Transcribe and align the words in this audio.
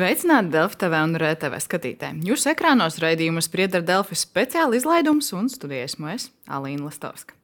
Sveicināti 0.00 0.48
Delfi 0.54 0.78
TV 0.80 0.96
un 1.04 1.10
RTV 1.18 1.58
skatītāji. 1.60 2.22
Jūsu 2.24 2.54
ekrānos 2.54 2.94
raidījumus 3.02 3.50
spriedz 3.50 3.76
ar 3.76 3.82
Delfi 3.84 4.16
speciāla 4.16 4.78
izlaidums 4.78 5.28
un 5.36 5.50
studijas 5.52 5.98
mēs, 6.00 6.30
Alīna 6.48 6.86
Lastovska. 6.86 7.36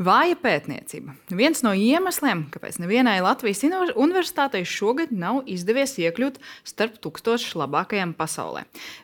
Vāja 0.00 0.32
pētniecība. 0.40 1.12
Viens 1.36 1.58
no 1.60 1.74
iemesliem, 1.76 2.46
kāpēc 2.48 2.78
nevienai 2.80 3.18
Latvijas 3.20 3.60
universitātei 4.00 4.62
šogad 4.64 5.10
nav 5.12 5.42
izdevies 5.44 5.92
iekļūt 6.00 6.38
starp 6.64 6.96
tūkstošu 7.04 7.60
labākajām 7.60 8.14
pasaulē. 8.16 8.62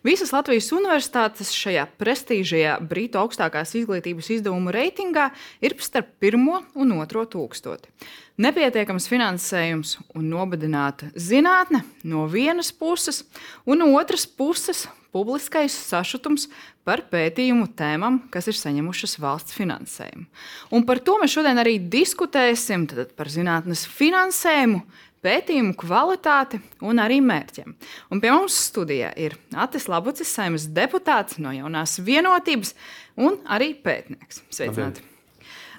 Visas 0.09 0.33
Latvijas 0.33 0.71
universitātes 0.73 1.53
šajā 1.53 1.85
prestižajā 2.01 2.79
Brītu 2.81 3.21
augstākās 3.21 3.77
izglītības 3.77 4.33
izdevumu 4.39 4.73
reitingā 4.73 5.29
ir 5.61 5.77
starp 5.85 6.15
pirmo 6.17 6.63
un 6.73 6.97
otro 6.97 7.27
tūkstoti. 7.29 7.93
Nepietiekams 8.41 9.13
finansējums 9.13 9.99
un 10.17 10.31
nobadināta 10.33 11.13
zinātne 11.13 11.85
no 12.09 12.25
vienas 12.25 12.73
puses, 12.73 13.27
un 13.69 13.85
no 13.85 13.93
otras 14.01 14.25
puses 14.25 14.87
publiskais 15.15 15.75
sašutums 15.89 16.47
par 16.87 17.03
pētījumu 17.11 17.69
tēmām, 17.79 18.21
kas 18.33 18.49
ir 18.51 18.59
saņemušas 18.59 19.17
valsts 19.23 19.57
finansējumu. 19.57 20.27
Un 20.75 20.87
par 20.87 21.03
to 21.05 21.17
mēs 21.23 21.35
šodien 21.35 21.59
arī 21.63 21.79
diskutēsim 21.93 22.87
par 23.19 23.31
zinātnes 23.33 23.87
finansējumu, 23.91 24.85
pētījumu 25.27 25.75
kvalitāti 25.81 26.61
un 26.87 27.01
arī 27.03 27.19
mērķiem. 27.25 27.75
Un 28.15 28.23
pie 28.23 28.31
mums 28.31 28.57
studijā 28.69 29.11
ir 29.19 29.35
Atis 29.57 29.89
Labucis, 29.91 30.31
saimnes 30.31 30.69
deputāts 30.77 31.41
no 31.43 31.55
jaunās 31.55 31.99
vienotības 32.07 32.77
un 33.19 33.41
arī 33.51 33.73
pētnieks. 33.83 34.45
Sveicināti! 34.55 35.03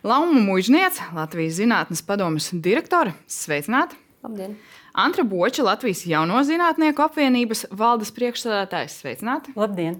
Lauma 0.07 0.39
Mūžniece, 0.39 1.09
Latvijas 1.15 1.57
Zinātnes 1.57 2.03
padomes 2.05 2.51
direktore. 2.53 3.15
Sveicināti! 3.31 3.97
Labdien! 4.23 4.57
Antra 4.97 5.21
Boča, 5.23 5.61
Latvijas 5.61 5.99
Jauno 6.09 6.39
Zinātnieku 6.41 7.03
apvienības 7.05 7.67
valdes 7.77 8.09
priekšsēdētājs. 8.15 8.95
Sveicināti! 9.03 9.53
Labdien! 9.53 9.99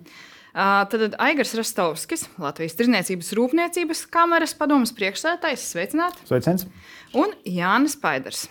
Tad 0.57 1.13
Aigars 1.21 1.53
Rastovskis, 1.53 2.23
Latvijas 2.41 2.73
Tirzniecības 2.79 3.29
Rūpniecības 3.37 4.01
kameras 4.09 4.55
padomas 4.57 4.95
priekšsēdētājs. 4.97 5.67
Sveicināti! 5.75 6.25
Sveiciens! 6.25 6.65
Un 7.13 7.37
Jānis 7.45 7.93
Paiders, 8.01 8.47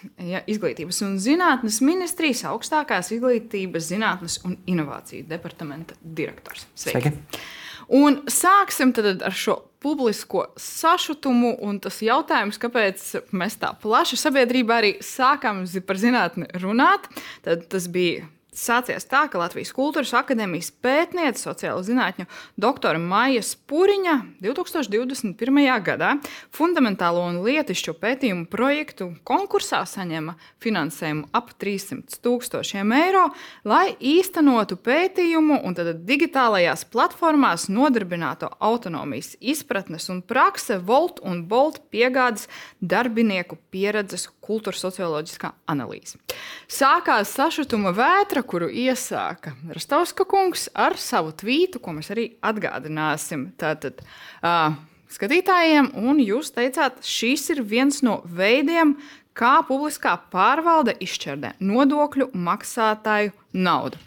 Izglītības 0.46 1.02
un 1.08 1.18
zinātnes 1.18 1.80
ministrijas 1.82 2.44
augstākās 2.52 3.10
izglītības, 3.18 3.90
zinātnes 3.90 4.38
un 4.46 4.54
inovāciju 4.70 5.26
departamenta 5.26 5.98
direktors. 5.98 6.68
Sveiki! 6.78 7.10
Sveiki. 7.10 7.46
Un 7.94 8.22
sāksim 8.26 8.92
ar 9.22 9.34
šo 9.34 9.60
publisko 9.82 10.46
sašutumu. 10.58 11.54
Un 11.62 11.78
tas 11.82 12.00
jautājums, 12.02 12.58
kāpēc 12.58 13.04
mēs 13.36 13.58
tā 13.62 13.72
plaši 13.82 14.18
sabiedrībā 14.18 14.80
arī 14.80 14.94
sākām 15.04 15.64
par 15.86 16.00
zinātni 16.00 16.48
runāt, 16.62 17.06
tad 17.46 17.68
tas 17.70 17.86
bija 17.92 18.26
sācies 18.56 19.04
tā, 19.08 19.26
ka 19.30 19.40
Latvijas 19.40 19.72
Kultūras 19.76 20.14
Akadēmijas 20.16 20.72
pētniece, 20.82 21.42
sociālo 21.42 21.82
zinātņu 21.84 22.26
doktora 22.60 23.00
Maija 23.00 23.42
Spuriņa 23.44 24.16
2021. 24.40 25.60
gadā 25.84 26.14
fundamentālo 26.54 27.26
un 27.28 27.42
lietišķo 27.44 27.96
pētījumu 28.00 28.48
projektu 28.52 29.10
konkursā 29.28 29.82
saņēma 29.88 30.36
finansējumu 30.64 31.28
ap 31.36 31.52
300 31.60 32.20
tūkstošiem 32.24 32.94
eiro, 32.96 33.26
lai 33.68 33.92
īstenotu 34.00 34.78
pētījumu 34.80 35.60
un 35.66 35.76
digitālajās 36.06 36.86
platformās 36.92 37.68
nodarbināto 37.72 38.48
autonomijas 38.64 39.34
izpratnes 39.40 40.08
un 40.12 40.22
prakse 40.24 40.78
Volt 40.86 41.20
un 41.24 41.44
Bolt 41.48 41.82
piegādes 41.92 42.48
darbinieku 42.80 43.58
pieredzes 43.70 44.28
kultūras 44.46 44.80
socioloģiskā 44.84 45.52
analīze. 45.70 46.20
Sākās 46.70 47.34
sašutuma 47.36 47.92
vētra, 47.96 48.45
kuru 48.48 48.68
iesāka 48.70 49.54
Rastovska 49.74 50.26
kungs 50.28 50.68
ar 50.74 50.96
savu 51.00 51.34
tvītu, 51.36 51.82
ko 51.82 51.96
mēs 51.96 52.12
arī 52.14 52.30
atgādināsim 52.44 53.50
tātad, 53.60 54.02
uh, 54.40 54.76
skatītājiem. 55.12 55.92
Un 55.98 56.20
jūs 56.22 56.52
teicāt, 56.56 57.02
šis 57.06 57.50
ir 57.54 57.62
viens 57.66 58.02
no 58.06 58.20
veidiem, 58.24 58.96
kā 59.36 59.60
publiskā 59.68 60.14
pārvalde 60.32 60.96
izšķērdē 61.04 61.56
nodokļu 61.60 62.30
maksātāju 62.32 63.34
naudu. 63.52 64.00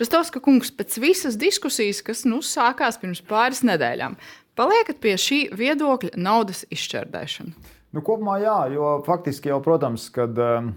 Rastovska 0.00 0.42
kungs 0.44 0.72
pēc 0.74 0.98
visas 1.00 1.38
diskusijas, 1.40 2.02
kas 2.04 2.24
nu 2.28 2.42
sākās 2.44 3.00
pirms 3.00 3.22
pāris 3.24 3.64
nedēļām, 3.64 4.18
paliekat 4.58 5.00
pie 5.02 5.16
šī 5.20 5.40
viedokļa 5.56 6.14
naudas 6.20 6.64
izšķērdēšana. 6.74 7.72
Nu, 7.94 8.02
kopumā 8.02 8.40
jā, 8.42 8.56
jo 8.74 8.96
faktiski 9.06 9.52
jau, 9.52 9.60
protams, 9.62 10.08
kad 10.12 10.34
um, 10.42 10.72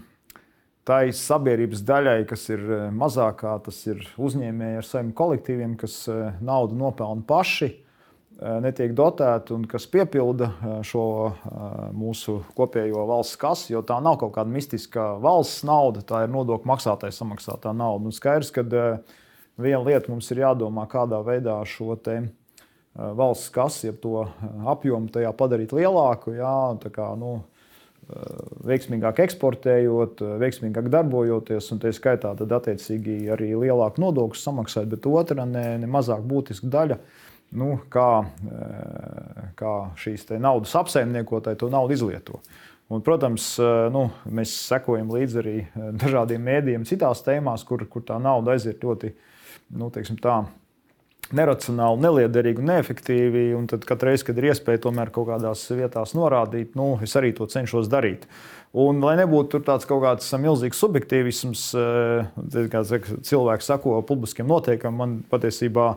tai 0.88 1.10
sabiedrības 1.12 1.82
daļai, 1.86 2.22
kas 2.28 2.46
ir 2.50 2.62
uh, 2.64 2.86
mazākā, 2.94 3.58
tas 3.66 3.82
ir 3.86 4.00
uzņēmēji 4.16 4.80
ar 4.80 4.88
saviem 4.88 5.12
kolektīviem, 5.16 5.76
kas 5.80 6.00
uh, 6.08 6.32
naudu 6.44 6.78
nopelna 6.80 7.26
paši, 7.28 7.68
uh, 7.74 8.56
netiek 8.64 8.96
dotēti 8.96 9.54
un 9.56 9.68
kas 9.68 9.86
piepilda 9.92 10.50
šo 10.88 11.04
mūsu 11.92 12.40
kopējo 12.56 13.04
valsts 13.10 13.38
kasi, 13.40 13.72
jo 13.74 13.84
tā 13.86 14.00
nav 14.04 14.18
kaut 14.22 14.34
kāda 14.38 14.52
mistiska 14.52 15.12
valsts 15.22 15.66
nauda, 15.68 16.02
tā 16.06 16.24
ir 16.24 16.34
nodokļu 16.34 16.72
maksātāja 16.72 17.16
samaksātā 17.20 17.76
nauda. 17.76 18.08
Un 18.08 18.16
skaidrs, 18.16 18.54
ka 18.54 18.64
viena 19.58 19.84
lieta 19.84 20.10
mums 20.10 20.32
ir 20.32 20.46
jādomā, 20.46 20.88
kādā 20.90 21.20
veidā 21.26 21.60
šo 21.68 21.98
te 22.00 22.22
Eh, 22.98 23.12
valsts 23.14 23.48
kasi, 23.48 23.86
ja 23.86 23.92
to 23.92 24.24
eh, 24.24 24.46
apjomu 24.66 25.06
tajā 25.14 25.30
padarīt 25.38 25.70
lielāku, 25.76 26.32
jā, 26.34 26.54
kā, 26.90 27.12
nu, 27.20 27.36
eh, 27.38 27.57
veiksmīgāk 28.68 29.20
eksportējot, 29.26 30.22
veiksmīgāk 30.40 30.88
darbojoties, 30.92 31.70
un 31.74 31.82
tā 31.82 31.92
skaitā 31.94 32.32
tad 32.38 32.54
attiecīgi 32.56 33.20
arī 33.34 33.50
lielāku 33.52 34.02
nodokļu 34.04 34.40
samaksāt, 34.40 34.88
bet 34.92 35.08
otra 35.10 35.44
ne, 35.48 35.66
ne 35.82 35.90
mazāk 35.90 36.24
būtiska 36.28 36.70
daļa. 36.72 36.98
Nu, 37.58 37.78
kā, 37.88 38.08
kā 39.56 39.74
šīs 39.96 40.26
naudas 40.36 40.74
apsaimniekotāji 40.76 41.60
to 41.62 41.70
naudu 41.72 41.96
izlieto. 41.96 42.42
Un, 42.92 43.00
protams, 43.04 43.54
nu, 43.92 44.06
mēs 44.32 44.52
sekojam 44.68 45.10
līdzi 45.12 45.40
arī 45.42 45.56
dažādiem 46.02 46.44
mēdījiem, 46.44 46.86
citās 46.88 47.24
tēmās, 47.24 47.64
kur, 47.68 47.84
kur 47.88 48.04
tā 48.08 48.16
nauda 48.20 48.56
aiziet 48.56 48.84
ļoti 48.84 49.12
nu, 49.76 49.90
tā, 49.92 50.38
neracionāli, 51.34 52.00
neliederīgi 52.04 52.62
un 52.62 52.70
neefektīvi. 52.72 53.48
Un 53.58 53.66
tad 53.70 53.84
katru 53.88 54.10
reizi, 54.10 54.26
kad 54.28 54.38
ir 54.40 54.50
iespēja 54.50 54.84
tomēr 54.86 55.12
kaut 55.14 55.28
kādās 55.30 55.66
vietās 55.74 56.14
norādīt, 56.16 56.76
nu, 56.78 56.94
es 57.04 57.16
arī 57.18 57.34
to 57.36 57.48
cenšos 57.50 57.90
darīt. 57.92 58.28
Un, 58.78 59.00
lai 59.00 59.14
nebūtu 59.20 59.62
tāds 59.64 59.88
kaut 59.88 60.02
kāds 60.04 60.28
milzīgs 60.40 60.80
subjektīvisms, 60.82 61.64
eh, 61.78 62.68
kā 62.72 62.84
cilvēks 62.84 63.70
sako 63.72 64.00
publiskiem 64.08 64.48
noteikumiem, 64.48 64.98
man 64.98 65.18
patiesībā 65.30 65.94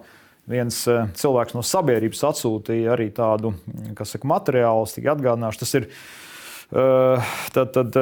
viens 0.52 0.80
eh, 0.88 1.04
cilvēks 1.20 1.56
no 1.58 1.64
sabiedrības 1.68 2.24
atsūtīja 2.32 2.96
arī 2.96 3.10
tādu 3.16 3.54
saka, 4.00 4.28
materiālu, 4.28 4.88
es 4.88 4.96
tikai 4.96 5.14
atgādināšu. 5.16 5.64
Tas 5.64 5.76
ir 5.82 5.90
eh, 5.92 7.34
tad, 7.56 7.76
tad, 7.76 8.00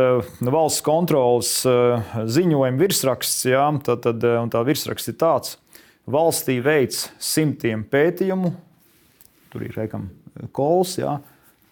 valsts 0.54 0.86
kontrolas 0.86 1.56
ziņojuma 1.66 2.78
virsraksts, 2.78 3.50
jā, 3.50 3.66
tad, 3.86 4.06
tad, 4.06 4.30
tā 4.54 4.64
virsraksts 4.70 5.14
ir 5.14 5.18
tāds 5.18 5.58
Valstī 6.10 6.58
veids 6.64 7.08
simtiem 7.22 7.84
pētījumu, 7.86 8.54
tur 9.54 9.66
ir 9.66 9.76
reikam 9.78 10.10
kols. 10.56 10.98
Jā, 11.00 11.20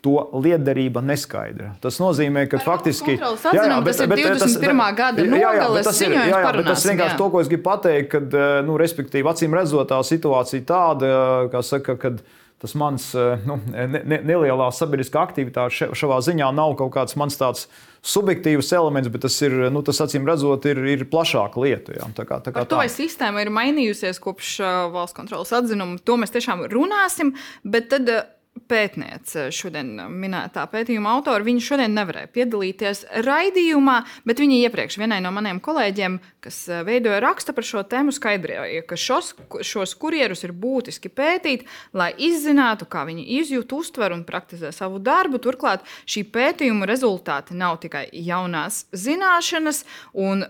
to 0.06 0.42
liederība 0.44 1.02
neskaidra. 1.03 1.74
Tas 1.84 1.98
nozīmē, 2.02 2.46
ka 2.52 2.59
Ar 2.59 2.66
faktiski 2.66 3.16
jā, 3.18 3.31
jā, 3.44 3.78
bet, 3.84 3.98
tas 3.98 4.03
ir 4.03 4.12
21. 4.14 4.81
Bet, 4.81 4.98
gada 4.98 5.84
tas 5.88 6.02
ir, 6.06 6.14
jā, 6.16 6.25
jā, 6.31 6.42
bet 6.59 6.70
tas 6.70 6.86
vienkārši 6.88 7.16
jā. 7.16 7.20
to, 7.20 7.30
ko 7.34 7.42
es 7.44 7.52
gribu 7.52 7.66
pateikt, 7.66 8.09
kad, 8.14 8.38
eh, 8.38 8.59
nu, 8.68 8.78
respektīvi, 8.80 9.28
acīm 9.31 9.57
redzot, 9.57 9.89
tā 9.89 10.00
situācija 10.06 10.68
tāda, 10.69 11.10
kā 11.54 11.63
saka, 11.66 11.98
kad 12.00 12.22
tas 12.62 12.74
mans 12.78 13.10
eh, 13.18 13.44
nu, 13.50 13.60
ne, 13.74 13.88
ne, 13.98 14.22
nelielā 14.31 14.69
sabiedriskā 14.75 15.25
aktivitāte 15.28 15.92
šajā 15.98 16.22
ziņā 16.30 16.51
nav 16.56 16.78
kaut 16.80 16.94
kāds 16.95 17.18
mans 17.19 17.38
tāds 17.39 17.68
subjektīvs 18.07 18.71
elements, 18.77 19.12
bet 19.12 19.25
tas 19.25 19.36
ir, 19.45 19.56
nu, 19.74 19.83
tas 19.86 20.00
acīm 20.06 20.27
redzot, 20.27 20.65
ir, 20.69 20.80
ir 20.95 21.06
plašāka 21.12 21.62
lieta. 21.63 21.98
Jā. 21.98 22.07
Tā 22.18 22.27
kā, 22.27 22.39
tā 22.44 22.54
kā 22.54 22.63
Par 22.63 22.71
to, 22.71 22.80
vai 22.80 22.89
sistēma 22.92 23.44
ir 23.44 23.51
mainījusies 23.54 24.21
kopš 24.24 24.57
valsts 24.95 25.18
kontrolas 25.18 25.54
atzinuma, 25.57 26.00
to 26.04 26.18
mēs 26.19 26.33
tiešām 26.36 26.68
runāsim. 26.71 27.36
Bet 27.68 27.92
tad 27.94 28.12
pētniece, 28.69 29.48
šodien 29.54 29.94
minētā 30.09 30.63
pētījuma 30.71 31.12
autora, 31.18 31.45
viņa 31.45 31.63
šodien 31.63 31.94
nevarēja 31.98 32.30
piedalīties 32.33 33.04
raidījumā, 33.25 33.98
bet 34.27 34.42
viņa 34.42 34.59
iepriekš 34.68 34.98
vienai 35.01 35.19
no 35.24 35.31
maniem 35.36 35.59
kolēģiem, 35.63 36.18
kas 36.44 36.59
eh, 36.71 36.81
veidoja 36.88 37.19
raksta 37.24 37.54
par 37.56 37.68
šo 37.68 37.83
tēmu, 37.88 38.13
skaidroja, 38.15 38.83
ka 38.88 38.98
šos, 39.00 39.33
šos 39.68 39.94
kurjerus 40.00 40.45
ir 40.48 40.56
būtiski 40.57 41.12
pētīt, 41.13 41.68
lai 41.98 42.09
izzinātu, 42.27 42.88
kā 42.89 43.04
viņi 43.09 43.27
izjūt, 43.42 43.75
uztver 43.77 44.15
un 44.15 44.25
praktizē 44.27 44.74
savu 44.75 45.01
darbu. 45.03 45.42
Turklāt 45.44 45.86
šī 46.10 46.25
pētījuma 46.33 46.88
rezultāti 46.89 47.57
nav 47.57 47.77
tikai 47.83 48.07
jaunās 48.12 48.86
zināšanas, 48.95 49.83
un 50.18 50.48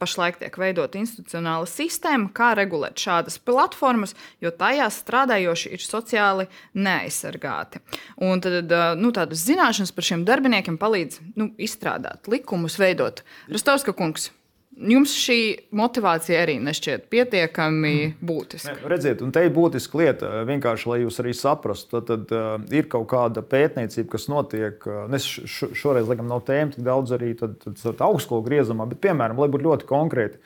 pašlaik 0.00 0.42
tiek 0.42 0.60
veidota 0.60 1.00
institucionāla 1.00 1.68
sistēma, 1.70 2.32
kā 2.36 2.52
regulēt 2.58 3.00
šādas 3.00 3.40
platformas, 3.40 4.16
jo 4.42 4.52
tajās 4.52 5.00
strādājoši 5.04 5.74
ir 5.76 5.86
sociāli 5.86 6.50
neaizsargāti 6.76 7.45
obligāti. 7.46 7.82
Un 8.22 8.40
tad 8.40 8.72
nu, 8.98 9.12
tādas 9.14 9.44
zināšanas 9.46 9.94
par 9.94 10.04
šiem 10.04 10.24
darbiniekiem 10.26 10.78
palīdz 10.78 11.20
nu, 11.36 11.52
izstrādāt 11.58 12.28
likumus, 12.28 12.78
veidot. 12.78 13.24
Rastovska 13.52 13.96
kungs, 13.96 14.32
Jums 14.76 15.14
šī 15.16 15.70
motivācija 15.72 16.42
arī 16.42 16.58
nešķiet 16.60 17.06
pietiekami 17.08 18.10
būtiska. 18.20 18.74
Ne, 18.74 18.90
redziet, 18.92 19.22
un 19.24 19.30
te 19.32 19.40
ir 19.46 19.54
būtiska 19.54 19.96
lieta, 19.96 20.32
vienkārši 20.44 20.90
lai 20.90 20.98
jūs 21.00 21.16
arī 21.22 21.32
saprastu, 21.32 22.02
tad, 22.04 22.26
tad 22.28 22.74
ir 22.76 22.84
kaut 22.92 23.06
kāda 23.08 23.40
pētniecība, 23.40 24.10
kas 24.12 24.28
notiek. 24.28 24.84
Es 25.16 25.30
šoreiz, 25.48 26.04
laikam, 26.04 26.28
nav 26.28 26.44
tēma 26.44 26.74
tik 26.74 26.84
daudz 26.84 27.14
arī 27.16 27.32
tad, 27.40 27.56
tad, 27.62 27.78
tad 27.80 28.04
augstskolu 28.04 28.44
griezumā, 28.50 28.84
bet, 28.90 29.00
piemēram, 29.06 29.40
lai 29.40 29.48
būtu 29.54 29.64
ļoti 29.64 29.88
konkrēti. 29.88 30.42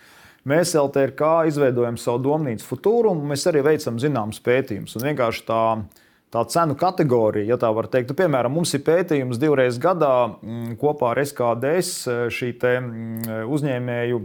Mēs 0.46 0.76
LTRK 0.78 1.32
izveidojam 1.50 1.98
savu 1.98 2.22
domnīcu 2.30 2.70
futūru, 2.70 3.10
un 3.10 3.26
mēs 3.34 3.50
arī 3.50 3.66
veicam 3.66 3.98
zināmas 3.98 4.38
pētījumus. 4.46 4.94
Un 4.94 5.10
vienkārši 5.10 5.42
tā 5.50 5.64
tā 6.30 6.44
cenu 6.52 6.76
kategorija, 6.78 7.48
ja 7.52 7.58
tā 7.60 7.70
var 7.74 7.88
teikt. 7.90 8.12
Nu, 8.12 8.18
piemēram, 8.18 8.54
mums 8.54 8.74
ir 8.76 8.84
pētījums 8.86 9.40
divreiz 9.42 9.80
gadā 9.82 10.14
mm, 10.30 10.76
kopā 10.80 11.14
ar 11.14 11.22
SKDS 11.24 11.92
šī 12.36 12.52
mm, 12.54 13.50
uzņēmēju, 13.50 14.22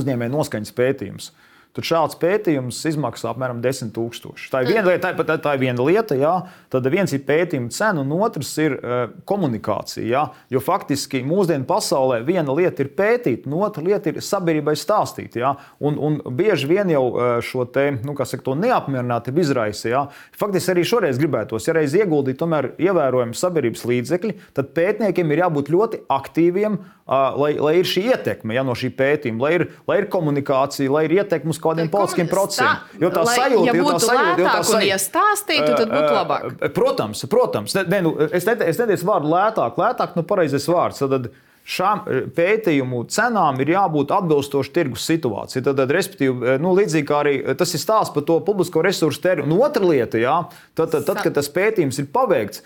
uzņēmēju 0.00 0.34
noskaņas 0.36 0.76
pētījums. 0.76 1.30
Tad 1.70 1.86
šāds 1.86 2.16
pētījums 2.18 2.80
izmaksā 2.90 3.28
apmēram 3.30 3.60
10 3.62 3.92
000. 3.94 4.34
Tā 4.50 4.64
ir 4.64 4.72
viena 4.72 4.88
lieta, 4.88 5.12
tā, 5.22 5.36
tā 5.38 5.52
ir 5.54 5.60
viena 5.62 5.84
lieta 5.86 6.16
jā. 6.18 6.32
tad 6.72 6.86
viens 6.90 7.12
ir 7.14 7.22
pētījuma 7.28 7.70
cena, 7.70 8.02
un 8.02 8.10
otrs 8.16 8.50
ir 8.58 8.74
uh, 8.74 9.12
komunikācija. 9.28 10.02
Jā. 10.02 10.24
Jo 10.50 10.62
faktiski 10.66 11.20
mūsdienu 11.22 11.68
pasaulē 11.68 12.24
viena 12.26 12.50
lieta 12.56 12.82
ir 12.82 12.90
pētīt, 12.98 13.46
un 13.46 13.60
otra 13.62 13.84
lieta 13.86 14.10
ir 14.10 14.18
sabiedrībai 14.18 14.74
stāstīt. 14.74 15.38
Jā. 15.38 15.52
Un, 15.78 15.94
un 15.94 16.18
bieži 16.34 16.72
vien 16.72 16.90
jau 16.90 17.04
uh, 17.12 17.28
šo 17.38 17.68
te, 17.70 17.86
nu, 18.02 18.16
saka, 18.18 18.56
neapmierinātību 18.64 19.44
izraisa. 19.44 19.86
Jā. 19.92 20.02
Faktiski 20.42 20.74
arī 20.74 20.86
šoreiz 20.90 21.22
gribētos, 21.22 21.70
ja 21.70 21.76
reiz 21.78 21.94
ieguldīt 21.94 22.40
tomēr 22.42 22.72
ievērojami 22.82 23.38
sabiedrības 23.38 23.86
līdzekļi, 23.86 24.34
tad 24.58 24.74
pētniekiem 24.74 25.30
ir 25.30 25.44
jābūt 25.44 25.70
ļoti 25.70 26.02
aktīviem, 26.18 26.80
uh, 26.82 27.38
lai, 27.38 27.54
lai 27.62 27.76
ir 27.78 27.86
šī 27.94 28.08
ietekme 28.10 28.58
ja, 28.58 28.66
no 28.66 28.74
šī 28.74 28.90
pētījuma, 28.98 29.46
lai 29.46 29.54
ir, 29.60 29.66
lai 29.86 30.02
ir 30.02 30.10
komunikācija, 30.10 30.90
lai 30.90 31.06
ir 31.06 31.18
ietekme 31.20 31.54
uz 31.54 31.59
uz 31.60 31.64
kādiem 31.66 31.92
politiskiem 31.92 32.30
procesiem. 32.30 32.80
Jo 33.02 33.12
tā 33.12 33.26
sajūta, 33.28 33.68
ja 33.68 33.76
jo 33.76 33.86
tā 33.90 34.00
sajūta, 34.06 34.32
jo 34.40 34.48
tā 34.48 34.64
sajūta, 34.64 34.88
ja 34.88 34.98
stāstītu, 35.00 35.68
tad 35.76 35.92
būtu 35.92 36.16
labāk. 36.16 36.48
Protams, 36.76 37.22
protams. 37.30 37.76
Ne, 37.84 38.02
nu, 38.06 38.16
es 38.30 38.48
nedēļu 38.48 39.06
vārdu 39.06 39.30
lētāk, 39.34 39.78
lētāk, 39.80 40.18
nu 40.18 40.26
pareizais 40.26 40.68
vārds. 40.70 41.04
Tad, 41.04 41.30
šām 41.70 42.02
pētījumu 42.34 43.04
cenām 43.12 43.60
ir 43.62 43.74
jābūt 43.74 44.12
atbilstoši 44.14 44.72
tirgus 44.74 45.04
situācijai. 45.06 45.62
Tad, 45.66 45.78
tad, 45.78 45.92
respektīvi, 45.94 46.56
nu, 46.62 46.72
līdzīgi 46.78 47.06
kā 47.06 47.20
arī 47.22 47.34
tas 47.58 47.74
ir 47.76 47.82
stāsts 47.82 48.14
par 48.14 48.24
to 48.26 48.38
publisko 48.46 48.82
resursu 48.84 49.22
tēriņu. 49.22 49.46
Un 49.46 49.64
otra 49.66 49.86
lieta, 49.86 50.20
jā, 50.20 50.36
tad, 50.74 50.90
tad, 50.94 51.04
tad, 51.06 51.22
kad 51.24 51.36
tas 51.36 51.50
pētījums 51.52 52.00
ir 52.02 52.08
paveikts, 52.14 52.64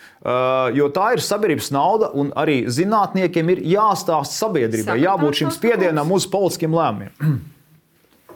jo 0.79 0.90
tā 0.94 1.11
ir 1.17 1.25
sabiedrības 1.25 1.73
nauda, 1.75 2.12
un 2.17 2.31
arī 2.38 2.62
zinātniekiem 2.73 3.56
ir 3.56 3.64
jāstāsta 3.75 4.47
sabiedrībai, 4.47 5.00
jābūt 5.05 5.43
šim 5.43 5.52
spiedienam 5.55 6.14
uz 6.14 6.29
politiskiem 6.31 6.79
lēmumiem. 6.79 7.43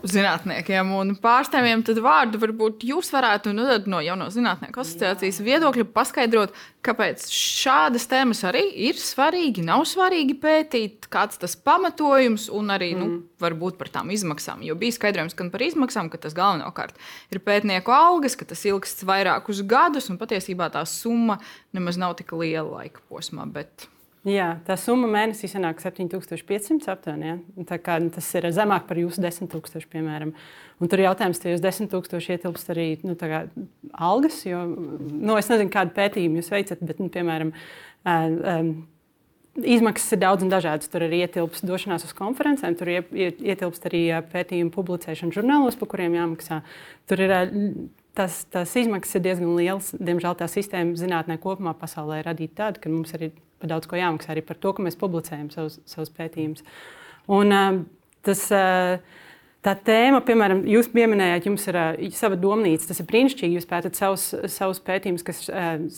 zinātniekiem 0.06 0.90
un 0.94 1.14
pārstāvjiem, 1.18 1.82
tad 1.86 1.98
vārdu 2.02 2.40
varbūt 2.40 2.84
jūs 2.86 3.10
varētu 3.12 3.52
nu, 3.56 3.66
no 3.90 4.00
jauno 4.04 4.28
zinātnieku 4.32 4.82
asociācijas 4.82 5.40
viedokļa 5.44 5.86
paskaidrot, 5.94 6.54
kāpēc 6.86 7.26
šādas 7.34 8.06
tēmas 8.10 8.44
arī 8.48 8.64
ir 8.88 9.00
svarīgi, 9.00 9.64
nav 9.66 9.84
svarīgi 9.90 10.38
pētīt, 10.42 11.10
kāds 11.12 11.40
tas 11.42 11.56
pamatojums 11.58 12.48
un 12.54 12.72
arī 12.74 12.92
nu, 12.94 13.04
mm. 13.04 13.18
nu, 13.18 13.42
varbūt 13.42 13.78
par 13.80 13.92
tām 13.98 14.14
izmaksām. 14.14 14.62
Jo 14.66 14.78
bija 14.78 14.96
skaidrojums 14.96 15.36
gan 15.38 15.52
par 15.54 15.66
izmaksām, 15.66 16.10
ka 16.12 16.22
tas 16.22 16.36
galvenokārt 16.38 16.98
ir 17.34 17.42
pētnieku 17.44 17.94
algas, 17.94 18.38
ka 18.38 18.48
tas 18.48 18.64
ilgsts 18.68 19.06
vairākus 19.08 19.64
gadus 19.68 20.10
un 20.12 20.20
patiesībā 20.20 20.70
tā 20.74 20.86
summa 20.88 21.40
nemaz 21.76 22.00
nav 22.00 22.18
tik 22.20 22.34
liela 22.38 22.68
laika 22.80 23.04
posmā. 23.10 23.48
Bet... 23.50 23.90
Jā, 24.28 24.48
tā 24.66 24.74
summa 24.80 25.08
mēnesī 25.10 25.48
sanāk 25.48 25.78
7500 25.80 26.90
aptuveni. 26.92 27.30
Ja? 27.30 27.98
Tas 28.12 28.28
ir 28.36 28.48
zemāk 28.52 28.88
par 28.88 28.98
jūsu 29.00 29.22
10 29.24 29.48
000, 29.48 29.88
piemēram. 29.92 30.34
Un 30.78 30.90
tur 30.90 31.00
ir 31.00 31.06
jautājums, 31.06 31.40
vai 31.44 31.54
jūs 31.54 31.64
10 31.64 31.88
000 31.94 32.34
ietilpst 32.34 32.72
arī 32.74 32.86
nu, 33.06 33.14
kā, 33.18 33.44
algas. 33.94 34.42
Jo, 34.46 34.64
nu, 34.68 35.38
es 35.38 35.48
nezinu, 35.52 35.72
kādu 35.72 35.94
pētījumu 35.96 36.42
jūs 36.42 36.52
veicat, 36.52 36.82
bet, 36.84 37.00
nu, 37.02 37.10
piemēram, 37.14 37.54
um, 38.04 38.72
Izmaksas 39.58 40.12
ir 40.14 40.20
daudz 40.22 40.44
un 40.46 40.52
dažādas. 40.52 40.90
Tur 40.90 41.02
arī 41.08 41.24
ietilpst 41.24 41.64
došanās 41.66 42.04
uz 42.06 42.12
konferencēm, 42.14 42.76
tur 42.78 42.92
ietilpst 42.92 43.88
arī 43.90 44.02
pētījumu 44.30 44.70
publicēšana 44.74 45.34
žurnālos, 45.34 45.78
par 45.80 45.90
kuriem 45.90 46.14
jāmaksā. 46.14 46.60
Tur 47.10 47.24
ir 47.24 47.34
tas, 48.14 48.44
tas 48.52 48.76
izmaksas 48.78 49.18
ir 49.18 49.24
diezgan 49.26 49.56
lielas. 49.58 49.90
Diemžēl 49.98 50.38
tā 50.38 50.46
sistēma 50.52 50.94
zinātnē 51.00 51.40
kopumā 51.42 51.74
pasaulē 51.78 52.20
ir 52.20 52.30
radīta 52.30 52.60
tāda, 52.62 52.84
ka 52.84 52.92
mums 52.92 53.16
arī 53.18 53.32
par 53.60 53.72
daudz 53.74 53.88
ko 53.90 53.98
jāmaksā 53.98 54.34
arī 54.34 54.44
par 54.46 54.58
to, 54.60 54.74
ka 54.74 54.84
mēs 54.84 54.98
publicējam 54.98 55.48
savus, 55.54 55.78
savus 55.88 56.12
pētījumus. 56.14 56.66
Un, 57.38 57.54
uh, 57.54 57.80
tas, 58.26 58.44
uh, 58.54 59.24
Tā 59.58 59.72
tēma, 59.74 60.20
piemēram, 60.22 60.60
jūs 60.70 60.86
pieminējāt, 60.92 61.48
jums 61.48 61.64
ir 61.66 61.76
uh, 61.76 61.96
sava 62.14 62.36
domnīca. 62.38 62.86
Tas 62.88 63.00
ir 63.02 63.08
brīnišķīgi. 63.08 63.56
Jūs 63.58 63.66
pētat 63.66 63.98
savus, 63.98 64.28
savus 64.54 64.78
pētījumus, 64.86 65.24
kas, 65.26 65.40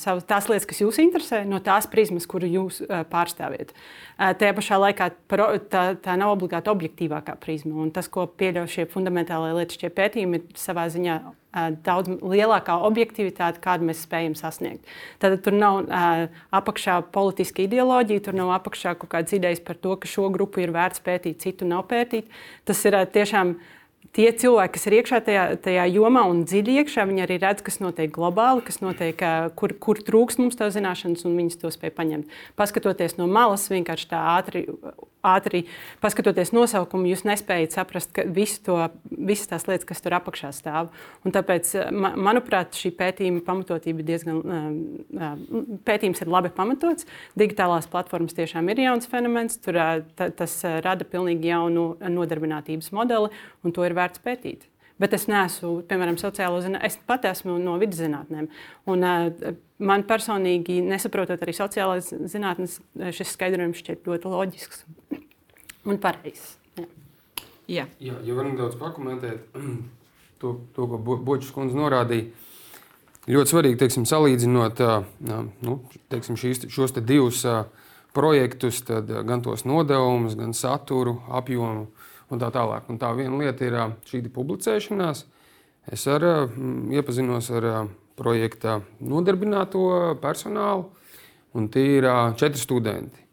savus, 0.01 0.25
tās 0.27 0.49
lietas, 0.49 0.65
kas 0.67 0.81
jūs 0.81 0.97
interesē, 1.03 1.43
no 1.45 1.61
tās 1.62 1.85
prizmas, 1.93 2.25
kuru 2.31 2.49
jūs 2.49 2.81
pārstāvjat. 3.12 3.75
Tajā 4.17 4.55
pašā 4.56 4.81
laikā 4.81 5.11
tā, 5.29 5.85
tā 6.01 6.17
nav 6.17 6.33
obligāti 6.39 6.73
objektīvākā 6.73 7.37
prizma. 7.45 7.77
Un 7.85 7.93
tas, 7.93 8.09
ko 8.09 8.25
pieļauj 8.41 8.73
šie 8.79 8.89
fundamentālie 8.91 9.53
lietas, 9.61 9.77
šie 9.85 9.93
pētījumi, 9.93 10.41
ir 10.41 10.65
savā 10.65 10.89
ziņā 10.97 11.21
daudz 11.52 12.11
lielākā 12.23 12.76
objektivitāte, 12.87 13.58
kādu 13.62 13.88
mēs 13.88 14.05
spējam 14.06 14.37
sasniegt. 14.38 14.87
Tad 15.23 15.41
tur 15.44 15.56
nav 15.56 15.81
uh, 15.82 16.23
apakšā 16.55 17.00
politiska 17.14 17.64
ideoloģija, 17.67 18.25
tur 18.29 18.38
nav 18.38 18.52
apakšā 18.61 18.94
kaut 19.00 19.11
kādas 19.17 19.35
idejas 19.35 19.62
par 19.64 19.79
to, 19.82 19.97
ka 19.99 20.11
šo 20.11 20.29
grupu 20.35 20.62
ir 20.62 20.75
vērts 20.75 21.02
pētīt, 21.02 21.43
citu 21.43 21.67
nav 21.67 21.88
pētīt. 21.91 22.31
Tas 22.69 22.85
ir 22.87 22.99
uh, 22.99 23.06
tiešām 23.19 23.56
tie 24.17 24.31
cilvēki, 24.35 24.75
kas 24.75 24.87
ir 24.88 24.97
iekšā 25.00 25.20
tajā, 25.26 25.44
tajā 25.64 25.85
jomā 25.94 26.25
un 26.31 26.43
dziļi 26.49 26.81
iekšā, 26.82 27.05
viņi 27.11 27.25
arī 27.26 27.38
redz, 27.43 27.62
kas 27.67 27.79
notiek 27.82 28.11
globāli, 28.14 28.64
kas 28.67 28.81
notiek, 28.82 29.23
kur, 29.58 29.75
kur 29.79 30.00
trūkst 30.02 30.43
mums 30.43 30.58
tā 30.58 30.70
zināšanas, 30.75 31.26
un 31.29 31.37
viņi 31.38 31.61
to 31.61 31.70
spēj 31.70 31.94
paņemt. 31.94 32.35
Paskatoties 32.58 33.17
no 33.20 33.29
malas, 33.31 33.69
vienkārši 33.70 34.11
tā 34.11 34.23
ātri, 34.35 34.64
ātri 35.26 35.62
paskatoties 36.00 36.52
nosaukumu, 36.56 37.11
jūs 37.11 37.23
nespējat 37.29 37.76
saprast 37.76 38.17
visu 38.32 38.62
to, 38.67 38.79
visas 39.12 39.50
tās 39.52 39.67
lietas, 39.69 39.87
kas 39.88 40.03
tur 40.03 40.17
apakšā 40.17 40.50
stāv. 40.56 40.91
Un 41.26 41.34
tāpēc, 41.36 41.72
manuprāt, 41.93 42.75
šī 42.81 42.93
pētījuma 42.96 43.44
pamatotība 43.46 44.06
diezgan, 44.06 44.41
pētījums 45.86 46.25
ir 46.25 46.32
labi 46.32 46.53
pamatots. 46.56 47.06
Digitālās 47.39 47.89
platformas 47.91 48.36
tiešām 48.39 48.72
ir 48.72 48.82
jauns 48.86 49.08
fenomens, 49.10 49.60
tur 49.60 49.79
tas 50.17 50.56
rada 50.82 51.06
pilnīgi 51.06 51.53
jaunu 51.53 51.93
nodarbinātības 52.01 52.91
modeli, 52.96 53.31
un 53.63 53.77
to 53.77 53.84
ir 53.84 53.90
vērts 53.97 54.23
pētīt. 54.25 54.67
Bet 55.01 55.15
es 55.17 55.25
neesmu, 55.31 55.79
piemēram, 55.89 56.19
sociālo 56.20 56.59
zinātnē, 56.61 56.85
es 56.91 56.99
pat 57.09 57.25
esmu 57.31 57.55
no 57.63 57.79
vidus 57.81 58.03
zinātnēm. 58.03 58.51
Un, 58.93 59.06
uh, 59.06 59.55
man 59.81 60.05
personīgi, 60.09 60.82
nesaprotot 60.85 61.41
arī 61.41 61.55
sociālās 61.56 62.11
zinātnes, 62.29 62.79
šis 63.17 63.32
skaidrojums 63.32 63.81
šķiet 63.81 64.11
ļoti 64.11 64.35
loģisks 64.35 64.85
un 65.89 66.01
pareizs. 66.03 66.53
Jā. 66.77 66.87
Jā. 67.70 67.87
Jā, 68.03 68.19
ja 68.27 68.37
varam 68.37 68.59
daudz 68.59 68.77
pakomentēt 68.81 69.56
to, 70.43 70.55
to 70.77 70.89
ko 70.91 71.01
Bočs 71.01 71.53
kundze 71.55 71.79
norādīja. 71.79 72.29
Ļoti 73.31 73.53
svarīgi, 73.53 73.79
teiksim, 73.79 74.06
salīdzinot 74.09 74.81
nu, 75.65 75.75
teiksim, 76.11 76.39
šīs, 76.41 76.65
šos 76.73 76.97
te 76.97 77.03
divus 77.05 77.44
projektus, 78.17 78.81
gan 79.29 79.44
tos 79.44 79.67
nodevumus, 79.69 80.35
gan 80.41 80.56
saturu, 80.56 81.19
apjomu 81.29 81.87
un 82.31 82.41
tā 82.41 82.51
tālāk. 82.55 82.89
Un 82.91 82.99
tā 83.01 83.10
viena 83.19 83.39
lieta 83.41 83.67
ir 83.67 83.79
šī 84.08 84.22
publicēšanās. 84.34 85.25
Es 85.91 86.06
ar, 86.10 86.27
iepazinos 86.93 87.51
ar 87.56 87.67
projekta 88.20 88.81
nodarbināto 89.01 90.17
personālu, 90.20 90.91
un 91.56 91.69
tie 91.72 91.99
ir 91.99 92.08
četri 92.39 92.60
studenti. 92.60 93.27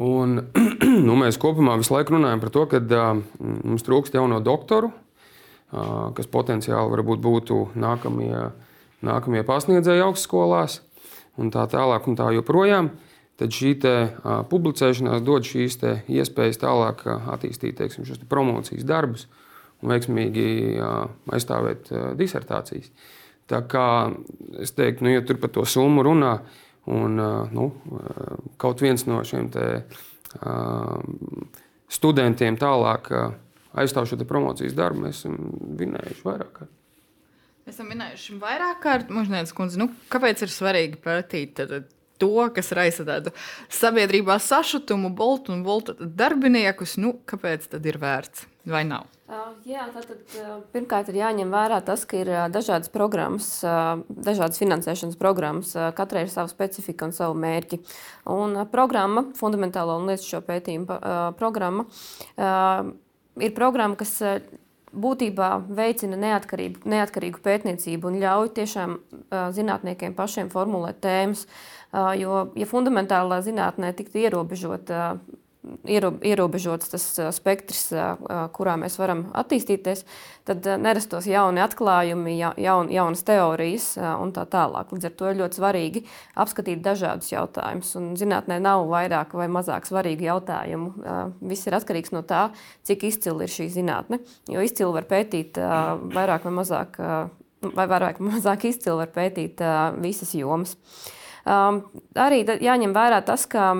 Un, 0.00 0.38
nu, 1.06 1.16
mēs 1.20 1.36
kopumā 1.40 1.76
visu 1.80 1.92
laiku 1.92 2.16
runājam 2.16 2.40
par 2.40 2.52
to, 2.54 2.64
ka 2.70 2.80
mums 2.80 3.84
trūkst 3.84 4.16
jauno 4.16 4.40
doktoru, 4.40 4.88
kas 6.16 6.28
potenciāli 6.32 6.92
varbūt 6.96 7.20
būtu 7.24 7.58
nākamie, 7.80 8.48
nākamie 9.04 9.44
pasniedzēji 9.48 10.04
augstskolās, 10.06 10.80
un 11.40 11.52
tā 11.52 11.66
tālāk 11.68 12.08
un 12.08 12.16
tā 12.16 12.30
joprojām 12.36 12.90
tad 13.40 13.54
šī 13.54 13.72
te, 13.82 13.94
uh, 14.10 14.42
publicēšanās 14.50 15.24
dod 15.24 15.46
šīs 15.48 15.78
iespējas 16.12 16.60
tālāk 16.62 17.06
uh, 17.08 17.32
attīstīt 17.34 17.78
teiksim, 17.80 18.06
šos 18.08 18.22
te 18.22 18.28
promocijas 18.28 18.86
darbus 18.88 19.26
un 19.82 19.92
veiksmīgi 19.94 20.46
uh, 20.76 21.06
aizstāvēt 21.32 21.92
uh, 21.92 22.10
disertācijas. 22.18 22.92
Tā 23.50 23.62
kā 23.68 23.86
es 24.62 24.74
teiktu, 24.76 25.06
nu, 25.06 25.14
ja 25.16 25.24
tur 25.26 25.40
par 25.42 25.50
to 25.54 25.64
summu 25.68 26.04
runā, 26.06 26.36
un 26.92 27.18
uh, 27.18 27.50
nu, 27.52 27.70
uh, 27.90 28.36
kaut 28.62 28.82
viens 28.84 29.04
no 29.08 29.20
šiem 29.26 29.50
te, 29.52 29.66
uh, 30.40 30.94
studentiem 31.92 32.56
tālāk 32.60 33.10
uh, 33.12 33.34
aizstāv 33.78 34.06
šo 34.08 34.20
promocijas 34.28 34.76
darbu, 34.76 35.06
mēs 35.06 35.22
esam 35.22 35.36
vinējuši 35.80 36.24
vairāk 36.26 36.54
kārt. 36.60 36.72
Mēs 37.62 37.76
esam 37.76 37.90
minējuši 37.92 38.38
vairāk 38.42 38.80
kārt, 38.82 39.10
Mūžnieces 39.14 39.54
kundze, 39.54 39.78
nu, 39.78 39.88
kāpēc 40.10 40.42
ir 40.42 40.50
svarīgi 40.50 40.98
pētīt 41.02 41.54
tad, 41.60 41.92
to, 42.22 42.30
kas 42.54 42.70
raisa 42.78 43.06
tādu 43.08 43.34
sabiedrībā 43.72 44.38
sašutumu, 44.42 45.10
boltu 45.18 45.54
un 45.56 45.66
boltu 45.66 45.96
darbiniekus, 45.98 46.96
nu, 47.02 47.16
kāpēc 47.26 47.66
tad 47.74 47.90
ir 47.90 47.98
vērts 48.02 48.46
vai 48.70 48.86
nav? 48.86 49.10
Jā, 49.64 49.86
tātad 49.94 50.34
pirmkārt 50.74 51.08
ir 51.08 51.16
jāņem 51.22 51.52
vērā 51.54 51.78
tas, 51.86 52.02
ka 52.08 52.18
ir 52.20 52.28
dažādas 52.52 52.90
programmas, 52.92 53.46
dažādas 53.62 54.60
finansēšanas 54.60 55.16
programmas. 55.16 55.70
Katrai 55.96 56.26
ir 56.26 56.32
sava 56.32 56.50
specifika 56.52 57.08
un 57.08 57.14
savu 57.16 57.38
mērķi. 57.40 57.78
Un 58.34 58.58
programma, 58.72 59.24
fundamentālo 59.38 59.96
un 60.02 60.10
lietu 60.10 60.28
šo 60.34 60.42
pētījumu 60.44 60.98
programma, 61.40 61.86
ir 63.40 63.56
programma, 63.56 63.96
kas 64.02 64.18
būtībā 64.92 65.48
veicina 65.72 66.18
neatkarību, 66.20 66.84
neatkarīgu 66.92 67.40
pētniecību 67.40 68.10
un 68.10 68.20
ļauj 68.20 68.52
tiešām 68.58 68.98
zinātniekiem 69.56 70.12
pašiem 70.18 70.52
formulēt 70.52 71.00
tēmas. 71.04 71.46
Jo, 71.92 72.42
ja 72.56 72.66
fundamentālā 72.68 73.42
zinātnē 73.44 73.92
tiktu 73.96 74.22
ierobežota 74.24 75.18
ierobežots 75.86 76.90
tas 76.90 77.04
spektrs, 77.36 77.92
kurā 78.56 78.74
mēs 78.80 78.96
varam 78.98 79.28
attīstīties, 79.38 80.02
tad 80.48 80.66
nerastos 80.82 81.28
jauni 81.30 81.62
atklājumi, 81.62 82.34
jaun, 82.58 82.90
jaunas 82.90 83.22
teorijas 83.26 83.92
un 84.00 84.32
tā 84.34 84.42
tālāk. 84.50 84.90
Līdz 84.90 85.08
ar 85.08 85.14
to 85.18 85.30
ir 85.30 85.38
ļoti 85.38 85.60
svarīgi 85.60 86.02
apskatīt 86.42 86.82
dažādus 86.82 87.30
jautājumus. 87.30 87.94
Un 88.00 88.10
zinātnē 88.18 88.58
nav 88.62 88.88
vairāk 88.90 89.36
vai 89.38 89.46
mazāk 89.52 89.86
svarīgu 89.86 90.26
jautājumu. 90.32 90.90
Viss 91.52 91.70
ir 91.70 91.78
atkarīgs 91.78 92.14
no 92.16 92.24
tā, 92.26 92.48
cik 92.88 93.06
izcila 93.12 93.46
ir 93.46 93.54
šī 93.54 93.70
zinātne. 93.78 94.18
Jo 94.50 94.66
izcili 94.66 94.90
var 94.98 95.06
pētīt 95.06 95.62
vairāk 95.62 96.50
vai 96.50 96.56
mazāk, 96.58 96.98
vai 97.70 97.86
vairāk 97.86 98.18
vai 98.18 98.34
mazāk 98.34 98.66
izcili 98.72 98.98
var 98.98 99.14
pētīt 99.14 99.62
visas 100.02 100.34
jomas. 100.34 100.74
Arī 101.44 102.44
jāņem 102.62 102.94
vērā 102.94 103.22
tas, 103.26 103.46
ka 103.50 103.72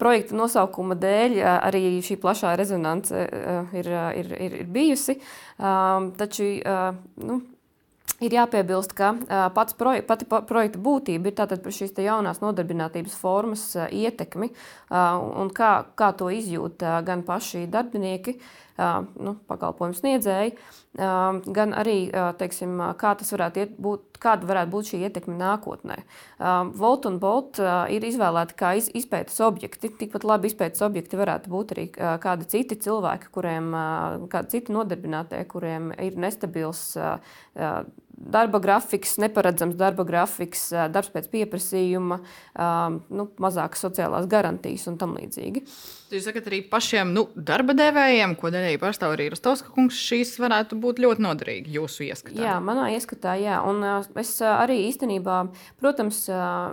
projekta 0.00 0.36
nosaukuma 0.36 0.96
dēļ 1.00 1.36
arī 1.46 1.82
šī 2.04 2.18
plašā 2.20 2.54
rezonance 2.58 3.26
ir, 3.72 3.90
ir, 4.20 4.32
ir, 4.36 4.56
ir 4.60 4.72
bijusi. 4.72 5.18
Taču 5.56 6.48
nu, 7.24 7.38
ir 8.20 8.36
jāpiebilst, 8.36 8.94
ka 8.96 9.12
pats 9.54 9.76
proje, 9.78 10.04
pati 10.06 10.28
projekta 10.28 10.80
būtība 10.82 11.30
ir 11.30 11.36
tātad 11.38 11.62
par 11.64 11.74
šīs 11.74 11.96
jaunās 12.00 12.42
nodarbinātības 12.44 13.16
formas 13.20 13.66
ietekmi 13.76 14.50
un 14.90 15.52
kā, 15.56 15.72
kā 15.98 16.12
to 16.16 16.30
izjūt 16.32 16.84
gan 17.06 17.24
paši 17.26 17.66
darbinieki, 17.72 18.38
nu, 18.76 19.36
pakalpojumu 19.48 19.96
sniedzēji, 19.96 20.56
gan 20.96 21.74
arī 21.76 22.08
teiksim, 22.40 22.78
kā 23.00 23.12
varētu 23.20 23.66
būt, 23.82 24.20
kāda 24.22 24.48
varētu 24.48 24.72
būt 24.72 24.90
šī 24.90 25.00
ietekme 25.06 25.36
nākotnē. 25.36 25.98
Volt 26.76 27.08
un 27.08 27.18
Bolt 27.20 27.60
ir 27.92 28.06
izvēlēti 28.08 28.56
kā 28.56 28.72
izpētes 28.80 29.38
objekti. 29.44 29.92
Tikpat 30.00 30.24
labi 30.24 30.50
izpētes 30.50 30.84
objekti 30.86 31.20
varētu 31.20 31.52
būt 31.52 31.76
arī 31.76 31.86
kādi 32.22 32.48
citi 32.48 32.78
cilvēki, 32.86 33.30
kuriem, 33.34 33.70
kādi 34.32 34.56
citi 34.56 34.74
nodarbinātie, 34.76 35.42
kuriem 35.50 35.92
ir 36.00 36.16
nestabils 36.20 36.96
darba 38.16 38.58
grafiks, 38.62 39.16
neparedzams 39.20 39.76
darba 39.76 40.04
grafiks, 40.08 40.70
darbs 40.92 41.12
pēc 41.12 41.28
pieprasījuma, 41.32 42.20
nu, 43.12 43.28
mazākas 43.42 43.84
sociālās 43.86 44.28
garantijas 44.30 44.88
un 44.90 44.96
tam 45.00 45.14
līdzīgi. 45.18 45.66
Jūs 46.06 46.22
sakat, 46.22 46.46
arī 46.46 46.60
pašiem 46.70 47.10
nu, 47.10 47.24
darba 47.34 47.74
devējiem, 47.74 48.36
ko 48.38 48.52
daļēji 48.54 48.78
pārstāv 48.78 49.16
arī 49.16 49.24
Rostovska 49.32 49.72
kungs, 49.74 49.98
šīs 49.98 50.36
varētu 50.38 50.78
būt 50.78 51.00
ļoti 51.02 51.24
noderīgi 51.24 51.74
jūsu 51.74 52.04
ieskatā. 52.06 52.38
Jā, 52.38 52.52
manā 52.62 52.92
ieskatā, 52.94 53.34
jā. 53.42 53.56
Un 53.66 53.82
es 54.22 54.30
arī 54.46 54.78
īstenībā, 54.86 55.40
protams, 55.82 56.20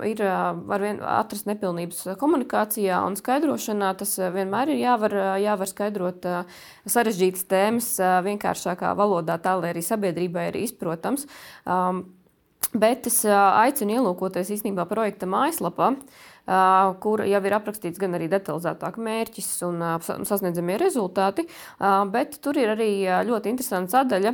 ir 0.06 0.22
var 0.70 0.86
vien 0.86 1.02
atrast 1.02 1.50
nepilnības 1.50 2.04
komunikācijā 2.22 3.02
un 3.08 3.18
skaidrošanā. 3.18 3.96
Tas 3.98 4.14
vienmēr 4.38 4.76
ir 4.76 4.84
jāvar, 4.84 5.18
jāvar 5.42 5.72
skaidrot 5.72 6.30
sarežģītas 6.86 7.50
tēmas 7.50 7.90
vienkāršākā 8.30 8.94
valodā, 9.00 9.40
tā 9.42 9.58
lai 9.58 9.74
arī 9.74 9.82
sabiedrībai 9.82 10.52
ir 10.52 10.62
izprotams. 10.62 11.26
Um, 11.66 12.06
bet 12.74 13.08
es 13.10 13.22
aicinu 13.28 14.00
ielūkoties 14.00 14.52
īstenībā 14.56 14.86
projekta 14.90 15.28
mājaslapā, 15.30 15.92
uh, 15.94 16.94
kur 17.04 17.24
jau 17.28 17.42
ir 17.46 17.56
aprakstīts 17.58 18.02
gan 18.02 18.18
arī 18.18 18.30
detalizētāk 18.32 18.98
mērķis 18.98 19.52
un 19.68 19.84
uh, 19.84 20.10
sasniedzamie 20.26 20.80
rezultāti, 20.82 21.46
uh, 21.46 22.02
bet 22.10 22.40
tur 22.44 22.58
ir 22.60 22.74
arī 22.74 22.92
ļoti 23.30 23.54
interesanta 23.54 24.00
sadaļa 24.00 24.34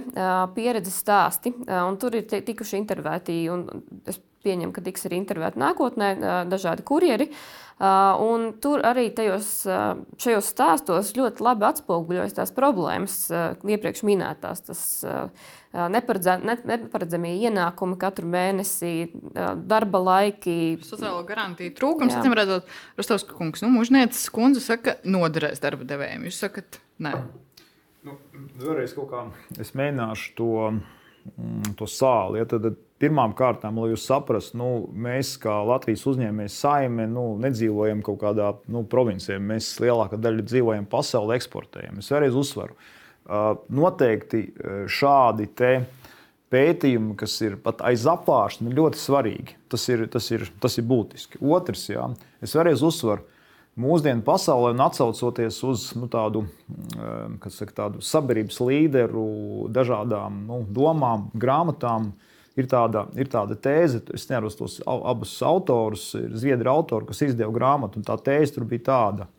pieredzes 0.56 1.02
stāsti, 1.04 1.54
un 1.68 2.00
tur 2.00 2.16
ir 2.20 2.28
tikuši 2.30 2.80
intervētī, 2.80 3.42
un 3.52 3.68
es 4.08 4.22
pieņemu, 4.46 4.72
ka 4.76 4.84
tiks 4.86 5.04
arī 5.10 5.20
intervēti 5.20 5.60
nākotnē 5.60 6.14
dažādi 6.48 6.86
kurjeri. 6.88 7.28
Un 7.80 8.50
tur 8.60 8.82
arī 8.84 9.06
tajos, 9.16 9.62
šajos 10.20 10.48
stāstos 10.52 11.14
ļoti 11.16 11.44
labi 11.46 11.64
atspoguļojas 11.70 12.36
tās 12.36 12.52
problēmas, 12.52 13.14
iepriekš 13.64 14.02
minētās. 14.04 14.66
Tas, 14.68 14.82
neparedzamie 15.72 17.32
ienākumi 17.48 17.96
katru 18.02 18.28
mēnesi, 18.28 18.92
darba 19.32 20.02
laiki. 20.04 20.58
Sociālo 20.84 21.24
garantiju 21.28 21.72
trūkums, 21.78 22.18
acīm 22.20 22.36
redzot, 22.36 22.68
Rostovska 23.00 23.38
kungs, 23.38 23.64
nu, 23.64 23.72
mužnieces 23.78 24.28
kundze 24.36 24.66
saka, 24.66 24.98
noderēs 25.08 25.64
darba 25.64 25.88
devējiem. 25.88 26.28
Jūs 26.28 26.42
sakat, 26.44 26.82
nē. 27.00 27.16
Nu, 28.04 28.20
vēlreiz 28.60 28.92
kaut 28.98 29.08
kā 29.14 29.24
es 29.56 29.72
mēģināšu 29.72 30.36
to, 30.36 30.52
mm, 31.32 31.74
to 31.80 31.88
sāli. 31.88 32.44
Ja, 32.44 32.52
tad, 32.58 32.74
Pirmām 33.00 33.32
kārtām, 33.32 33.78
lai 33.80 33.94
jūs 33.94 34.04
saprastu, 34.10 34.58
nu, 34.60 34.70
mēs 34.92 35.38
kā 35.40 35.54
Latvijas 35.64 36.04
uzņēmējs 36.12 36.58
saime 36.66 37.06
nu, 37.08 37.32
nedzīvojam 37.40 38.02
kaut 38.04 38.20
kādā 38.26 38.50
nu, 38.68 38.84
provincijā. 38.92 39.38
Mēs 39.40 39.72
lielākā 39.80 40.20
daļa 40.20 40.44
dzīvojam 40.50 40.88
pasaulē, 40.92 41.38
eksportējam. 41.40 42.02
Es 42.04 42.12
vēlreiz 42.12 42.36
uzsveru, 42.36 42.76
uh, 42.76 43.00
Noteikti 43.70 44.44
šādi 44.90 45.50
pētījumi, 46.50 47.16
kas 47.20 47.36
ir 47.46 47.58
pat 47.62 47.84
aiz 47.86 48.06
apgāršana, 48.10 48.72
ir 48.72 48.80
ļoti 48.80 49.02
svarīgi. 49.02 49.58
Tas 49.70 49.86
ir, 49.92 50.06
tas 50.10 50.30
ir, 50.34 50.48
tas 50.62 50.78
ir 50.82 50.88
būtiski. 50.90 51.42
Otrs, 51.46 51.90
jā, 51.92 52.08
es 52.42 52.56
vēlreiz 52.58 52.82
uzsveru, 52.86 53.26
mūsdienu 53.80 54.26
pasaulē 54.26 54.74
atcaucoties 54.88 55.62
uz 55.68 55.92
nu, 56.00 56.10
tādu, 56.12 56.48
saka, 57.54 57.76
tādu 57.84 58.02
sabiedrības 58.04 58.60
līderu, 58.66 59.28
dažādām 59.76 60.44
nu, 60.50 60.64
domām, 60.66 61.30
grāmatām. 61.38 62.12
Ir 62.60 62.68
tāda, 62.68 63.06
ir 63.16 63.30
tāda 63.32 63.56
tēze, 63.56 64.02
es 64.16 64.28
nevaru 64.28 64.52
tos 64.60 64.80
abus 64.84 65.38
autorus, 65.46 66.10
ir 66.20 66.34
zviedru 66.36 66.74
autori, 66.74 67.08
kas 67.08 67.24
izdeva 67.30 67.54
grāmatu, 67.56 68.02
un 68.02 68.08
tā 68.08 68.18
tēze 68.26 68.58
tur 68.58 68.66
bija 68.68 68.86
tāda. 68.90 69.30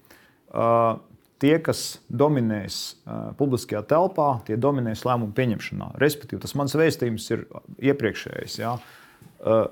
Uh, 0.50 0.94
tie, 1.42 1.56
kas 1.64 2.00
dominēs 2.08 2.78
uh, 3.04 3.30
publiskajā 3.36 3.82
telpā, 3.90 4.30
tie 4.46 4.56
dominēs 4.60 5.04
lēmumu 5.08 5.34
pieņemšanā. 5.36 5.92
Respektīvi, 6.00 6.40
tas 6.42 6.56
mans 6.58 6.76
vēstījums 6.80 7.28
ir 7.34 7.44
iepriekšējais. 7.92 8.56
Ja? 8.62 8.78
Uh, 8.78 8.99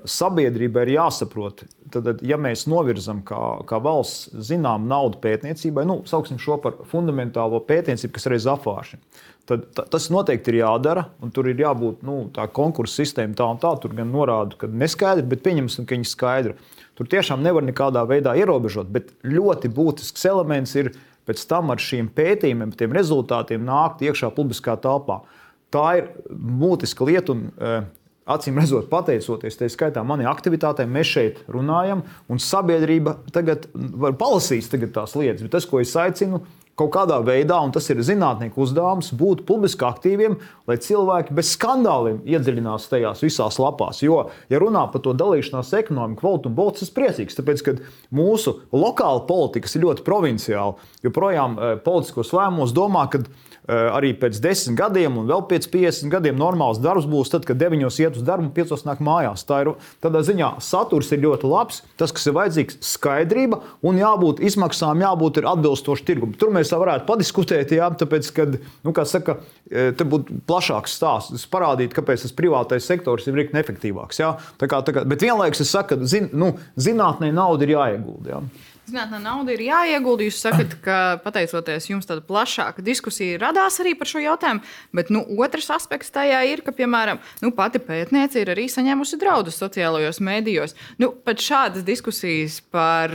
sabiedrībai 0.09 0.87
ir 0.87 0.95
jāsaprot, 0.95 1.61
tad, 1.93 2.23
ja 2.25 2.39
mēs 2.41 2.65
novirzam 2.69 3.19
kā, 3.25 3.59
kā 3.69 3.77
valsts 3.85 4.31
zinām 4.47 4.87
naudu 4.89 5.19
pētniecībai, 5.21 5.83
nu, 5.85 5.99
sauksim 6.09 6.39
šo 6.41 6.57
par 6.63 6.79
fundamentālo 6.89 7.61
pētniecību, 7.67 8.15
kas 8.15 8.25
reiz 8.33 8.47
apvāršana, 8.49 9.21
tad 9.49 9.67
ta, 9.77 9.85
tas 9.85 10.09
noteikti 10.13 10.53
ir 10.53 10.59
jādara. 10.63 11.05
Tur 11.35 11.51
ir 11.51 11.61
jābūt 11.61 12.01
nu, 12.05 12.17
tā 12.33 12.47
konkursu 12.53 13.03
sistēma 13.03 13.37
tā 13.37 13.45
un 13.49 13.61
tā. 13.61 13.75
Tur 13.81 13.93
gan 13.97 14.09
norāda, 14.13 14.57
ka 14.57 14.69
neskaidri, 14.69 15.27
bet 15.29 15.45
pieņemsim, 15.45 15.85
ka 15.85 15.97
viņi 15.97 16.05
ir 16.07 16.11
skaidri. 16.11 16.55
Tur 16.97 17.09
tiešām 17.09 17.41
nevar 17.45 17.65
nekādā 17.65 18.03
veidā 18.09 18.35
ierobežot, 18.41 18.89
bet 18.93 19.13
ļoti 19.25 19.71
būtisks 19.73 20.25
elements 20.29 20.73
ir 20.77 20.91
pēc 21.29 21.45
tam 21.49 21.69
ar 21.73 21.81
šiem 21.81 22.09
pētījumiem, 22.13 22.73
tiem 22.77 22.93
rezultātiem 22.97 23.61
nākt 23.65 24.01
iekšā 24.05 24.31
publiskā 24.33 24.75
telpā. 24.81 25.21
Tā 25.69 25.85
ir 25.99 26.09
būtiska 26.29 27.05
lieta. 27.05 27.35
Un, 27.35 27.51
eh, 27.57 27.85
Acīm 28.29 28.59
redzot, 28.61 28.85
pateicoties 28.91 29.57
tā 29.57 29.67
skaitā 29.73 30.03
manai 30.05 30.27
aktivitātei, 30.29 30.85
mēs 30.85 31.09
šeit 31.15 31.43
runājam, 31.49 32.03
un 32.29 32.41
sabiedrība 32.43 33.15
tagad 33.33 33.65
var 33.73 34.13
palasīt 34.19 34.69
tagad 34.69 34.93
tās 34.93 35.15
lietas. 35.17 35.41
Bet 35.45 35.55
tas, 35.55 35.65
ko 35.65 35.81
es 35.81 35.95
aicinu, 35.97 36.43
kaut 36.79 36.91
kādā 36.93 37.17
veidā, 37.25 37.57
un 37.65 37.73
tas 37.75 37.89
ir 37.91 37.99
zinātnieku 38.05 38.61
uzdevums, 38.63 39.11
būt 39.19 39.43
publiski 39.47 39.85
aktīviem, 39.87 40.37
lai 40.69 40.77
cilvēki 40.79 41.35
bez 41.35 41.51
skandāliem 41.57 42.21
iedziļinās 42.29 42.87
tajās 42.91 43.23
visās 43.25 43.59
lapās. 43.59 44.03
Jo, 44.05 44.21
ja 44.51 44.61
runā 44.61 44.85
par 44.93 45.03
to 45.03 45.15
dalīšanās 45.17 45.73
ekonomiku, 45.81 46.27
valūtu 46.27 46.51
un 46.51 46.57
bolts, 46.59 46.85
ir 46.85 46.93
priecīgs, 46.95 47.37
tāpēc, 47.39 47.65
ka 47.65 47.75
mūsu 48.15 48.59
lokāla 48.71 49.25
politika 49.27 49.71
ir 49.73 49.87
ļoti 49.87 50.05
provinciāla. 50.07 50.91
Joprojām 51.05 51.57
eh, 51.57 51.77
politiskos 51.83 52.31
lēmumos 52.37 52.75
domā, 52.77 53.09
ka 53.11 53.25
arī 53.69 54.13
pēc 54.17 54.39
10 54.41 54.77
gadiem, 54.79 55.19
un 55.21 55.27
vēl 55.29 55.43
pēc 55.49 55.67
50 55.69 56.09
gadiem 56.11 56.37
normāls 56.39 56.79
darbs 56.81 57.07
būs 57.09 57.29
tad, 57.29 57.45
kad 57.45 57.59
9 57.61 57.85
iet 58.01 58.17
uz 58.17 58.25
darbu 58.25 58.47
un 58.47 58.53
5 58.55 58.85
nāk 58.87 59.03
mājās. 59.05 59.45
Tā 59.47 59.61
ir 59.63 59.71
tādā 60.03 60.23
ziņā 60.25 60.55
saturs 60.63 61.11
ir 61.13 61.21
ļoti 61.25 61.49
labs. 61.49 61.83
Tas, 61.99 62.13
kas 62.15 62.25
ir 62.29 62.35
vajadzīgs, 62.37 62.79
skaidrība 62.85 63.61
un 63.85 63.99
jābūt 64.01 64.41
izmaksām, 64.49 65.03
jābūt 65.05 65.41
atbilstoši 65.43 66.07
tirgumam. 66.07 66.35
Tur 66.39 66.53
mēs 66.55 66.73
varētu 66.73 67.05
padiskutēt, 67.09 67.75
jā, 67.77 67.91
tāpēc, 67.99 68.31
kad, 68.35 68.57
nu, 68.87 68.95
kā 68.95 69.05
saka, 69.09 69.39
te 69.69 70.07
būtu 70.07 70.41
plašāks 70.49 70.97
stāsts, 70.97 71.45
parādīt, 71.51 71.93
kāpēc 71.95 72.25
tas 72.25 72.35
privātais 72.35 72.87
sektors 72.89 73.27
ir 73.29 73.37
rīkni 73.37 73.61
efektīvāks. 73.61 74.23
Jā. 74.23 74.33
Tā 74.59 74.69
kā, 74.71 74.81
tā 74.85 74.95
kā, 74.95 75.05
bet 75.09 75.25
vienlaikus 75.25 75.63
es 75.65 75.73
saku, 75.75 75.99
ka 75.99 76.09
zin, 76.09 76.31
nu, 76.33 76.55
zinātnē 76.79 77.31
nauda 77.35 77.67
ir 77.67 77.75
jāiegulda. 77.77 78.33
Jā. 78.33 78.41
Zinātnē 78.89 79.19
nauda 79.21 79.53
ir 79.53 79.61
jāiegulda. 79.67 80.25
Jūs 80.25 80.39
sakat, 80.41 80.73
ka 80.85 80.97
pateicoties 81.23 81.89
jums, 81.91 82.07
tāda 82.09 82.23
plašāka 82.25 82.83
diskusija 82.85 83.39
radās 83.41 83.77
arī 83.83 83.93
par 83.99 84.09
šo 84.09 84.21
jautājumu. 84.23 84.63
Bet 84.95 85.11
nu, 85.13 85.21
otrs 85.43 85.69
aspekts 85.75 86.13
tajā 86.15 86.41
ir, 86.49 86.63
ka, 86.65 86.73
piemēram, 86.75 87.21
nu, 87.43 87.51
pati 87.55 87.81
pētniece 87.83 88.41
ir 88.41 88.53
arī 88.55 88.65
saņēmusi 88.71 89.19
draudus 89.21 89.59
sociālajos 89.61 90.21
mēdījos. 90.25 90.73
Nu, 91.01 91.11
pat 91.13 91.43
šādas 91.45 91.85
diskusijas 91.87 92.61
par. 92.73 93.13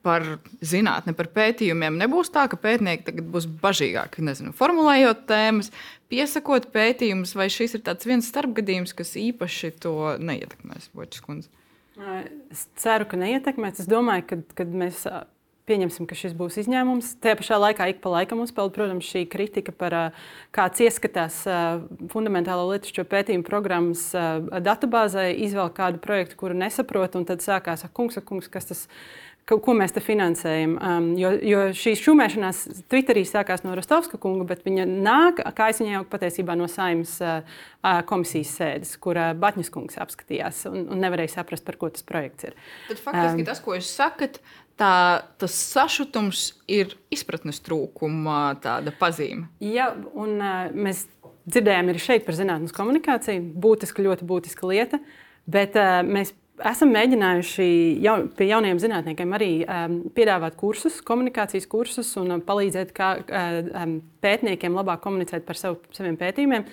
Par 0.00 0.22
zinātni, 0.64 1.12
par 1.12 1.26
pētījumiem 1.28 1.98
nebūs 2.00 2.30
tā, 2.32 2.46
ka 2.48 2.56
pētnieki 2.56 3.04
tagad 3.04 3.26
būs 3.34 3.44
bažīgāki, 3.60 4.22
nezinu, 4.24 4.54
formulējot 4.56 5.26
tēmas, 5.28 5.68
piesakot 6.08 6.70
pētījumus, 6.72 7.34
vai 7.36 7.50
šis 7.52 7.76
ir 7.76 7.84
viens 8.08 8.30
starpgadījums, 8.32 8.96
kas 8.96 9.12
īpaši 9.20 9.74
to 9.84 10.14
neietekmēs, 10.16 10.88
Bočs 10.96 11.20
kundze. 11.20 11.52
Es 12.50 12.64
ceru, 12.80 13.06
ka 13.08 13.18
neietekmēs. 13.20 13.82
Es 13.82 13.90
domāju, 13.90 14.26
ka 14.30 14.40
kad 14.62 14.72
mēs 14.72 15.04
pieņemsim, 15.70 16.06
ka 16.10 16.16
šis 16.18 16.34
būs 16.34 16.58
izņēmums. 16.64 17.12
Tajā 17.22 17.36
pašā 17.38 17.58
laikā 17.60 17.86
ik 17.92 18.00
pa 18.02 18.10
laikam 18.14 18.42
uzpeld, 18.42 18.72
protams, 18.74 19.06
šī 19.06 19.26
kritika 19.30 19.74
par 19.76 19.96
kāds 20.56 20.82
ieskatās 20.82 21.42
fundamentālo 22.10 22.66
lietušķo 22.72 23.04
pētījumu 23.10 23.46
programmas 23.46 24.08
datubāzē, 24.66 25.28
izvēl 25.46 25.70
kādu 25.76 26.02
projektu, 26.02 26.38
kuru 26.40 26.58
nesaprot, 26.58 27.18
un 27.20 27.28
tad 27.28 27.44
sākās, 27.44 27.84
ak, 27.86 27.94
kungs, 27.94 28.18
ak, 28.18 28.26
kungs, 28.26 28.50
kas 28.50 28.70
tas 28.72 28.86
ir 28.86 29.29
ko 29.58 29.74
mēs 29.74 29.94
te 29.96 30.02
finansējam. 30.04 30.76
Um, 30.78 31.08
jo, 31.18 31.32
jo 31.42 31.64
šī 31.76 31.96
šūmēšanās 31.98 32.62
Twitterī 32.92 33.24
sākās 33.26 33.64
no 33.64 33.74
Rostovska 33.76 34.20
kunga, 34.22 34.46
bet 34.48 34.62
viņa 34.66 34.86
nāk, 34.90 35.42
kā 35.56 35.70
es 35.72 35.82
viņai 35.82 35.96
jau 35.96 36.04
patiesībā 36.12 36.54
no 36.58 36.68
saimnes 36.70 37.16
uh, 37.24 37.42
komisijas 38.08 38.54
sēdes, 38.60 38.94
kur 39.02 39.18
uh, 39.18 39.32
Batņas 39.40 39.72
kungs 39.74 39.98
apskatījās 40.00 40.62
un, 40.70 40.84
un 40.94 41.02
nevarēja 41.02 41.38
saprast, 41.38 41.66
par 41.66 41.80
ko 41.80 41.90
tas 41.94 42.06
projekts 42.06 42.50
ir. 42.50 42.58
Tad 42.88 43.02
faktiski 43.02 43.42
um, 43.42 43.48
tas, 43.50 43.62
ko 43.64 43.74
jūs 43.78 43.90
sakat, 43.98 44.38
tā, 44.80 44.94
tas 45.42 45.56
sašutums 45.74 46.50
ir 46.70 46.94
izpratnes 47.12 47.62
trūkuma 47.66 48.54
pazīme. 49.00 49.50
Jā, 49.64 49.90
un 50.14 50.38
uh, 50.38 50.68
mēs 50.70 51.08
dzirdējām 51.50 51.90
arī 51.90 52.02
šeit 52.02 52.26
par 52.26 52.38
zinātnīs 52.38 52.76
komunikāciju. 52.76 53.50
Būtiska, 53.60 54.04
ļoti 54.06 54.28
būtiska 54.28 54.70
lieta. 54.70 55.00
Bet 55.50 55.74
uh, 55.80 56.00
mēs 56.06 56.34
esam 56.68 56.92
mēģinājuši 56.94 57.66
jau, 58.04 58.14
pie 58.36 58.48
jauniem 58.50 58.80
zinātniekiem 58.82 59.34
arī 59.36 59.50
um, 59.64 59.98
piedāvāt 60.16 60.56
kursus, 60.60 61.00
komunikācijas 61.06 61.68
kursus 61.70 62.12
un 62.20 62.36
um, 62.36 62.42
palīdzēt 62.44 62.92
kā, 62.96 63.10
um, 63.24 63.98
pētniekiem 64.24 64.76
labāk 64.76 65.02
komunicēt 65.04 65.46
par 65.48 65.58
savu, 65.60 65.80
saviem 65.96 66.18
pētījumiem. 66.20 66.66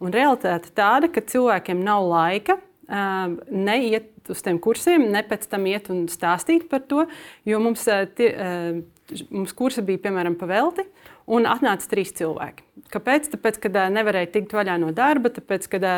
Un 0.00 0.14
realitāte 0.14 0.72
tāda, 0.76 1.10
ka 1.12 1.24
cilvēkiem 1.28 1.82
nav 1.84 2.06
laika 2.08 2.56
um, 2.60 3.36
neiet 3.50 4.30
uz 4.30 4.44
tiem 4.46 4.60
kursiem, 4.62 5.08
ne 5.12 5.24
pēc 5.26 5.48
tam 5.50 5.66
iet 5.68 5.90
un 5.92 6.06
stāstīt 6.12 6.68
par 6.70 6.84
to, 6.88 7.06
jo 7.48 7.60
mums, 7.62 7.86
uh, 7.90 8.06
tie, 8.16 8.32
uh, 8.34 9.22
mums 9.32 9.56
kursi 9.56 9.84
bija 9.86 10.06
piemēram 10.08 10.38
pavelti 10.40 10.86
un 11.30 11.46
atnāca 11.48 11.88
trīs 11.92 12.12
cilvēki. 12.18 12.66
Kāpēc? 12.90 13.28
Tāpēc, 13.34 13.60
ka 13.62 13.86
nevarēja 13.94 14.32
tikt 14.34 14.54
vaļā 14.56 14.76
no 14.82 14.90
darba, 14.96 15.30
tāpēc, 15.34 15.68
ka 15.70 15.92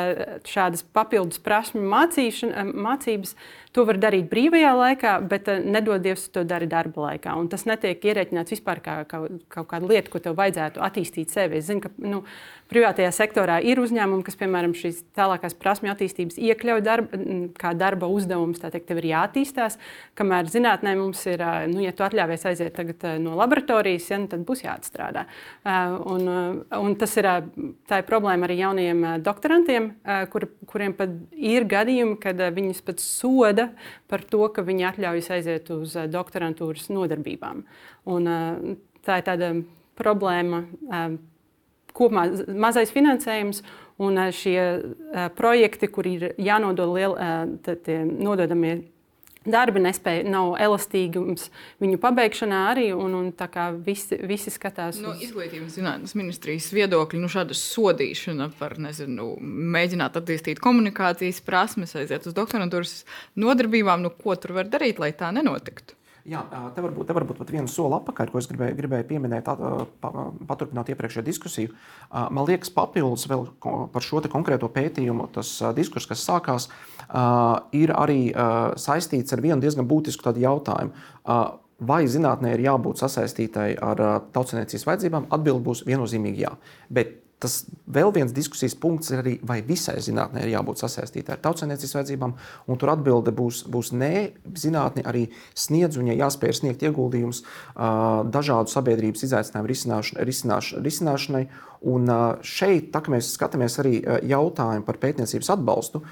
šādas 0.49 0.85
papildus 0.93 1.41
prasmu 1.43 1.83
mācības 1.87 3.35
To 3.73 3.87
var 3.89 3.97
darīt 3.97 4.27
brīvajā 4.29 4.71
laikā, 4.77 5.11
bet 5.25 5.47
eh, 5.49 5.63
nedodies 5.65 6.27
to 6.35 6.43
dari 6.45 6.67
darba 6.69 7.07
laikā. 7.07 7.33
Un 7.41 7.47
tas 7.49 7.65
netiek 7.65 8.03
ierēķināts 8.05 8.53
vispār 8.53 8.83
kā, 8.85 8.97
kā 9.09 9.23
kaut 9.49 9.69
kāda 9.71 9.89
lieta, 9.89 10.13
ko 10.13 10.21
tev 10.21 10.37
vajadzētu 10.37 10.83
attīstīt 10.85 11.33
sevi. 11.33 11.57
Es 11.57 11.71
zinu, 11.71 11.81
ka 11.87 11.93
nu, 12.05 12.21
privātajā 12.69 13.09
sektorā 13.17 13.57
ir 13.65 13.81
uzņēmumi, 13.81 14.27
kas, 14.27 14.37
piemēram, 14.41 14.75
šīs 14.77 14.99
tālākās 15.17 15.57
prasmju 15.57 15.93
attīstības 15.95 16.37
iekļauj 16.51 16.83
darba, 16.85 17.21
kā 17.57 17.73
darba 17.77 18.11
uzdevums. 18.13 18.61
Tā 18.61 18.69
teikt, 18.75 18.91
tev 18.91 19.01
ir 19.01 19.09
jāattīstās. 19.15 19.79
Kamēr 20.21 20.53
zinātnē 20.53 20.93
mums 21.01 21.25
ir, 21.33 21.41
eh, 21.41 21.65
nu, 21.73 21.81
ja 21.81 21.97
tu 21.97 22.05
atļāvies 22.05 22.45
aiziet 22.53 22.77
tagad 22.77 23.09
eh, 23.09 23.17
no 23.25 23.39
laboratorijas, 23.41 24.11
ja, 24.13 24.21
nu, 24.21 24.29
tad 24.29 24.45
būs 24.49 24.67
jāatstrādā. 24.67 25.25
Un, 26.13 26.29
un 26.77 26.95
tas 27.01 27.17
ir, 27.17 27.27
ir 27.57 28.05
problēma 28.05 28.45
arī 28.45 28.59
jauniem 28.61 29.05
doktorantiem, 29.25 29.89
kur, 30.33 30.51
kuriem 30.69 30.93
pat 30.99 31.15
ir 31.33 31.65
gadījumi, 31.71 32.19
kad 32.21 32.41
viņus 32.53 32.83
pat 32.85 33.01
soda 33.01 33.62
soda 33.63 33.73
par 34.09 34.23
to, 34.23 34.49
ka 34.53 34.63
viņi 34.63 34.89
atļaujas 34.91 35.31
aiziet 35.31 35.71
uz 35.71 35.97
eh, 35.97 36.09
doktorantūras 36.09 36.91
nodarbībām. 36.91 37.65
Un, 38.07 38.27
eh, 38.27 38.77
tā 39.05 39.19
ir 39.19 39.27
tāda 39.27 39.53
problēma. 39.97 40.65
Eh, 40.93 41.19
kopumā 41.93 42.47
mazais 42.49 42.91
finansējums 42.91 43.63
un 43.99 44.17
šie 44.33 44.83
projekti, 45.37 45.87
kur 45.93 46.07
ir 46.07 46.33
jānodod 46.41 46.89
liel, 46.89 47.13
nododamie 48.09 48.79
darbi 49.49 49.83
nespēja, 49.83 50.25
nav 50.29 50.55
elastīgums 50.63 51.49
viņu 51.83 52.01
pabeigšanā 52.03 52.61
arī. 52.73 52.89
Un, 52.97 53.17
un 53.19 53.31
tā 53.37 53.49
kā 53.53 53.69
visi, 53.75 54.19
visi 54.29 54.53
skatās. 54.55 55.01
No 55.03 55.15
uz... 55.15 55.23
izglītības 55.27 55.79
zinātnes 55.79 56.17
ministrijas 56.19 56.71
viedokļa, 56.75 57.23
nu, 57.23 57.31
šāda 57.33 57.57
sodīšana 57.59 58.51
par, 58.59 58.77
nezinu, 58.83 59.33
mēģināt 59.41 60.19
attīstīt 60.21 60.63
komunikācijas 60.63 61.43
prasmes, 61.47 61.97
aiziet 61.99 62.29
uz 62.29 62.37
doktorantūras 62.37 63.03
nodarbībām, 63.41 64.05
nu, 64.05 64.13
ko 64.15 64.37
tur 64.41 64.57
var 64.61 64.71
darīt, 64.73 65.03
lai 65.03 65.13
tā 65.17 65.33
nenotiktu. 65.35 65.97
Jā, 66.23 66.43
te 66.75 66.83
varbūt, 66.85 67.09
te 67.09 67.15
varbūt 67.17 67.49
vienu 67.51 67.71
soli 67.71 67.97
atpakaļ, 67.97 68.29
ko 68.31 68.39
es 68.39 68.47
gribēju, 68.47 68.77
gribēju 68.79 69.07
pieminēt, 69.09 69.49
paturpināt 70.47 70.93
iepriekšējo 70.93 71.25
diskusiju. 71.27 71.73
Man 72.13 72.47
liekas, 72.47 72.71
papildus 72.75 73.27
vēl 73.31 73.49
par 73.91 74.07
šo 74.07 74.23
konkrēto 74.31 74.69
pētījumu, 74.71 75.27
tas 75.35 75.51
diskurss, 75.75 76.07
kas 76.13 76.23
sākās, 76.23 76.69
ir 77.75 77.95
arī 77.97 78.21
saistīts 78.79 79.35
ar 79.35 79.43
vienu 79.43 79.59
diezgan 79.65 79.89
būtisku 79.91 80.37
jautājumu. 80.45 80.95
Vai 81.83 82.05
zinātnē 82.07 82.53
ir 82.55 82.63
jābūt 82.69 83.01
sasaistītai 83.03 83.73
ar 83.83 84.05
tautsēmniecības 84.31 84.87
vajadzībām? 84.87 85.27
Atbilde 85.35 85.65
būs 85.67 85.83
viennozīmīgi 85.89 86.45
jā. 86.45 86.53
Bet 86.87 87.22
Tas 87.43 87.59
vēl 87.91 88.13
viens 88.15 88.35
diskusijas 88.35 88.77
punkts 88.79 89.11
ir 89.11 89.23
arī, 89.23 89.33
vai 89.47 89.59
visai 89.67 89.97
zinātnē 90.05 90.45
ir 90.45 90.53
jābūt 90.53 90.83
sasaistītai 90.83 91.35
ar 91.35 91.43
tautsēmniecības 91.43 91.97
vajadzībām, 91.99 92.37
un 92.71 92.79
tur 92.79 92.93
atbilde 92.95 93.35
būs, 93.35 93.65
būs 93.73 93.93
nē. 93.97 94.13
Zinātnē 94.63 95.03
arī 95.11 95.27
sniedz 95.59 95.99
un 95.99 96.13
ja 96.13 96.19
jāspēj 96.25 96.55
sniegt 96.61 96.87
ieguldījumus 96.87 97.43
dažādu 98.37 98.71
sabiedrības 98.71 99.27
izaicinājumu 99.29 99.73
risināšanai, 99.75 100.27
risināšanai, 100.31 100.87
risināšanai 100.87 101.45
Un 101.83 102.07
šeit, 102.47 102.93
tā, 102.95 103.01
kad 103.03 103.11
mēs 103.11 103.33
skatāmies 103.35 103.75
arī 103.83 103.97
jautājumu 104.31 104.85
par 104.87 105.01
pētniecības 105.03 105.49
atbalstu, 105.57 106.03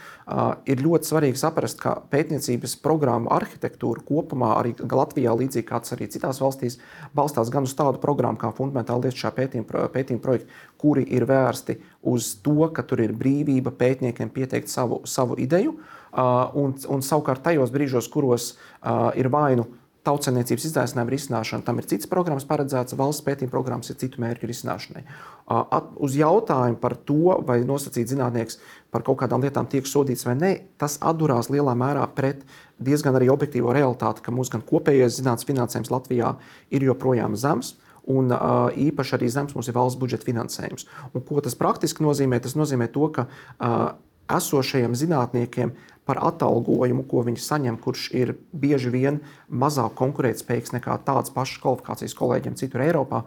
ir 0.67 0.83
ļoti 0.83 1.07
svarīgi 1.07 1.39
saprast, 1.39 1.79
ka 1.79 1.93
pētniecības 2.11 2.75
programmu 2.83 3.31
arhitektūra 3.37 4.03
kopumā 4.07 4.57
arī 4.57 4.75
Latvijā, 4.83 5.37
līdzīgi 5.39 5.69
kā 5.69 5.79
arī 5.95 6.09
citās 6.11 6.43
valstīs, 6.43 6.81
balstās 7.15 7.53
gan 7.55 7.71
uz 7.71 7.77
tādu 7.79 8.03
programmu 8.03 8.43
kā 8.43 8.51
fundamentāla 8.57 9.07
lietu 9.07 9.31
pētījuma, 9.37 9.87
pētījuma 9.95 10.25
projekti, 10.25 10.59
kuri 10.81 11.05
ir 11.13 11.27
vērsti 11.29 11.77
uz 12.11 12.33
to, 12.45 12.71
ka 12.75 12.85
tur 12.89 13.03
ir 13.05 13.13
brīvība 13.17 13.75
pētniekiem 13.77 14.33
pieteikt 14.33 14.73
savu, 14.73 15.03
savu 15.05 15.37
ideju, 15.41 15.77
un, 16.57 16.73
un 16.89 17.05
savukārt 17.05 17.45
tajos 17.45 17.73
brīžos, 17.75 18.09
kuros 18.13 18.55
ir 19.21 19.29
vainu 19.33 19.69
tautsēmniecības 20.07 20.65
izaicinājumu 20.71 21.13
risināšana. 21.13 21.65
Tam 21.65 21.81
ir 21.81 21.87
citas 21.89 22.09
programmas 22.09 22.47
paredzētas, 22.49 22.97
valsts 22.97 23.25
pētījuma 23.27 23.53
programmas 23.53 23.91
ir 23.93 23.99
citu 24.01 24.23
mērķu 24.23 24.49
risināšanai. 24.49 25.03
At, 25.51 25.91
uz 26.01 26.17
jautājumu 26.17 26.79
par 26.81 26.97
to, 27.09 27.37
vai 27.47 27.59
nosacīt 27.69 28.09
zinātnieks 28.09 28.61
par 28.95 29.05
kaut 29.07 29.21
kādām 29.21 29.45
lietām 29.45 29.69
tiek 29.71 29.89
sodīts 29.89 30.25
vai 30.25 30.39
nē, 30.41 30.53
tas 30.81 30.97
atdurās 31.05 31.51
lielā 31.53 31.77
mērā 31.77 32.07
pret 32.17 32.47
diezgan 32.81 33.19
arī 33.19 33.29
objektīvo 33.33 33.75
realitāti, 33.77 34.25
ka 34.25 34.33
mūsu 34.33 34.57
gan 34.57 34.65
kopējais 34.67 35.21
zinātnīs 35.21 35.49
finansējums 35.51 35.93
Latvijā 35.93 36.35
ir 36.73 36.89
joprojām 36.89 37.37
zems. 37.37 37.75
Un 38.09 38.33
uh, 38.33 38.71
īpaši 38.73 39.17
arī 39.19 39.29
zems 39.33 39.57
mums 39.57 39.69
ir 39.69 39.77
valsts 39.77 40.01
budžeta 40.01 40.29
finansējums. 40.29 40.87
Un, 41.13 41.25
ko 41.27 41.43
tas 41.45 41.59
praktiski 41.59 42.05
nozīmē? 42.07 42.41
Tas 42.41 42.57
nozīmē 42.57 42.89
to, 42.95 43.11
ka 43.13 43.27
uh, 43.29 43.93
esošajiem 44.31 44.95
zinātniekiem 44.95 45.75
par 46.09 46.19
atalgojumu, 46.27 47.05
ko 47.07 47.23
viņi 47.27 47.43
saņem, 47.45 47.77
kurš 47.79 48.09
ir 48.17 48.33
bieži 48.57 48.91
vien 48.91 49.21
mazāk 49.47 49.93
konkurētspējīgs 50.01 50.75
nekā 50.75 50.97
tādas 51.07 51.31
pašas 51.35 51.61
kvalifikācijas 51.63 52.17
kolēģiem 52.19 52.57
citur 52.59 52.83
Eiropā, 52.83 53.21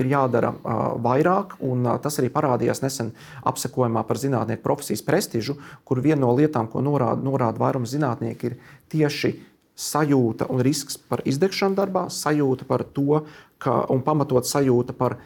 ir 0.00 0.08
jādara 0.08 0.54
vairāk. 1.02 1.58
Tas 2.00 2.16
arī 2.22 2.30
parādījās 2.32 2.80
nesen 2.84 3.12
apsekojumā 3.44 4.06
par 4.08 4.20
zinātnieku 4.22 4.64
profesijas 4.64 5.04
prestižu, 5.04 5.58
kur 5.84 6.00
viena 6.00 6.22
no 6.22 6.32
lietām, 6.38 6.70
ko 6.72 6.80
norāda, 6.84 7.20
norāda 7.26 7.60
vairums 7.60 7.92
zinātnieki, 7.92 8.52
ir 8.52 8.78
tieši 8.94 9.34
sajūta 9.80 10.50
un 10.52 10.62
risks 10.64 10.98
par 11.00 11.24
izdegšanu 11.28 11.78
darbā, 11.78 12.06
sajūta 12.12 12.68
par 12.68 12.84
to, 12.84 13.24
ka, 13.62 13.82
un 13.92 14.04
pamatot 14.04 14.46
sajūta 14.46 14.96
par 14.96 15.18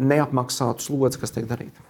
neapmaksātu 0.00 0.88
slodzi, 0.88 1.20
kas 1.22 1.34
tiek 1.34 1.46
darīta. 1.50 1.84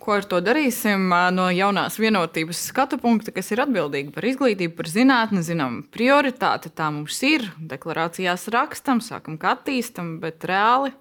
Ko 0.00 0.14
ar 0.14 0.26
to 0.28 0.38
darīsim 0.44 1.08
no 1.34 1.48
jaunās 1.50 1.96
vienotības 1.98 2.60
skatu 2.68 2.98
punkta, 3.02 3.32
kas 3.34 3.48
ir 3.50 3.64
atbildīga 3.64 4.12
par 4.14 4.26
izglītību, 4.28 4.76
par 4.78 4.90
zinātni, 4.92 5.42
zinām, 5.42 5.80
prioritāte 5.92 6.70
tā 6.70 6.92
mums 6.94 7.16
ir. 7.26 7.48
Deklarācijās 7.58 8.46
rakstam, 8.54 9.02
sākam, 9.02 9.38
kā 9.40 9.56
attīstam, 9.56 10.18
bet 10.22 10.46
reāli. 10.46 10.92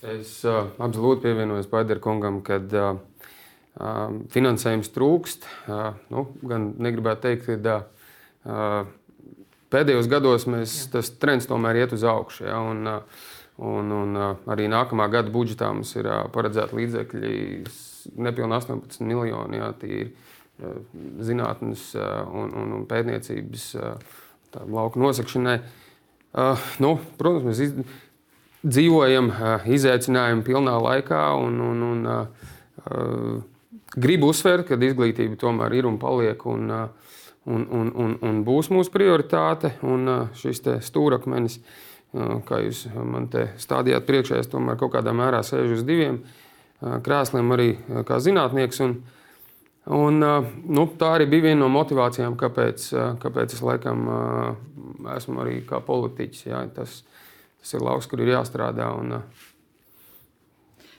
Es 0.00 0.38
uh, 0.48 0.70
absolūti 0.80 1.26
pievienojos 1.26 1.68
Paiderkungam, 1.68 2.38
kad 2.46 2.72
uh, 2.72 2.94
uh, 3.76 4.06
finansējums 4.32 4.88
trūkst. 4.94 5.44
Uh, 5.68 5.90
nu, 6.14 6.24
gan 6.40 6.70
negribētu 6.80 7.26
teikt, 7.26 7.50
ka 7.50 7.76
uh, 7.82 8.88
pēdējos 9.70 10.08
gados 10.10 10.46
mēs, 10.50 10.76
tas 10.92 11.12
trends 11.20 11.48
tomēr 11.50 11.82
iet 11.82 11.94
uz 11.96 12.04
augšu. 12.06 12.46
Ja, 12.48 12.60
un, 12.66 12.82
uh, 12.88 13.28
un, 13.60 13.92
un 13.94 14.18
uh, 14.18 14.32
arī 14.50 14.68
nākamā 14.70 15.08
gada 15.12 15.32
budžetā 15.32 15.70
mums 15.74 15.92
ir 15.96 16.08
uh, 16.10 16.24
paredzēti 16.34 16.78
līdzekļi 16.80 17.32
nepilnīgi 18.16 18.58
18 18.58 19.06
miljoni. 19.06 19.62
Ir 19.90 20.12
zinātnes 21.24 21.82
un, 21.96 22.50
un, 22.52 22.72
un 22.76 22.82
pētniecības 22.88 23.62
lauka 24.68 25.00
nosakšanai. 25.00 25.54
Nu, 26.84 26.90
protams, 27.16 27.46
mēs 27.46 27.62
iz, 27.64 27.72
dzīvojam 28.60 29.30
izaicinājumu 29.72 30.44
pilnā 30.44 30.74
laikā. 30.84 31.22
Un, 31.40 31.56
un, 31.64 31.86
un, 31.86 32.10
gribu 33.96 34.34
uzsvērt, 34.34 34.68
ka 34.68 34.76
izglītība 34.76 35.40
tomēr 35.40 35.78
ir 35.80 35.88
un 35.88 35.96
paliek. 36.02 36.44
Un, 36.48 36.68
un, 37.46 37.64
un, 37.70 37.94
un, 37.94 38.18
un 38.26 38.42
būs 38.44 38.72
mūsu 38.74 38.92
prioritāte. 38.92 39.74
Un 39.86 40.08
šis 40.36 40.64
stūrakmenis, 40.84 41.60
kā 42.48 42.60
jūs 42.66 42.86
man 42.92 43.30
te 43.32 43.52
stādījāt 43.60 44.08
priekšā, 44.08 44.42
es 44.42 44.50
tomēr 44.50 44.80
kaut 44.80 44.96
kādā 44.98 45.14
mērā 45.16 45.44
sēžu 45.46 45.80
uz 45.80 45.86
diviem. 45.86 46.20
Uh, 46.20 46.46
krēsliem 46.80 47.52
arī 47.54 47.70
kā 48.08 48.18
zinātnieks. 48.22 48.80
Un, 48.84 48.96
un, 49.96 50.20
nu, 50.20 50.86
tā 51.00 51.14
arī 51.18 51.28
bija 51.30 51.50
viena 51.50 51.64
no 51.64 51.70
motivācijām, 51.74 52.36
kāpēc, 52.40 52.88
kāpēc 53.22 53.56
es 53.56 53.62
laikam 53.64 54.08
esmu 55.16 55.44
arī 55.44 55.60
kā 55.68 55.82
politiķis. 55.84 56.46
Jā, 56.48 56.64
tas, 56.76 57.02
tas 57.60 57.76
ir 57.76 57.84
lauks, 57.84 58.08
kur 58.10 58.22
ir 58.24 58.34
jāstrādā. 58.34 58.90
Un, 58.96 59.20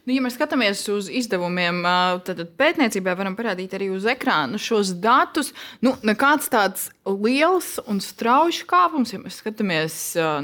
Nu, 0.02 0.16
ja 0.16 0.22
mēs 0.26 0.34
skatāmies 0.34 0.82
uz 0.90 1.08
izdevumiem, 1.14 1.84
tad 2.26 2.40
pētniecībā 2.58 3.14
varam 3.20 3.36
parādīt 3.38 3.76
arī 3.78 3.92
uz 3.94 4.08
ekrāna 4.10 4.58
šos 4.58 4.96
datus. 4.98 5.52
Nu, 5.86 5.94
nekāds 6.08 6.50
tāds 6.50 6.88
liels 7.06 7.76
un 7.86 8.02
strauji 8.02 8.66
kāpums, 8.70 9.14
ja 9.14 9.22
mēs 9.22 9.38
skatāmies 9.44 9.98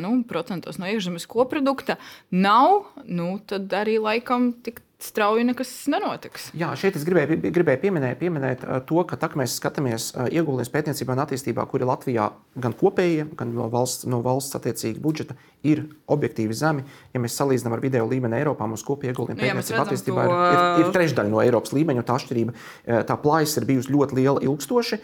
nu, 0.04 0.20
procentos 0.30 0.78
no 0.78 0.86
iekšzemes 0.90 1.26
koprodukta, 1.32 1.98
nav. 2.30 2.92
Nu, 3.10 3.40
tad 3.50 3.74
arī 3.74 3.98
laikam 4.04 4.52
tik 4.62 4.84
strauji 5.02 5.46
nekas 5.46 5.70
nenotiks. 5.92 6.48
Jā, 6.58 6.72
šeit 6.80 6.96
es 6.98 7.04
gribēju, 7.06 7.38
gribēju 7.54 7.82
pieminēt, 7.84 8.18
pieminēt 8.18 8.64
to, 8.90 9.04
ka 9.06 9.20
tā, 9.22 9.30
mēs 9.38 9.58
skatāmies 9.60 10.10
ieguldījumus 10.26 10.74
pētniecībā 10.74 11.14
un 11.14 11.22
attīstībā, 11.22 11.66
kuri 11.70 11.86
Latvijā 11.86 12.32
gan 12.58 12.74
kopējie, 12.78 13.28
gan 13.38 13.54
no 13.54 13.70
valsts, 13.74 14.08
no 14.10 14.24
valsts 14.26 14.58
attiecīgi 14.58 15.02
budžeta 15.04 15.38
ir 15.68 15.86
objektīvi 16.10 16.58
zemi. 16.58 16.86
Ja 17.14 17.22
mēs 17.22 17.38
salīdzinām 17.38 17.78
ar 17.78 17.86
video 17.86 18.10
līmeni 18.10 18.40
Eiropā, 18.42 18.66
mūsu 18.70 18.90
kopējie 18.90 19.14
ieguldījumi 19.14 19.38
nu, 19.38 19.46
pētniecībā 19.46 19.86
attīstībā 19.86 20.26
to... 20.26 20.36
ir, 20.36 20.60
ir, 20.60 20.84
ir 20.88 20.94
trešdaļa 20.98 21.34
no 21.34 21.46
Eiropas 21.46 21.78
līmeņa, 21.78 22.02
un 22.02 22.10
tā 22.10 22.18
atšķirība, 22.18 22.60
tā 23.10 23.22
plājas 23.22 23.58
ir 23.62 23.70
bijusi 23.70 23.94
ļoti 23.94 24.22
liela 24.22 24.46
ilgstoši 24.50 25.04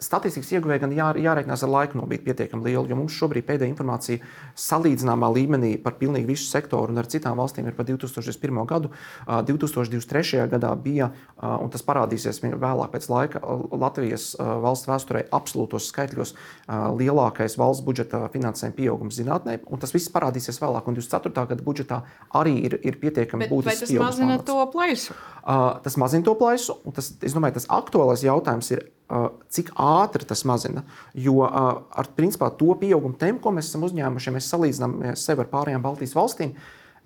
statistikas 0.00 0.50
ieguvēja 0.56 0.82
gan 0.84 0.94
jā, 0.96 1.08
jāreikinās 1.20 1.64
ar 1.66 1.72
laiku 1.72 1.98
nobīt 2.00 2.24
pietiekami 2.24 2.70
lielu, 2.70 2.88
jo 2.90 2.98
mums 2.98 3.16
šobrīd 3.16 3.46
pēdējā 3.48 3.70
informācija 3.70 4.22
salīdzināmā 4.58 5.28
līmenī 5.36 5.74
par 5.82 5.96
pilnīgi 6.00 6.28
visu 6.32 6.48
sektoru 6.48 6.94
un 6.94 7.02
ar 7.02 7.08
citām 7.10 7.38
valstīm 7.40 7.68
ir 7.68 7.76
par 7.76 7.88
2021. 7.88 8.62
gadu. 8.70 8.92
2023. 9.28 10.46
gadā 10.50 10.72
bija, 10.80 11.10
un 11.40 11.70
tas 11.72 11.84
parādīsies 11.86 12.40
vēlāk 12.42 12.94
pēc 12.94 13.08
laika, 13.12 13.42
Latvijas 13.70 14.32
valsts 14.38 14.88
vēsturē 14.90 15.24
absolūtos 15.36 15.90
skaitļos 15.92 16.34
lielākais 17.00 17.58
valsts 17.60 17.84
budžeta 17.86 18.24
finansējuma 18.32 18.76
pieaugums 18.76 19.18
zinātnē, 19.20 19.58
un 19.68 19.82
tas 19.82 19.92
viss 19.94 20.12
parādīsies 20.12 20.60
vēlāk, 20.62 20.88
un 20.88 20.96
24. 20.98 21.46
gada 21.52 21.66
budžetā 21.66 22.02
arī 22.40 22.56
ir, 22.68 22.78
ir 22.86 23.00
pietiekami 23.02 23.50
būtisks. 23.50 23.90
Tas 23.90 23.98
mazina 24.00 24.38
to 24.44 24.58
plaisu. 24.72 25.16
Tas 25.84 25.96
mazina 26.00 26.26
to 26.26 26.36
plaisu, 26.38 26.78
un 26.84 26.96
tas, 26.96 27.12
es 27.20 27.36
domāju, 27.36 27.58
tas 27.58 27.68
aktuālais 27.80 28.24
jautājums 28.24 28.70
ir, 28.74 28.86
cik 29.50 29.72
ātri 29.74 30.26
tas 30.28 30.44
mazina. 30.46 30.84
Jo 31.14 31.42
ar 31.44 32.10
principā, 32.16 32.50
to 32.54 32.74
pieauguma 32.78 33.18
tempu, 33.18 33.44
ko 33.46 33.54
mēs 33.56 33.70
esam 33.70 33.88
uzņēmuši, 33.88 34.28
ja 34.30 34.36
mēs 34.36 34.50
salīdzinām 34.52 35.00
sevi 35.18 35.44
ar 35.44 35.50
pārējām 35.50 35.82
Baltijas 35.82 36.14
valstīm, 36.14 36.54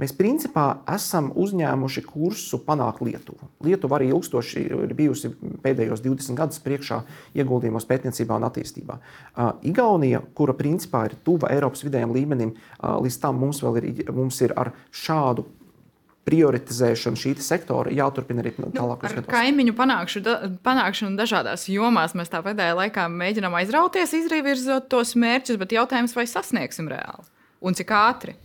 mēs 0.01 0.13
principā 0.19 0.67
esam 0.91 1.31
uzņēmuši 1.39 2.03
kursu 2.09 2.59
panākt 2.67 3.01
Lietuvu. 3.07 3.49
Lietuva 3.65 4.01
arī 4.01 4.11
ilgstoši 4.11 4.65
ir 4.85 4.95
bijusi 4.99 5.31
pēdējos 5.65 6.03
20 6.05 6.39
gadus 6.41 6.63
priekšā 6.65 7.01
ieguldījumos 7.39 7.87
pētniecībā 7.89 8.37
un 8.37 8.49
attīstībā. 8.51 9.01
Igaunija, 9.71 10.25
kura 10.35 10.57
principā 10.59 11.07
ir 11.09 11.19
tuva 11.25 11.53
Eiropas 11.55 11.87
vidējiem 11.87 12.17
līmenim, 12.17 12.57
līdz 12.83 13.21
tam 13.23 13.39
mums 13.43 13.63
vēl 13.63 13.81
ir, 13.81 14.11
mums 14.13 14.43
ir 14.43 14.57
ar 14.59 14.75
šādu 14.91 15.47
prioritizēšana 16.25 17.21
šī 17.21 17.35
sektora 17.45 17.93
jāturpina 17.93 18.43
arī 18.45 18.55
nu, 18.57 18.71
tālāk. 18.75 19.05
Ar 19.05 19.27
kaimiņu 19.29 19.75
panākšu, 19.77 20.25
da, 20.25 20.37
panākšanu 20.65 21.19
dažādās 21.21 21.69
jomās 21.69 22.17
mēs 22.17 22.33
tā 22.33 22.41
pēdējā 22.45 22.79
laikā 22.81 23.07
mēģinām 23.13 23.57
aizrauties, 23.61 24.17
izvirzot 24.17 24.89
tos 24.93 25.15
mērķus, 25.21 25.61
bet 25.61 25.77
jautājums, 25.77 26.17
vai 26.17 26.27
sasniegsim 26.31 26.89
reāli 26.93 27.29
un 27.65 27.77
cik 27.77 27.93
ātri. 27.97 28.39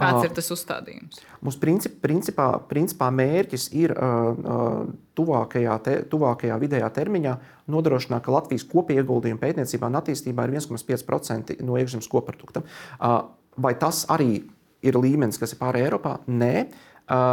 Kāds 0.00 0.24
ir 0.24 0.32
tas 0.32 0.46
uzstādījums? 0.54 1.18
Mums 1.44 1.58
princip, 1.60 1.98
principā, 2.00 2.46
principā 2.70 3.10
mērķis 3.12 3.66
ir 3.76 3.92
uh, 3.92 4.86
tuvākajā, 5.18 5.74
te, 5.84 5.96
tuvākajā 6.08 6.56
vidējā 6.62 6.88
termiņā 6.96 7.34
nodrošināt, 7.74 8.22
ka 8.24 8.32
Latvijas 8.32 8.64
kopieguldījuma 8.70 9.42
pētniecībā 9.42 9.90
un 9.90 9.98
attīstībā 10.00 10.46
ir 10.46 10.56
1,5% 10.56 11.58
no 11.66 11.76
iekšzemes 11.76 12.08
koprodukta. 12.08 12.64
Uh, 12.96 13.18
vai 13.60 13.74
tas 13.82 14.06
arī 14.14 14.38
ir 14.80 14.96
līmenis, 14.96 15.36
kas 15.42 15.52
ir 15.52 15.60
pārējā 15.60 15.90
Eiropā? 15.90 16.16
Nē. 16.32 16.54
Uh, 16.64 16.89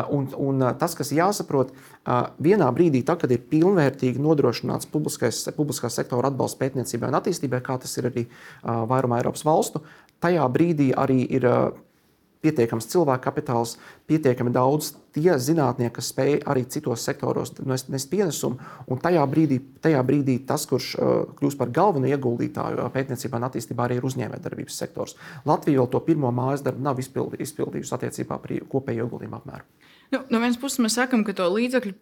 un, 0.10 0.28
un 0.42 0.64
uh, 0.64 0.74
tas, 0.80 0.96
kas 0.98 1.12
jāsaprot, 1.14 1.74
uh, 1.74 2.30
vienā 2.42 2.70
brīdī, 2.74 3.04
tā, 3.06 3.18
kad 3.22 3.32
ir 3.34 3.44
pilnvērtīgi 3.52 4.22
nodrošināts 4.24 4.90
publiskā 4.90 5.92
sektora 5.94 6.32
atbalsts 6.32 6.60
pētniecībai 6.62 7.12
un 7.12 7.20
attīstībai, 7.20 7.62
kā 7.66 7.78
tas 7.82 7.94
ir 8.00 8.10
arī 8.10 8.26
vairumā 8.64 9.22
Eiropas 9.22 9.46
valstu, 9.46 9.84
tajā 10.24 10.48
brīdī 10.54 10.92
arī 10.98 11.22
ir 11.38 11.46
pietiekams 12.44 12.88
cilvēku 12.92 13.24
kapitāls, 13.24 13.76
pietiekami 14.10 14.54
daudz 14.54 14.94
tie 15.16 15.34
zinātnieki, 15.42 15.96
kas 15.98 16.12
spēj 16.14 16.38
arī 16.50 16.66
citos 16.70 17.06
sektoros 17.08 17.54
nest 17.66 18.10
pienesumu. 18.12 18.60
Un 18.88 19.02
tajā 19.02 19.24
brīdī, 19.30 19.60
tajā 19.84 20.04
brīdī 20.06 20.38
tas, 20.48 20.68
kurš 20.70 20.94
uh, 20.96 21.14
kļūs 21.40 21.58
par 21.60 21.74
galveno 21.74 22.10
ieguldītāju 22.12 22.88
pētniecībā 22.94 23.42
un 23.42 23.50
attīstībā, 23.50 23.88
arī 23.88 24.00
ir 24.00 24.08
uzņēmējdarbības 24.08 24.82
sektors. 24.84 25.18
Latvija 25.50 25.82
vēl 25.82 25.92
to 25.94 26.04
pirmo 26.06 26.32
mājas 26.36 26.66
darbu 26.66 26.86
nav 26.86 27.02
izpildījusi 27.02 27.98
attiecībā 27.98 28.40
par 28.44 28.58
kopējo 28.70 29.08
ieguldījumu 29.08 29.42
apmēru. 29.42 29.66
Nu, 30.12 30.22
no 30.32 30.40
vienas 30.40 30.56
puses 30.60 30.80
mēs 30.80 30.96
sakām, 30.96 31.26
ka 31.28 31.34
to 31.36 31.46
līdzekļu 31.52 31.94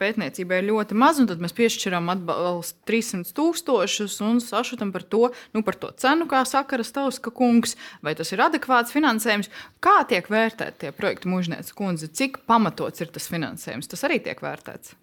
pētniecībai 0.00 0.58
ir 0.60 0.66
ļoti 0.68 0.96
maz, 1.00 1.20
un 1.22 1.28
tad 1.30 1.40
mēs 1.40 1.54
piešķiram 1.56 2.10
atbalstu 2.12 2.84
300 2.90 3.32
tūkstošus 3.38 4.18
un 4.26 4.42
sašutam 4.44 4.92
par 4.92 5.06
to, 5.08 5.30
nu, 5.56 5.62
par 5.64 5.78
to 5.80 5.88
cenu, 6.00 6.28
kā 6.28 6.42
saka 6.48 6.80
Rastauska 6.80 7.32
kungs, 7.32 7.78
vai 8.04 8.12
tas 8.18 8.34
ir 8.36 8.44
adekvāts 8.44 8.92
finansējums. 8.92 9.48
Kā 9.84 10.02
tiek 10.10 10.28
vērtēti 10.28 10.84
tie 10.84 10.92
projekti 10.92 11.32
mūžnieces 11.32 11.72
kundze, 11.76 12.10
cik 12.12 12.42
pamatots 12.50 13.00
ir 13.00 13.14
tas 13.14 13.30
finansējums? 13.32 13.88
Tas 13.88 14.04
arī 14.04 14.20
tiek 14.28 14.44
vērtēts. 14.44 14.98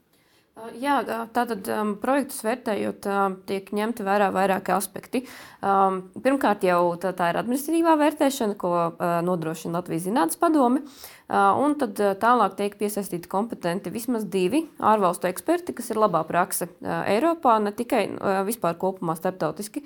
Jā, 0.51 0.97
tātad 1.31 1.63
um, 1.71 1.93
projektus 2.01 2.41
vērtējot, 2.43 3.05
um, 3.07 3.37
tiek 3.47 3.69
ņemti 3.71 4.03
vērā 4.03 4.27
vairāki 4.35 4.73
aspekti. 4.75 5.21
Um, 5.63 6.01
pirmkārt, 6.21 6.65
jau 6.67 6.97
tā, 6.99 7.13
tā 7.15 7.29
ir 7.31 7.39
administratīvā 7.39 7.95
vērtēšana, 8.01 8.57
ko 8.59 8.73
uh, 8.75 9.13
nodrošina 9.23 9.79
Latvijas 9.79 10.05
Zinātnes 10.09 10.39
padome. 10.41 10.83
Uh, 11.31 11.55
un 11.63 11.77
tad 11.79 11.95
uh, 12.03 12.11
tālāk 12.19 12.57
tiek 12.59 12.75
piesaistīti 12.75 13.31
kompetenti 13.31 13.93
vismaz 13.93 14.27
divi 14.27 14.65
ārvalstu 14.83 15.31
eksperti, 15.31 15.71
kas 15.77 15.93
ir 15.93 16.01
labā 16.03 16.25
praksa 16.27 16.67
uh, 16.67 16.97
Eiropā, 17.07 17.55
ne 17.63 17.71
tikai 17.71 18.09
vispār 18.43 18.75
kopumā 18.81 19.15
starptautiski. 19.15 19.85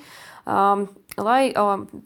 Um, 0.50 0.88
lai 1.18 1.54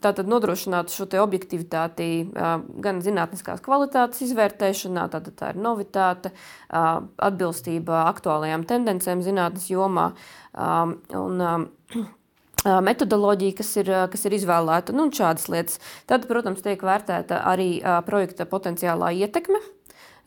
tātad 0.02 0.28
nodrošinātu 0.30 0.94
šo 0.94 1.06
objektivitāti 1.22 2.30
gan 2.30 3.00
zinātniskās 3.02 3.62
kvalitātes 3.64 4.22
izvērtēšanā, 4.28 5.08
tātad 5.12 5.36
tā 5.38 5.50
ir 5.52 5.60
novitāte, 5.60 6.32
atbilstība 6.70 8.04
aktuālajām 8.50 8.66
tendencēm 8.66 9.22
zinātnes 9.22 9.70
jomā. 9.70 10.12
Un, 10.58 11.68
metodoloģija, 12.90 13.56
kas 13.56 13.76
ir, 13.80 13.90
kas 14.10 14.24
ir 14.26 14.36
izvēlēta, 14.36 14.92
nu, 14.92 15.10
šādas 15.10 15.48
lietas. 15.48 15.80
Tad, 16.06 16.26
protams, 16.28 16.62
tiek 16.62 16.80
vērtēta 16.82 17.42
arī 17.48 17.80
projekta 18.06 18.44
potenciālā 18.46 19.12
ietekme. 19.16 19.60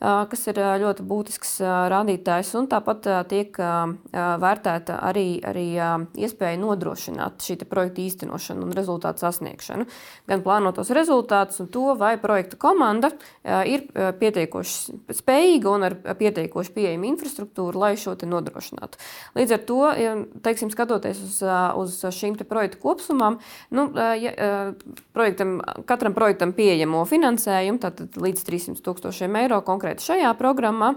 Kas 0.00 0.46
ir 0.50 0.58
ļoti 0.82 1.04
būtisks 1.06 1.58
rādītājs. 1.92 2.54
Un 2.58 2.68
tāpat 2.72 3.06
tiek 3.30 3.58
vērtēta 4.14 4.98
arī, 5.08 5.26
arī 5.44 5.66
iespēja 6.18 6.60
nodrošināt 6.62 7.44
šī 7.44 7.58
projekta 7.68 8.02
īstenošanu 8.04 8.66
un 8.66 8.74
rezultātu 8.76 9.24
sasniegšanu. 9.24 9.86
Gan 10.30 10.42
plānotos 10.44 10.90
rezultātus 10.96 11.62
un 11.62 11.70
to, 11.72 11.86
vai 11.98 12.14
projekta 12.20 12.58
komanda 12.60 13.12
ir 13.44 13.86
pietiekoši 13.92 14.98
spējīga 15.20 15.72
un 15.72 15.88
ar 15.88 15.98
pietiekoši 16.18 16.74
pieejamu 16.74 17.08
infrastruktūru, 17.12 17.80
lai 17.80 17.94
šo 18.00 18.16
nodrošinātu. 18.24 18.98
Līdz 19.36 19.56
ar 19.56 19.62
to, 19.68 19.80
teiksim, 20.44 20.70
skatoties 20.72 21.18
uz, 21.24 21.40
uz 21.80 21.96
šīm 22.14 22.36
projektu 22.48 22.78
kopsumām, 22.82 23.38
nu, 23.74 23.86
ja, 24.20 24.32
projektam, 25.16 25.58
katram 25.88 26.14
projektam 26.16 26.54
pieejamo 26.56 27.02
finansējumu, 27.08 27.80
tātad 27.82 28.16
līdz 28.20 28.44
300 28.46 28.84
tūkstošiem 28.84 29.36
eiro 29.42 29.58
konkrēti 29.60 29.83
šajā 30.04 30.34
programmā. 30.38 30.94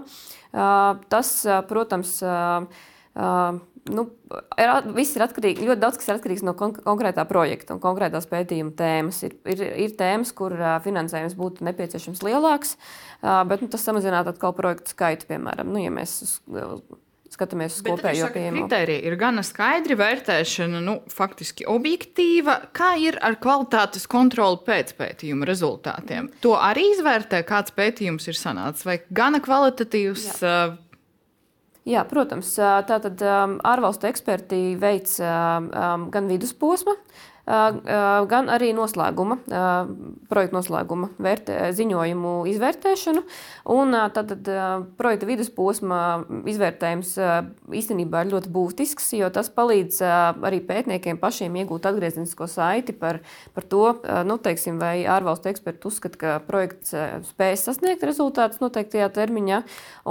Tas, 1.12 1.32
protams, 1.68 2.14
nu, 3.88 4.04
ir, 4.58 4.72
viss 4.96 5.16
ir 5.16 5.24
atkarīgs, 5.26 5.64
ļoti 5.64 5.82
daudz 5.82 5.98
kas 6.00 6.08
ir 6.08 6.16
atkarīgs 6.16 6.44
no 6.46 6.54
kon 6.58 6.72
konkrētā 6.76 7.24
projekta 7.28 7.76
un 7.76 7.82
konkrētās 7.84 8.28
pētījuma 8.30 8.72
tēmas. 8.78 9.20
Ir, 9.28 9.36
ir, 9.54 9.64
ir 9.86 9.96
tēmas, 9.98 10.32
kur 10.36 10.56
finansējums 10.84 11.36
būtu 11.38 11.66
nepieciešams 11.68 12.24
lielāks, 12.26 12.76
bet 13.20 13.64
nu, 13.64 13.70
tas 13.72 13.84
samazinātu 13.84 14.34
atkal 14.34 14.56
projektu 14.56 14.94
skaitu, 14.94 15.28
piemēram, 15.30 15.72
nu, 15.74 15.82
ja 15.84 15.92
mēs 15.94 16.20
skatāmies 17.38 17.78
uz 17.78 17.84
kopējo 17.86 18.28
pieejamu. 18.34 18.64
Kriteriji 18.66 19.06
ir 19.06 19.14
gana 19.20 19.44
skaidri, 19.46 19.94
vērtēšana 19.98 20.82
nu, 20.82 20.96
faktiski 21.12 21.68
objektīva. 21.70 22.58
Kā 22.74 22.96
ir 22.98 23.20
ar 23.22 23.38
kvalitātes 23.38 24.08
kontroli 24.10 24.58
pēc 24.66 24.92
pētījuma 24.98 25.46
rezultātiem? 25.48 26.32
To 26.42 26.56
arī 26.58 26.90
izvērtē, 26.96 27.44
kāds 27.46 27.74
pētījums 27.78 28.26
ir 28.28 28.38
sanācis, 28.38 28.84
vai 28.88 28.98
gana 29.14 29.40
kvalitatīvs. 29.44 30.28
Jā. 30.42 30.60
Jā, 31.88 32.02
protams, 32.04 32.50
tātad 32.58 33.22
ārvalstu 33.24 34.10
eksperti 34.10 34.74
veic 34.76 35.14
gan 35.16 36.26
vidusposma 36.28 36.98
gan 37.48 38.50
arī 38.52 38.70
noslēguma, 38.76 39.38
projekta 40.28 40.56
noslēguma 40.56 41.08
vērtē, 41.22 41.56
ziņojumu 41.76 42.32
izvērtēšanu. 42.52 43.22
Un 43.72 43.96
tad, 44.14 44.34
tad 44.34 44.50
projekta 45.00 45.28
vidusposma 45.28 46.00
izvērtējums 46.50 47.14
īstenībā 47.80 48.24
ir 48.24 48.32
ļoti 48.34 48.52
būtisks, 48.52 49.08
jo 49.16 49.30
tas 49.32 49.48
palīdz 49.54 50.02
arī 50.04 50.60
pētniekiem 50.68 51.20
pašiem 51.22 51.56
iegūt 51.62 51.88
atgriezenisko 51.88 52.48
saiti 52.50 52.92
par, 52.96 53.22
par 53.56 53.68
to, 53.70 53.84
nu, 54.28 54.38
teiksim, 54.42 54.76
vai 54.82 55.06
ārvalstu 55.08 55.52
eksperti 55.52 55.88
uzskata, 55.88 56.20
ka 56.20 56.36
projekts 56.44 56.92
spēj 57.30 57.56
sasniegt 57.62 58.04
rezultātus 58.04 58.60
noteiktajā 58.60 59.08
termiņā, 59.16 59.62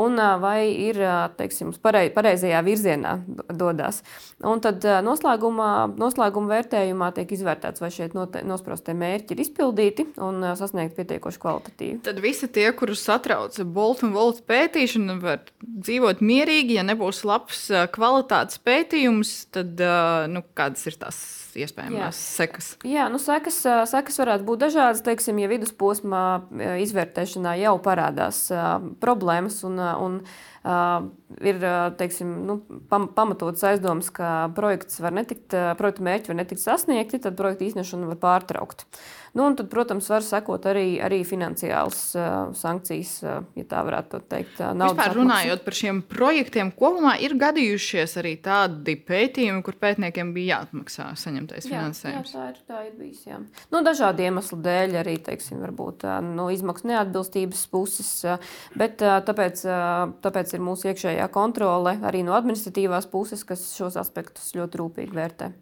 un 0.02 0.24
vai 0.42 0.72
ir 0.74 1.04
teiksim, 1.38 1.76
pareizajā 1.84 2.64
virzienā 2.66 3.18
dodas. 3.54 4.02
Un 4.42 4.62
tad 4.64 4.82
noslēgumā, 5.06 5.72
noslēguma 5.98 6.56
vērtējumā 6.56 7.14
tiek 7.14 7.27
tiek 7.28 7.36
izvērtēts, 7.36 7.84
vai 7.84 7.92
šie 7.92 8.08
nosprostie 8.48 8.96
mērķi 8.98 9.36
ir 9.36 9.42
izpildīti 9.44 10.06
un 10.24 10.40
sasniegti 10.58 10.96
pietiekoši 11.02 11.42
kvalitatīvi. 11.44 12.00
Tad 12.08 12.22
visi 12.24 12.48
tie, 12.48 12.70
kurus 12.78 13.04
satrauc 13.04 13.58
Bolta 13.68 14.08
un 14.08 14.16
Volta 14.16 14.46
pētīšana, 14.48 15.18
var 15.22 15.44
dzīvot 15.62 16.24
mierīgi. 16.24 16.78
Ja 16.78 16.86
nebūs 16.88 17.24
labs 17.28 17.68
kvalitātes 17.94 18.62
pētījums, 18.64 19.34
tad 19.56 19.84
nu, 20.32 20.44
kādas 20.58 20.88
ir 20.88 20.98
tās 21.02 21.20
iespējamās 21.58 22.18
Jā. 22.18 22.26
sekas? 22.38 22.70
Jā, 22.88 23.08
nu, 23.12 23.20
sekas, 23.22 23.60
sekas 23.92 24.22
varētu 24.22 24.48
būt 24.48 24.64
dažādas. 24.68 25.04
Teiksim, 25.06 25.42
ja 25.42 25.50
vidusposmā 25.52 26.26
izvērtēšanā 26.84 27.58
jau 27.64 27.78
parādās 27.84 28.46
problēmas 29.02 29.64
un, 29.68 29.82
un 29.82 30.22
ir 30.68 31.62
teiksim, 32.00 32.32
nu, 32.48 32.58
pam, 32.92 33.08
pamatots 33.16 33.64
aizdoms, 33.70 34.10
ka 34.14 34.50
projekts 34.58 35.00
var 35.04 35.16
netikt, 35.16 35.56
projekta 35.80 36.06
mērķi 36.08 36.34
var 36.34 36.40
netikt 36.42 36.64
sasniegti, 36.64 37.22
tad 37.24 37.38
projekta 37.40 37.68
īstenošanu 37.68 38.10
var 38.14 38.20
pārtraukt. 38.24 38.88
Nu, 39.36 39.50
tad, 39.58 39.68
protams, 39.72 40.08
var 40.12 40.24
sekot 40.26 40.66
arī, 40.70 40.86
arī 41.04 41.20
finansiālas 41.28 42.00
uh, 42.16 42.36
sankcijas, 42.58 43.12
uh, 43.26 43.42
ja 43.58 43.66
tā 43.68 43.82
varētu 43.88 44.22
teikt. 44.30 44.62
Uh, 44.62 44.72
Vispār 44.80 45.16
runājot 45.18 45.66
par 45.66 45.78
šiem 45.78 46.02
projektiem, 46.08 46.72
kopumā 46.78 47.18
ir 47.24 47.36
gadījušies 47.40 48.18
arī 48.22 48.36
tādi 48.44 48.98
pētījumi, 49.08 49.64
kur 49.66 49.78
pētniekiem 49.82 50.32
bija 50.36 50.62
jāatmaksā 50.62 51.10
saņemtais 51.20 51.68
jā, 51.68 51.74
finansējums. 51.74 52.34
Jā, 52.34 52.40
tā 52.40 52.48
ir, 52.54 52.64
tā 52.72 52.82
ir 52.88 52.96
bijis. 53.00 53.26
Jā. 53.28 53.42
Nu, 53.74 53.84
dažādu 53.86 54.26
iemeslu 54.26 54.62
dēļ 54.64 54.98
arī 55.04 55.18
teiksim, 55.28 55.62
varbūt, 55.66 56.08
no 56.32 56.48
izmaksu 56.54 56.92
neatbilstības 56.94 57.68
puses, 57.74 58.12
bet 58.78 59.02
tāpēc, 59.04 59.64
tāpēc 60.24 60.56
ir 60.56 60.66
mūsu 60.66 60.92
iekšējā 60.94 61.30
kontrole 61.34 61.98
arī 62.08 62.24
no 62.28 62.36
administratīvās 62.38 63.10
puses, 63.12 63.46
kas 63.48 63.70
šos 63.76 64.00
aspektus 64.00 64.54
ļoti 64.58 64.84
rūpīgi 64.84 65.18
vērtē. 65.18 65.54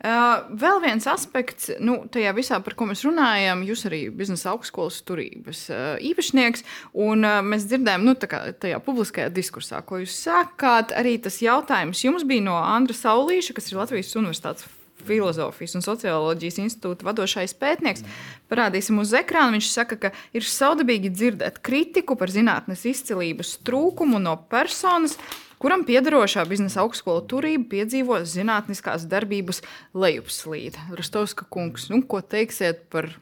Vēl 0.00 0.78
viens 0.80 1.04
aspekts, 1.12 1.68
nu, 1.84 1.98
tajā 2.08 2.32
visā, 2.32 2.56
par 2.64 2.72
ko 2.78 2.86
mēs 2.88 3.02
runājam, 3.04 3.66
jūs 3.68 3.84
arī 3.84 4.00
biznesa 4.08 4.54
augstskolas 4.54 5.02
turības 5.04 5.66
īpašnieks, 6.00 6.64
un 7.04 7.28
mēs 7.44 7.68
dzirdējām, 7.68 8.08
nu, 8.08 8.16
kā, 8.16 8.46
tajā 8.56 8.80
publiskajā 8.86 9.28
diskursā, 9.36 9.82
ko 9.84 10.00
jūs 10.00 10.16
sākāt, 10.24 10.96
arī 10.96 11.18
tas 11.20 11.42
jautājums 11.44 12.00
jums 12.06 12.24
bija 12.24 12.48
no 12.48 12.56
Andra 12.62 12.96
Saulīša, 12.96 13.56
kas 13.58 13.68
ir 13.68 13.82
Latvijas 13.82 14.16
Universitātes 14.16 14.68
filozofijas 15.04 15.76
un 15.78 15.84
socioloģijas 15.84 16.58
institūta 16.64 17.06
vadošais 17.08 17.54
pētnieks. 17.60 18.04
Parādīsim 18.50 19.00
uz 19.00 19.14
ekrāna. 19.16 19.56
Viņš 19.56 19.70
saka, 19.72 19.96
ka 20.00 20.12
ir 20.36 20.46
saudabīgi 20.46 21.12
dzirdēt 21.14 21.60
kritiku 21.64 22.16
par 22.20 22.32
zinātnes 22.32 22.84
izcilības 22.88 23.58
trūkumu 23.66 24.20
no 24.22 24.36
personas, 24.50 25.16
kuram 25.60 25.84
piederošā 25.88 26.46
biznesa 26.50 26.82
augstskola 26.84 27.22
turība 27.30 27.68
piedzīvo 27.76 28.22
zinātniskās 28.26 29.06
darbības 29.10 29.62
lejupslīdi. 29.94 30.90
Rostovska 30.96 31.48
kungs, 31.52 31.90
nu, 31.92 32.02
ko 32.02 32.22
teiksiet 32.24 32.86
par 32.92 33.12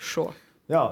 šo? 0.00 0.30
Jā, 0.70 0.84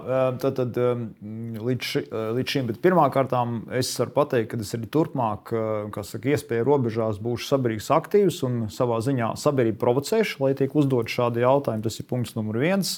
tad, 0.42 0.56
tad 0.58 0.74
līdz, 0.74 1.86
ši, 1.86 2.00
līdz 2.34 2.50
šim, 2.50 2.64
bet 2.66 2.80
pirmkārt 2.82 3.30
es 3.78 3.92
varu 4.00 4.10
pateikt, 4.16 4.48
ka 4.50 4.58
es 4.58 4.74
arī 4.74 4.88
turpmāk, 4.90 5.52
kas 5.94 6.10
saka, 6.16 6.32
iespēja 6.34 6.66
robežās 6.66 7.20
būšu 7.22 7.46
sabiedrības 7.46 7.90
aktīvs 7.94 8.40
un 8.48 8.56
savā 8.74 8.98
ziņā 9.06 9.28
sabiedrību 9.38 9.78
provocēšu, 9.78 10.40
lai 10.42 10.56
tiek 10.58 10.74
uzdot 10.74 11.12
šādi 11.12 11.44
jautājumi. 11.44 11.84
Tas 11.86 12.00
ir 12.02 12.08
punkts 12.10 12.34
numur 12.34 12.58
viens. 12.58 12.96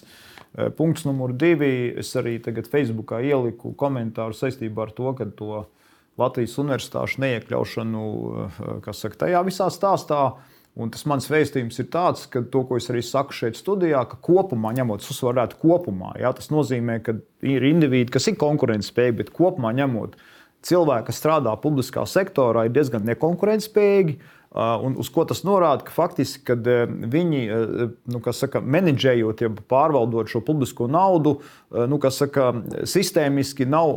Punkts 0.79 1.05
numur 1.05 1.37
divi. 1.37 1.93
Es 2.01 2.15
arī 2.17 2.39
tagad 2.41 2.73
Facebookā 2.73 3.21
ieliku 3.29 3.75
komentāru 3.77 4.33
saistībā 4.41 4.89
ar 4.89 4.97
to, 4.97 5.13
ka 5.21 5.29
to 5.37 5.67
Latvijas 6.21 6.57
universitāšu 6.61 7.21
neiekļaušanu 7.25 8.05
saka, 8.93 9.27
tajā 9.27 9.45
visā 9.47 9.69
stāstā. 9.73 10.23
Un 10.81 10.93
tas 10.95 11.03
mans 11.11 11.27
vēstījums 11.27 11.81
ir 11.83 11.89
tāds, 11.91 12.29
ka 12.31 12.45
to, 12.47 12.63
ko 12.69 12.77
es 12.79 12.87
arī 12.93 13.01
saku 13.03 13.35
šeit 13.35 13.59
studijā, 13.59 14.05
ka 14.07 14.21
kopumā 14.23 14.71
ņemot, 14.77 15.03
uzsvarētu 15.03 15.59
kopumā, 15.59 16.13
jā, 16.23 16.31
tas 16.39 16.47
nozīmē, 16.55 17.01
ka 17.03 17.17
ir 17.43 17.67
indivīdi, 17.67 18.13
kas 18.15 18.31
ir 18.31 18.39
konkurētspējīgi, 18.39 19.17
bet 19.19 19.33
kopumā 19.35 19.73
ņemot 19.81 20.15
cilvēki, 20.69 21.09
kas 21.09 21.19
strādā 21.19 21.57
publiskā 21.61 22.07
sektorā, 22.07 22.69
ir 22.69 22.77
diezgan 22.77 23.03
nekonkurētspējīgi. 23.11 24.21
Uh, 24.51 24.81
un 24.83 24.97
uz 24.99 25.07
ko 25.15 25.23
tas 25.31 25.45
norāda? 25.47 25.85
Ka 25.87 25.93
faktiski, 25.95 26.41
kad 26.49 26.67
uh, 26.67 26.81
viņi, 26.91 27.43
uh, 27.55 27.93
nu, 28.11 28.21
saka, 28.35 28.59
menedžējot, 28.59 29.45
ja 29.45 29.51
pārvaldot 29.71 30.33
šo 30.33 30.43
publisko 30.43 30.89
naudu, 30.91 31.37
nu, 31.71 32.01
saka, 32.11 32.49
sistēmiski 32.91 33.63
nav, 33.71 33.93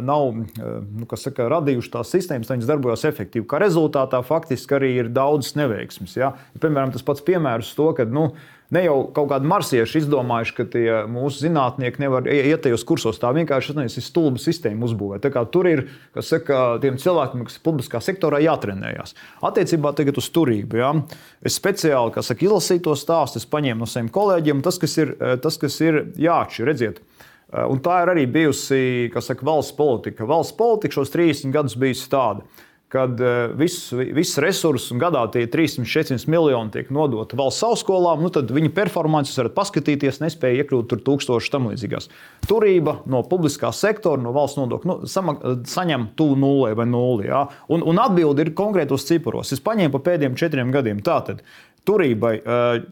nav 0.00 0.30
nu, 0.32 1.08
saka, 1.20 1.50
radījuši 1.52 1.92
tās 1.92 2.12
sistēmas, 2.14 2.48
lai 2.48 2.56
viņas 2.56 2.70
darbojas 2.70 3.04
efektīvi. 3.10 3.44
Kā 3.50 3.60
rezultātā 3.60 4.22
faktiski 4.24 4.78
arī 4.78 4.94
ir 5.02 5.10
daudzas 5.12 5.58
neveiksmes. 5.60 6.16
Ja? 6.16 6.32
Piemēram, 6.56 6.94
tas 6.94 7.04
pats 7.04 7.24
piemērs 7.28 7.74
to, 7.76 7.90
ka. 7.98 8.08
Nu, 8.08 8.30
Ne 8.74 8.82
jau 8.84 8.96
kaut 9.16 9.30
kādi 9.30 9.48
marsieši 9.48 10.02
izdomājuši, 10.02 10.52
ka 10.58 10.64
tie 10.68 10.86
mūsu 11.08 11.40
zinātnieki 11.46 12.02
nevar 12.02 12.26
iet 12.28 12.60
tajos 12.66 12.82
kursos. 12.88 13.16
Tā 13.20 13.30
vienkārši 13.32 13.72
ir 13.72 14.04
stulba 14.04 14.42
sistēma 14.42 14.84
uzbūvēta. 14.84 15.44
Tur 15.48 15.70
ir 15.70 15.84
saka, 16.20 16.76
tiem 16.82 16.98
cilvēkiem, 17.00 17.46
kas 17.48 17.56
ir 17.56 17.64
publiskā 17.64 18.02
sektorā, 18.04 18.42
jātrenējas. 18.44 19.16
Attiecībā 19.48 19.94
uz 20.20 20.28
turību. 20.36 20.82
Ja? 20.82 20.92
Es 21.40 21.56
speciāli 21.56 22.20
saka, 22.20 22.44
izlasīju 22.44 22.84
to 22.90 22.98
stāstu, 23.00 23.40
es 23.40 23.48
paņēmu 23.48 23.86
no 23.86 23.88
saviem 23.88 24.12
kolēģiem. 24.12 24.60
Tas, 24.66 24.76
kas 24.82 24.98
ir, 25.00 25.16
tas, 25.40 25.56
kas 25.56 25.80
ir 25.80 26.02
jāatšķir, 26.20 26.68
redziet. 26.68 27.00
Un 27.48 27.80
tā 27.80 28.02
ir 28.04 28.12
arī 28.12 28.26
bijusi 28.28 29.08
saka, 29.16 29.48
valsts 29.48 29.72
politika. 29.80 30.28
Valsts 30.28 30.56
politika 30.58 31.00
šos 31.00 31.14
30 31.16 31.56
gadus 31.56 31.80
bijusi 31.80 32.10
tāda 32.12 32.44
kad 32.88 33.20
eh, 33.20 33.50
viss, 33.52 34.38
resurss 34.40 34.92
un 34.94 35.00
gadā 35.02 35.26
tie 35.32 35.44
300-400 35.50 36.30
miljoni 36.32 36.72
tiek 36.72 36.88
nodoti 36.94 37.36
valsts 37.36 37.66
augstskolām, 37.66 38.22
nu 38.24 38.30
tad 38.32 38.48
viņa 38.54 38.72
performances 38.76 39.36
varat 39.40 39.56
paskatīties, 39.58 40.22
nespēja 40.22 40.62
iekļūt 40.62 40.88
tur 40.88 41.02
tūkstoši 41.04 41.52
tam 41.52 41.68
līdzīgās. 41.68 42.08
Turība 42.48 42.98
no 43.12 43.20
publiskā 43.28 43.74
sektora, 43.76 44.20
no 44.24 44.32
valsts 44.36 44.60
nodokļu 44.60 44.88
nu, 44.88 44.98
sama, 45.10 45.36
saņem 45.68 46.10
tuvu 46.16 46.38
nulē 46.40 46.72
vai 46.78 46.88
nulli. 46.88 47.28
Ja? 47.28 47.44
Un, 47.68 47.84
un 47.84 48.00
atbildi 48.00 48.46
ir 48.46 48.54
konkrētos 48.56 49.04
ciparos. 49.08 49.52
Es 49.52 49.64
paņēmu 49.64 49.92
pa 49.98 50.04
pēdējiem 50.08 50.38
četriem 50.40 50.72
gadiem. 50.72 51.04
Tātad 51.04 51.44
turībai 51.88 52.34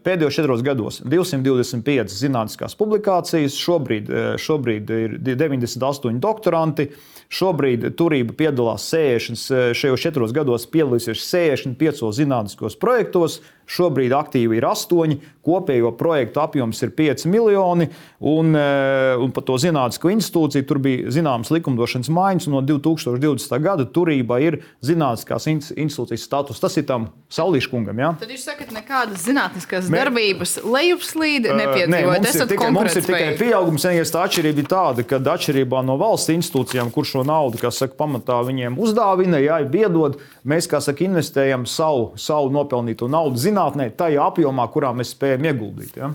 pēdējos 0.05 0.39
četros 0.39 0.63
gados 0.65 1.01
225 1.05 2.17
zinātniskās 2.17 2.77
publikācijas, 2.79 3.59
šobrīd, 3.61 4.09
šobrīd 4.41 4.97
ir 4.97 5.19
98 5.21 6.19
doktoranti. 6.23 6.89
Šobrīd 7.27 7.89
turība 7.99 8.31
piedalās 8.39 8.85
60, 8.87 9.73
šajos 9.75 9.99
četros 9.99 10.31
gados 10.31 10.63
piedalīsies 10.71 11.19
65 11.19 12.13
zinātniskos 12.15 12.77
projektos. 12.79 13.41
Šobrīd 13.67 14.13
aktīvi 14.15 14.61
ir 14.61 14.63
astoņi, 14.63 15.17
kopējo 15.43 15.89
projektu 15.99 16.39
apjoms 16.39 16.79
ir 16.85 16.93
5 16.95 17.25
miljoni. 17.27 17.89
Un, 18.23 18.55
un 18.55 19.33
par 19.35 19.43
to 19.43 19.57
zinātnisko 19.59 20.13
institūciju 20.13 20.67
tur 20.69 20.79
bija 20.85 21.11
zināmas 21.11 21.51
likumdošanas 21.51 22.07
maiņas. 22.15 22.47
No 22.53 22.61
2020. 22.63 23.57
gada 23.65 23.83
turība 23.91 24.39
ir 24.39 24.61
zinātniskās 24.87 25.49
institūcijas 25.51 26.23
status. 26.23 26.63
Tas 26.63 26.79
ir 26.79 26.87
tam 26.87 27.09
Saulīškungam. 27.27 27.99
Ja? 27.99 28.13
Tad 28.23 28.31
jūs 28.31 28.47
sakat, 28.47 28.71
nekādas 28.87 29.23
zinātniskas 29.27 29.89
Mē... 29.91 29.99
darbības 30.01 30.53
lejupslīde 30.63 31.51
nepiedzīvot. 31.57 31.91
Nē, 31.91 32.01
mums, 32.07 32.35
ir 32.35 32.47
tikai, 32.51 32.69
mums 32.71 32.95
ir 32.95 33.05
tikai 33.05 33.33
pieaugums. 33.39 33.85
Vienīgais 33.87 34.13
atšķirība 34.15 34.63
ir 34.63 34.69
tāda, 34.71 35.05
ka 35.07 35.19
atšķirībā 35.33 35.81
no 35.85 35.97
valsts 35.99 36.31
institūcijām, 36.31 36.91
kurš 36.95 37.17
šo 37.17 37.25
naudu, 37.27 37.59
kas 37.61 37.81
saka, 37.83 37.97
pamatā 37.99 38.39
viņiem 38.47 38.79
uzdāvina, 38.79 39.41
jā, 39.43 39.59
biedod, 39.67 40.19
mēs, 40.47 40.69
kā 40.71 40.79
saka, 40.83 41.03
investējam 41.07 41.67
savu, 41.67 42.13
savu 42.21 42.53
nopelnīto 42.55 43.09
naudu 43.11 43.41
zinātnē, 43.41 43.91
tajā 43.99 44.31
apjomā, 44.31 44.69
kurā 44.71 44.93
mēs 44.95 45.11
spējam 45.15 45.51
ieguldīt. 45.51 45.99
Ja? 45.99 46.13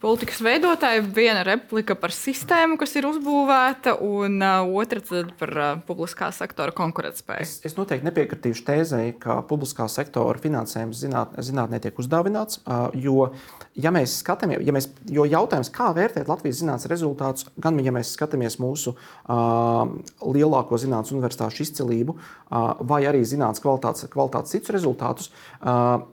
Politikas 0.00 0.40
veidotāji 0.40 1.02
viena 1.12 1.42
replika 1.44 1.94
par 1.98 2.12
sistēmu, 2.14 2.78
kas 2.80 2.94
ir 2.96 3.06
uzbūvēta, 3.08 3.98
un 4.04 4.38
uh, 4.40 4.70
otra 4.80 5.02
par 5.38 5.52
uh, 5.52 5.72
publiskā 5.84 6.30
sektora 6.32 6.72
konkurētspēju. 6.76 7.44
Es, 7.44 7.52
es 7.68 7.76
noteikti 7.76 8.08
nepiekritīšu 8.08 8.64
tēzei, 8.66 9.10
ka 9.20 9.40
publiskā 9.48 9.86
sektora 9.92 10.40
finansējums 10.40 11.02
zināt, 11.04 11.34
zinātnē 11.44 11.82
tiek 11.84 12.00
uzdāvināts. 12.00 12.62
Uh, 12.64 12.88
jo, 12.96 13.28
ja 13.76 13.92
mēs 13.94 14.16
skatāmies, 14.22 14.62
ja 14.64 14.74
mēs, 14.76 14.88
jo 15.12 15.26
jautājums, 15.28 15.72
kā 15.74 15.90
vērtēt 15.96 16.30
Latvijas 16.32 16.62
zinātnīs 16.62 16.90
rezultātus, 16.92 17.50
gan 17.60 17.80
ja 17.84 17.92
mēs 17.94 18.14
skatāmies 18.16 18.56
mūsu 18.62 18.94
uh, 18.96 19.84
lielāko 20.24 20.80
zinātnīs 20.80 21.12
universitāšu 21.16 21.66
izcilību, 21.66 22.16
uh, 22.16 22.72
vai 22.88 23.02
arī 23.10 23.20
zinātnīs 23.28 23.60
kvalitātes, 23.64 24.08
kvalitātes 24.12 24.56
citus 24.56 24.74
rezultātus. 24.78 25.30
Uh, 25.60 26.08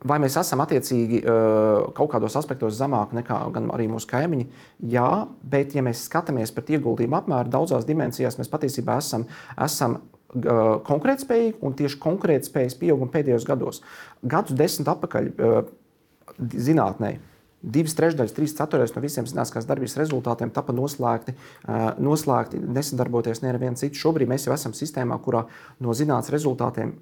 Vai 0.00 0.16
mēs 0.22 0.38
esam 0.40 0.62
attiecīgi 0.64 1.18
kaut 1.92 2.08
kādos 2.14 2.36
aspektos 2.40 2.78
zemāki 2.78 3.18
nekā 3.18 3.40
arī 3.74 3.88
mūsu 3.92 4.08
kaimiņi? 4.08 4.46
Jā, 4.88 5.26
bet, 5.44 5.74
ja 5.76 5.84
mēs 5.84 6.06
skatāmies 6.06 6.54
pret 6.56 6.72
ieguldījumu 6.72 7.18
apmēru, 7.18 7.52
daudzās 7.52 7.84
dimensijās 7.88 8.38
mēs 8.40 8.48
patiesībā 8.48 8.96
esam, 9.02 9.26
esam 9.60 9.98
konkurētspējīgi 10.86 11.58
un 11.66 11.76
tieši 11.76 11.98
konkurētspējas 12.00 12.78
pieauguma 12.80 13.12
pēdējos 13.12 13.44
gados. 13.48 13.82
Gadus 14.24 14.56
desmit 14.56 14.88
atpakaļ 14.94 15.28
zinātnē. 16.38 17.18
Divas 17.60 17.92
trešdaļas, 17.98 18.32
trīs 18.32 18.56
ceturdaļas 18.56 18.94
no 18.96 19.02
visiem 19.04 19.26
zinātniskās 19.28 19.66
darbības 19.68 19.98
rezultātiem 20.00 20.48
tika 20.54 20.72
noslēgti, 20.72 21.34
noslēgti 22.00 22.62
nesadarboties 22.62 23.42
ne 23.44 23.52
ar 23.52 23.60
vienu 23.60 23.76
citu. 23.76 24.00
Šobrīd 24.00 24.30
mēs 24.30 24.48
jau 24.48 24.56
esam 24.56 24.72
sistēmā, 24.72 25.18
kurā 25.20 25.44
no 25.84 25.92
zinātnes 25.92 26.32
rezultātiem 26.32 26.94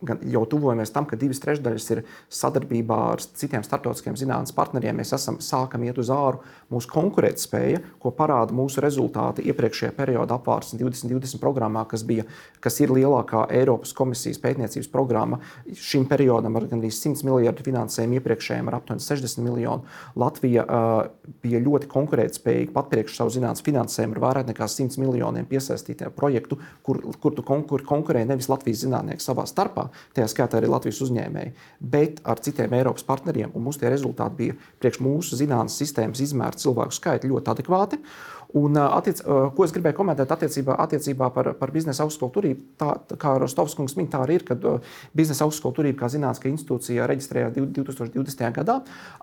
jau 0.00 0.42
tuvojamies 0.48 0.92
tam, 0.94 1.06
ka 1.08 1.18
divas 1.20 1.40
trešdaļas 1.42 1.88
ir 1.94 2.02
sadarbībā 2.32 2.98
ar 3.12 3.22
citiem 3.22 3.64
starptautiskiem 3.66 4.16
zinātnīs 4.18 4.54
partneriem. 4.56 4.96
Mēs 5.00 5.12
esam 5.16 5.40
sākam 5.44 5.84
iet 5.86 5.98
uz 6.00 6.10
āru. 6.14 6.40
Mūsu 6.72 6.90
konkurētspēja, 6.92 7.82
ko 8.00 8.12
parāda 8.16 8.54
mūsu 8.56 8.82
rezultāti 8.84 9.44
iepriekšējā 9.50 9.92
periodā 9.96 10.38
apvārsnes 10.38 10.80
2020 10.80 11.40
programmā, 11.42 11.84
kas, 11.90 12.04
bija, 12.06 12.24
kas 12.64 12.80
ir 12.80 12.94
lielākā 12.94 13.46
Eiropas 13.60 13.92
komisijas 13.96 14.40
pētniecības 14.42 14.90
programma 14.92 15.40
šim 15.76 16.06
periodam 16.10 16.56
ar 16.56 16.68
gandrīz 16.70 17.00
100 17.02 17.26
miljardu 17.28 17.66
finansējumu, 17.66 18.20
iepriekšējiem 18.20 18.70
ar 18.70 18.78
aptuveni 18.80 19.04
60 19.04 19.44
miljonu. 19.44 19.86
Latvija 20.20 20.64
uh, 20.64 21.34
bija 21.44 21.62
ļoti 21.64 21.90
konkurētspējīga 21.90 22.74
pat 22.76 22.90
priekš 22.92 23.20
savu 23.20 23.34
zinātnīs 23.34 23.64
finansējumu 23.66 24.16
ar 24.16 24.24
vairāk 24.28 24.50
nekā 24.52 24.68
100 24.70 25.00
miljoniem 25.02 25.48
piesaistītiem 25.50 26.14
projektu, 26.16 26.60
kur, 26.86 27.02
kur 27.20 27.36
tu 27.36 27.44
konkur, 27.46 27.84
konkurē 27.86 28.24
nevis 28.28 28.48
Latvijas 28.50 28.84
zinātnieki 28.84 29.24
savā 29.24 29.46
starpā, 29.48 29.89
tajā 30.16 30.30
skaitā 30.32 30.60
arī 30.60 30.70
Latvijas 30.72 31.00
uzņēmēji, 31.06 31.54
bet 31.80 32.20
ar 32.24 32.42
citiem 32.44 32.74
Eiropas 32.80 33.06
partneriem. 33.08 33.54
Mūsu 33.54 33.86
rezultāti 33.86 34.38
bija 34.42 34.58
priekš 34.82 35.00
mūsu 35.04 35.38
zinātnīs 35.40 35.78
sistēmas 35.80 36.22
izmērta 36.24 36.64
cilvēku 36.64 36.96
skaita 36.96 37.30
ļoti 37.30 37.54
adekvāti. 37.54 38.00
Un, 38.58 38.74
attiec, 38.74 39.20
ko 39.22 39.62
es 39.62 39.72
gribēju 39.74 39.94
komentēt 40.00 40.32
attiecībā, 40.34 40.74
attiecībā 40.82 41.28
par, 41.34 41.52
par 41.58 41.70
biznesa 41.74 42.02
augstskolu 42.02 42.32
turību, 42.34 42.64
tā, 42.80 42.88
kā 43.20 43.36
Rostovs 43.38 43.76
kungs 43.78 43.94
min, 43.98 44.08
tā 44.10 44.24
arī 44.24 44.40
ir, 44.40 44.44
kad 44.48 44.64
biznesa 45.16 45.46
augstskolu 45.46 45.76
turība 45.76 46.02
kā 46.02 46.10
zinātniska 46.10 46.50
institūcija 46.50 47.06
reģistrējās 47.10 47.54
2020. 47.54 48.42
gadā. 48.56 48.80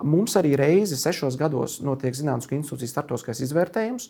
Mums 0.07 0.37
arī 0.39 0.53
reizi 0.59 0.99
sešos 0.99 1.35
gados 1.39 1.81
notiek 1.83 2.15
zinātniska 2.15 2.55
institūcijas 2.55 2.95
startautiskais 2.95 3.43
izvērtējums, 3.49 4.07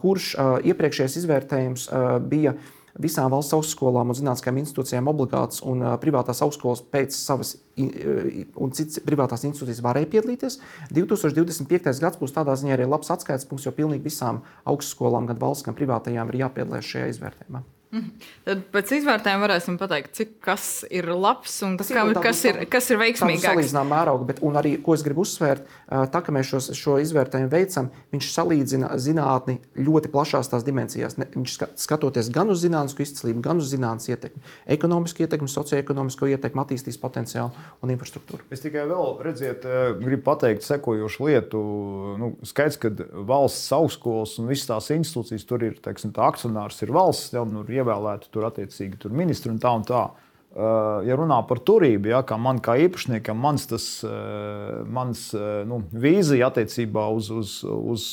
kurš 0.00 0.32
iepriekšējais 0.72 1.20
izvērtējums 1.20 1.88
bija 2.32 2.56
visām 3.02 3.30
valsts 3.32 3.54
augstskolām 3.56 4.12
un 4.12 4.18
zinātniskajām 4.18 4.60
institūcijām 4.62 5.10
obligāts, 5.12 5.62
un 5.66 5.84
privātās 6.02 6.42
augstskolas 6.46 6.82
pēc 6.92 7.16
savas 7.16 7.56
un 7.76 8.72
citas 8.76 9.02
privātās 9.04 9.44
institūcijas 9.44 9.84
varēja 9.84 10.10
piedalīties. 10.14 10.58
2025. 10.96 11.92
gads 12.00 12.20
būs 12.20 12.36
tādā 12.36 12.56
ziņā 12.56 12.78
arī 12.78 12.88
labs 12.88 13.12
atskaites 13.12 13.48
punkts, 13.48 13.68
jo 13.68 13.76
pilnīgi 13.76 14.08
visām 14.08 14.42
augstskolām, 14.64 15.28
gan 15.28 15.40
valsts, 15.42 15.68
gan 15.68 15.76
privātajām, 15.76 16.32
ir 16.32 16.46
jāpiedalās 16.46 16.88
šajā 16.88 17.12
izvērtējumā. 17.12 17.66
Mhm. 17.96 18.32
Tad 18.46 18.62
pēc 18.74 18.92
izvērtējuma 19.00 19.42
varēsim 19.42 19.76
pateikt, 19.80 20.12
cik 20.18 20.36
kas 20.44 20.84
ir 20.92 21.08
labs 21.10 21.54
un 21.66 21.76
kas, 21.80 21.90
kā, 21.94 22.04
kas, 22.22 22.42
ir, 22.46 22.60
kas 22.70 22.90
ir 22.92 23.00
veiksmīgāks. 23.00 23.46
Salīdzināma 23.46 23.90
mēroga, 23.94 24.26
bet 24.28 24.42
arī, 24.60 24.76
ko 24.82 24.94
es 24.96 25.04
gribu 25.06 25.24
uzsvērt, 25.24 25.66
tā, 26.12 26.22
ka 26.22 26.34
mēs 26.34 26.50
šos, 26.52 26.68
šo 26.76 26.98
izvērtējumu 27.02 27.50
veicam, 27.52 27.90
viņš 28.14 28.28
salīdzina 28.34 28.92
zinātni 29.02 29.58
ļoti 29.80 30.10
plašās 30.12 30.52
tās 30.52 30.66
dimensijās. 30.66 31.16
Viņš 31.18 31.56
skatoties 31.80 32.30
gan 32.34 32.52
uz 32.52 32.62
zinātnisku 32.62 33.04
izcīlību, 33.06 33.42
gan 33.44 33.62
uz 33.62 33.72
zinātnes 33.72 34.10
ietekmi, 34.12 34.42
ekonomisku 34.76 35.24
ietekmi, 35.26 35.50
socioekonomisko 35.50 36.30
ietekmi, 36.34 36.62
attīstības 36.62 37.00
potenciālu 37.02 37.66
un 37.82 37.94
infrastruktūru. 37.94 38.46
Es 38.54 38.62
tikai 38.64 38.86
vēl 38.90 39.20
redziet, 39.26 39.66
gribu 40.02 40.26
pateikt 40.28 40.66
sekojošu 40.66 41.30
lietu. 41.30 41.62
Nu, 42.20 42.32
skaidrs, 42.46 42.78
ka 42.82 42.92
valsts 43.26 43.72
augstskolas 43.76 44.36
un 44.42 44.50
visas 44.50 44.70
tās 44.70 44.92
institūcijas 44.94 45.46
tur 45.48 45.66
ir, 45.66 45.76
teiksim, 45.82 46.14
tā 46.16 46.26
akcionārs 46.30 46.80
ir 46.84 46.94
valsts. 46.94 47.34
Ja, 47.36 47.44
nu, 47.48 47.64
ievēlēti 47.86 48.32
tur 48.34 48.50
attiecīgi 48.50 48.98
tur 49.00 49.14
ministri 49.14 49.54
un 49.54 49.60
tā 49.62 49.72
un 49.78 49.86
tā. 49.86 50.06
Uh, 50.56 51.02
ja 51.04 51.18
runā 51.18 51.36
par 51.44 51.58
turību, 51.68 52.08
ja, 52.08 52.22
kā 52.24 52.38
man 52.40 52.62
kā 52.64 52.78
īpašniekam, 52.80 53.36
mans, 53.36 53.66
tas, 53.68 53.84
uh, 54.08 54.86
mans 54.88 55.26
uh, 55.36 55.66
nu, 55.68 55.82
vīzija 55.92 56.48
attiecībā 56.48 57.02
uz, 57.12 57.28
uz, 57.28 57.58
uz 57.60 58.06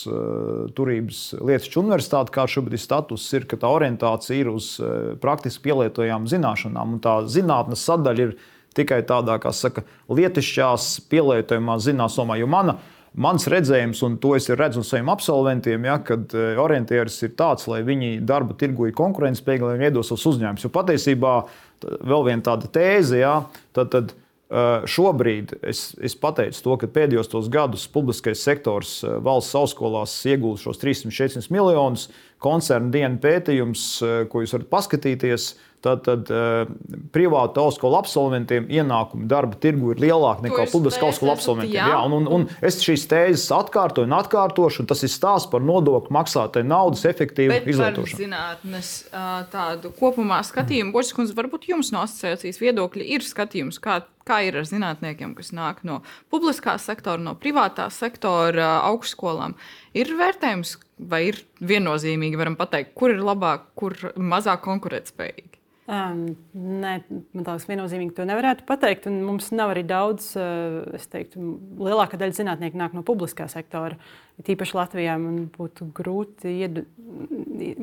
turības 0.76 1.22
Lietuvas 1.40 1.78
universitāti, 1.80 2.34
kā 2.36 2.44
šobrīd 2.52 2.76
ir 2.76 2.84
status, 2.84 3.30
ir, 3.32 3.48
ka 3.48 3.56
tā 3.62 3.72
orientācija 3.72 4.36
ir 4.42 4.52
uz 4.52 4.74
praktiski 5.24 5.70
pielietojām 5.70 6.28
zināšanām. 6.28 6.98
Tā 7.06 7.22
zinātnes 7.32 7.86
sadaļa 7.88 8.28
ir 8.28 8.36
tikai 8.76 9.00
tādā, 9.08 9.40
kā 9.40 9.56
saka, 9.56 9.86
lietišķās 10.12 10.90
pielietojamās 11.14 11.88
zināšanās. 11.88 12.42
Jo 12.44 12.52
mana 12.52 12.76
Mans 13.14 13.46
redzējums, 13.46 14.00
un 14.08 14.16
to 14.18 14.32
es 14.34 14.50
redzu 14.50 14.82
no 14.82 14.88
saviem 14.88 15.12
absolventiem, 15.14 15.84
ja, 15.86 16.00
kad 16.02 16.32
e, 16.34 16.56
orientieris 16.58 17.20
ir 17.28 17.36
tāds, 17.38 17.68
lai 17.70 17.84
viņi 17.86 18.16
darba 18.26 18.56
tirgu 18.58 18.88
ir 18.90 18.96
konkurētspējīgi, 18.98 19.68
lai 19.68 19.76
viņi 19.76 19.86
veido 19.86 20.02
savus 20.06 20.26
uzņēmumus. 20.32 20.66
Jo 20.66 20.72
patiesībā 20.74 21.34
vēl 22.10 22.26
viena 22.26 22.46
tāda 22.48 22.72
tēze, 22.74 23.20
ja, 23.22 23.36
tad, 23.78 23.92
tad 23.94 24.16
e, 24.16 24.64
šobrīd 24.90 25.54
es, 25.62 25.92
es 26.02 26.18
pateicu 26.18 26.66
to, 26.66 26.80
ka 26.82 26.90
pēdējos 26.96 27.30
gadus 27.54 27.86
publiskais 27.94 28.42
sektors 28.42 28.96
e, 29.06 29.14
valsts 29.22 29.60
augstskolās 29.62 30.18
iegūst 30.34 30.66
šos 30.66 30.82
300-400 30.82 31.54
miljonus. 31.54 32.08
Koncerna 32.42 32.90
dienu 32.92 33.22
pētījums, 33.24 33.86
ko 34.34 34.42
jūs 34.42 34.58
varat 34.58 34.74
paskatīties, 34.74 35.52
Tātad 35.84 36.30
uh, 36.32 36.70
privātu 37.12 37.60
augstskolu 37.60 37.98
absolventiem 37.98 38.70
ienākumi 38.72 39.26
darba 39.28 39.58
tirgu 39.60 39.92
ir 39.92 40.00
lielāki 40.00 40.46
nekā 40.46 40.70
publisku 40.72 41.10
augstskolu 41.10 41.34
absolventiem. 41.34 41.76
Jā. 41.76 41.88
Jā, 41.92 41.98
un, 42.08 42.14
un, 42.22 42.28
un 42.38 42.46
es 42.64 42.78
šīs 42.80 43.04
tēzes 43.12 43.50
atkārtoju 43.52 44.08
un 44.08 44.16
atkārtošu, 44.16 44.84
un 44.84 44.88
tas 44.88 45.04
ir 45.04 45.12
stāsts 45.12 45.50
par 45.52 45.66
nodokļu 45.66 46.16
maksātāju 46.16 46.70
naudas 46.70 47.04
efektīvu 47.10 47.52
Bet 47.52 47.68
izlietošanu. 47.74 48.22
Zinātnes 48.22 48.92
tādu 49.52 49.92
kopumā 49.98 50.40
skatījumu, 50.48 50.94
Boškundze, 50.96 51.36
varbūt 51.36 51.68
jums 51.74 51.92
no 51.92 52.06
asociācijas 52.08 52.62
viedokļa 52.64 53.08
ir 53.18 53.26
skatījums, 53.28 53.82
kā, 53.84 54.00
kā 54.24 54.40
ir 54.48 54.62
ar 54.62 54.70
zinātniekiem, 54.70 55.34
kas 55.36 55.52
nāk 55.52 55.82
no 55.88 56.00
publiskā 56.32 56.78
sektora, 56.80 57.20
no 57.20 57.36
privātā 57.36 57.90
sektora 57.92 58.78
augšskolām. 58.88 59.58
Ir 60.00 60.16
vērtējums, 60.16 60.78
vai 61.12 61.26
ir 61.34 61.44
viennozīmīgi, 61.60 62.40
varam 62.40 62.56
pateikt, 62.60 62.96
kur 62.96 63.12
ir 63.12 63.20
labāk, 63.20 63.68
kur 63.76 63.98
mazāk 64.16 64.64
konkurētspējīgi. 64.64 65.60
Um, 65.84 66.22
nē, 66.56 66.94
man 67.36 67.44
liekas, 67.44 67.66
viennozīmīgi 67.68 68.14
to 68.16 68.24
nevarētu 68.28 68.64
pateikt. 68.68 69.10
Un 69.12 69.18
mums 69.28 69.50
nav 69.52 69.74
arī 69.74 69.84
daudz, 69.88 70.30
uh, 70.40 70.80
es 70.96 71.10
teiktu, 71.12 71.42
lielākā 71.84 72.20
daļa 72.22 72.38
zinātnieku 72.38 72.80
nāk 72.80 72.96
no 72.96 73.04
publiskā 73.04 73.50
sektora. 73.52 74.00
Tīpaši 74.42 74.74
Latvijā 74.74 75.14
man 75.22 75.44
būtu 75.54 75.92
grūti, 75.94 76.50
ied... 76.66 76.80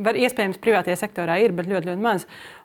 var, 0.02 0.16
iespējams, 0.18 0.58
privātajā 0.58 0.96
sektorā 0.98 1.36
ir, 1.38 1.54
bet 1.54 1.68
ļoti, 1.70 1.92
ļoti 1.92 2.02
maz. 2.02 2.24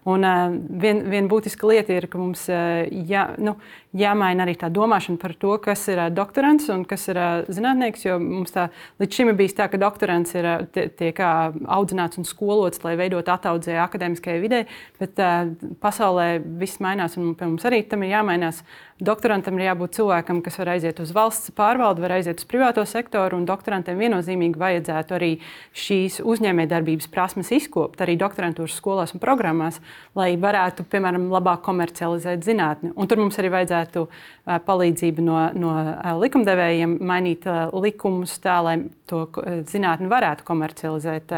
Un 0.09 0.25
uh, 0.25 0.53
viena 0.81 1.05
vien 1.09 1.29
būtiska 1.29 1.65
lieta 1.69 1.93
ir, 1.93 2.07
ka 2.09 2.17
mums 2.17 2.47
uh, 2.49 2.81
jā, 3.09 3.27
nu, 3.41 3.55
jāmaina 3.97 4.45
arī 4.45 4.55
tā 4.61 4.71
domāšana 4.73 5.21
par 5.21 5.35
to, 5.37 5.53
kas 5.61 5.85
ir 5.89 6.01
uh, 6.01 6.09
doktorants 6.13 6.67
un 6.73 6.83
kas 6.89 7.05
ir 7.13 7.19
uh, 7.21 7.45
zinātnieks. 7.49 8.07
Jo 8.07 8.17
mums 8.21 8.53
tā 8.53 8.67
līdz 9.01 9.19
šim 9.19 9.31
ir 9.31 9.37
bijis 9.39 9.57
tā, 9.57 9.69
ka 9.69 9.81
doktorants 9.81 10.33
ir 10.37 10.49
uh, 10.49 10.65
tiek 10.73 11.21
audzināts 11.21 12.21
un 12.21 12.27
skolots, 12.29 12.81
lai 12.85 12.93
veidotu 12.99 13.33
ataudzēju 13.33 13.81
akadēmiskajai 13.85 14.43
vidē, 14.43 14.63
bet 15.01 15.21
uh, 15.21 15.53
pasaulē 15.81 16.27
viss 16.61 16.81
mainās 16.81 17.17
un 17.21 17.33
mums 17.33 17.65
arī 17.65 17.81
tam 17.89 18.05
ir 18.05 18.13
jāmainās. 18.13 18.61
Doktorantam 19.05 19.57
ir 19.59 19.65
jābūt 19.71 19.97
cilvēkam, 19.97 20.37
kas 20.45 20.55
var 20.61 20.75
aiziet 20.75 21.01
uz 21.03 21.09
valsts 21.15 21.51
pārvaldi, 21.57 21.99
var 22.05 22.13
aiziet 22.15 22.39
uz 22.39 22.47
privāto 22.47 22.85
sektoru, 22.87 23.35
un 23.41 23.49
doktorantiem 23.75 23.99
viennozīmīgi 23.99 24.59
vajadzētu 24.59 25.15
arī 25.15 25.29
šīs 25.75 26.21
uzņēmējdarbības 26.23 27.09
prasmes 27.11 27.51
izkopt 27.51 28.01
arī 28.01 28.15
doktorantūras 28.19 28.75
skolās 28.79 29.13
un 29.13 29.19
programmās, 29.19 29.81
lai 30.15 30.35
varētu, 30.39 30.85
piemēram, 30.87 31.27
labāk 31.31 31.63
komercializēt 31.65 32.45
zinātni. 32.45 32.93
Un 32.95 33.07
tur 33.07 33.19
mums 33.19 33.37
arī 33.39 33.51
vajadzētu 33.51 34.07
palīdzību 34.45 35.25
no, 35.25 35.39
no 35.59 35.73
likumdevējiem 36.21 36.99
mainīt 37.03 37.47
likumus 37.73 38.37
tā, 38.39 38.61
lai 38.63 38.77
to 39.09 39.25
zinātni 39.67 40.09
varētu 40.09 40.45
komercializēt. 40.47 41.35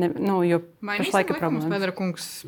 Ne, 0.00 0.12
nu, 0.20 0.42
jo 0.46 0.62
pašlaik 0.80 1.30
ir 1.32 1.38
problēmas. 1.38 1.66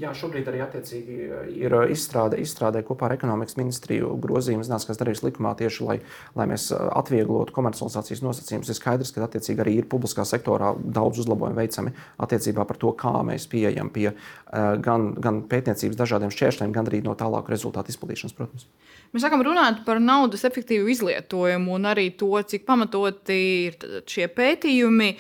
Jā, 0.01 0.13
šobrīd 0.17 0.49
arī 0.51 0.63
attiecīgi 0.65 1.17
ir 1.61 1.77
izstrāde, 1.93 2.39
izstrādē 2.43 2.83
kopā 2.87 3.09
ar 3.09 3.17
ekonomikas 3.17 3.59
ministriju 3.59 4.15
grozījumu 4.23 4.65
zinātniskās 4.67 5.01
darības 5.01 5.25
likumā 5.27 5.55
tieši, 5.59 5.85
lai, 5.89 5.99
lai 6.39 6.47
mēs 6.51 6.71
atvieglotu 6.73 7.55
komercializācijas 7.57 8.25
nosacījumus. 8.25 8.73
Ir 8.73 8.79
skaidrs, 8.79 9.13
ka 9.13 9.27
attiecīgi 9.27 9.65
arī 9.65 9.77
ir 9.81 9.91
publiskā 9.93 10.25
sektorā 10.29 10.73
daudz 10.81 11.23
uzlabojumu 11.25 11.61
veicami 11.61 11.95
attiecībā 12.23 12.67
par 12.69 12.81
to, 12.81 12.95
kā 12.97 13.15
mēs 13.29 13.49
pieejam 13.53 13.93
pie 13.93 14.11
gan, 14.53 15.13
gan 15.21 15.43
pētniecības 15.49 16.01
dažādiem 16.01 16.33
šķēršļiem, 16.33 16.73
gan 16.75 16.89
arī 16.89 17.03
no 17.05 17.17
tālāku 17.19 17.53
rezultātu 17.53 17.93
izplatīšanas, 17.93 18.37
protams. 18.39 18.69
Mēs 19.13 19.27
sākam 19.27 19.43
runāt 19.45 19.83
par 19.85 19.99
naudas 20.01 20.47
efektīvu 20.49 20.89
izlietojumu 20.89 21.75
un 21.77 21.89
arī 21.91 22.07
to, 22.17 22.31
cik 22.49 22.63
pamatoti 22.65 23.35
ir 23.67 23.75
šie 24.09 24.25
pētījumi. 24.33 25.11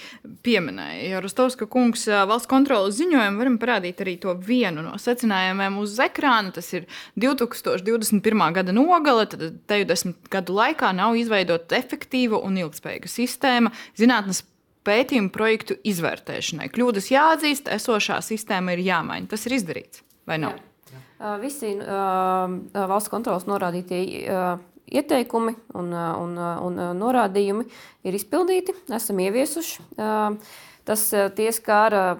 Pieminēja 0.46 1.20
Rostovska 1.20 1.68
kungs 1.68 2.06
valsts 2.08 2.48
kontrolas 2.48 2.96
ziņojumu, 2.96 3.42
varam 3.42 3.58
parādīt 3.60 4.00
arī 4.00 4.16
to 4.22 4.32
vienu 4.48 4.80
no 4.86 4.94
secinājumiem 4.96 5.76
uz 5.82 5.98
ekrāna. 6.00 6.54
Tas 6.56 6.72
ir 6.72 6.88
2021. 7.20 8.46
gada 8.56 8.72
nogale, 8.72 9.28
tad 9.28 9.44
90 9.68 10.32
gadu 10.32 10.56
laikā 10.56 10.94
nav 10.96 11.20
izveidota 11.20 11.76
efektīva 11.76 12.40
un 12.40 12.56
ilgspējīga 12.64 13.12
sistēma 13.12 13.76
zinātnes 14.00 14.40
pētījumu 14.88 15.28
projektu 15.36 15.76
izvērtēšanai. 15.84 16.72
Kļūdas 16.72 17.12
jāatzīst, 17.12 17.68
esošā 17.76 18.22
sistēma 18.24 18.72
ir 18.72 18.86
jāmaina. 18.88 19.28
Tas 19.36 19.44
ir 19.46 19.60
izdarīts 19.60 20.00
vai 20.24 20.40
nav? 20.40 20.56
Jā. 20.56 20.71
Visi 21.42 21.76
valsts 21.78 23.12
kontrolas 23.12 23.46
norādītie 23.46 24.02
ieteikumi 24.92 25.54
un, 25.78 25.94
un, 25.94 26.36
un 26.66 26.82
norādījumi 26.98 27.64
ir 28.08 28.18
izpildīti, 28.18 28.74
esam 28.92 29.22
ieviesuši. 29.22 29.86
Tas 30.82 31.02
tie 31.38 31.46
skāra 31.54 32.16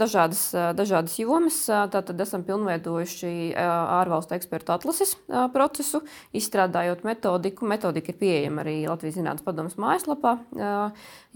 dažādas, 0.00 0.46
dažādas 0.76 1.18
jomas. 1.20 1.58
Tātad 1.68 2.16
esam 2.24 2.40
pilnveidojuši 2.46 3.52
ārvalstu 3.60 4.32
ekspertu 4.38 4.72
atlases 4.72 5.12
procesu, 5.52 6.00
izstrādājot 6.32 7.04
metodiku. 7.04 7.68
Metodika 7.68 8.14
ir 8.14 8.20
pieejama 8.22 8.64
arī 8.64 8.78
Latvijas 8.88 9.18
Zinātnes 9.20 9.44
padomus 9.44 9.76
mājaslapā, 9.76 10.38
ja, 10.56 10.72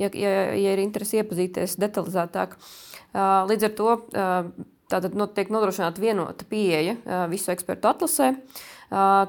ja, 0.01 0.11
ja 0.17 0.73
ir 0.73 0.81
interesi 0.81 1.21
iepazīties 1.21 1.77
detalizētāk. 1.83 2.57
Līdz 3.53 3.69
ar 3.69 3.77
to 3.77 3.99
Tātad 4.93 5.17
nu, 5.17 5.27
tiek 5.33 5.49
nodrošināta 5.53 6.03
vienota 6.03 6.47
pieeja 6.49 6.99
visu 7.33 7.53
ekspertu 7.55 7.89
atlasē. 7.89 8.33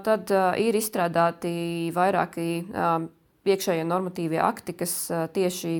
Tad 0.03 0.31
ir 0.59 0.75
izstrādāti 0.75 1.53
vairāki 1.95 2.47
iekšējie 3.43 3.83
normatīvie 3.87 4.39
akti, 4.43 4.75
kas 4.75 4.95
tieši 5.35 5.73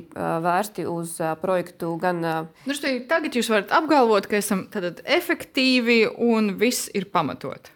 vērsti 0.44 0.86
uz 0.88 1.16
projektu 1.40 1.94
gan. 2.00 2.20
Nu, 2.64 2.76
tagad 3.08 3.36
jūs 3.36 3.48
varat 3.52 3.72
apgalvot, 3.76 4.28
ka 4.28 4.40
esam 4.40 4.66
efektīvi 5.04 6.04
un 6.32 6.54
viss 6.60 6.88
ir 6.96 7.08
pamatot. 7.12 7.72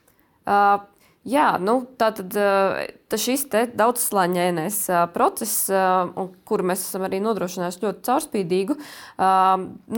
Uh, 0.48 0.80
Jā, 1.28 1.58
nu, 1.60 1.82
tātad 2.00 2.32
tā 2.32 3.18
šis 3.20 3.42
daudzslāņainais 3.76 4.78
process, 5.12 5.66
kuru 6.48 6.66
mēs 6.70 6.86
esam 6.86 7.04
arī 7.04 7.18
nodrošinājuši 7.20 7.82
ļoti 7.82 8.04
caurspīdīgu, 8.06 8.76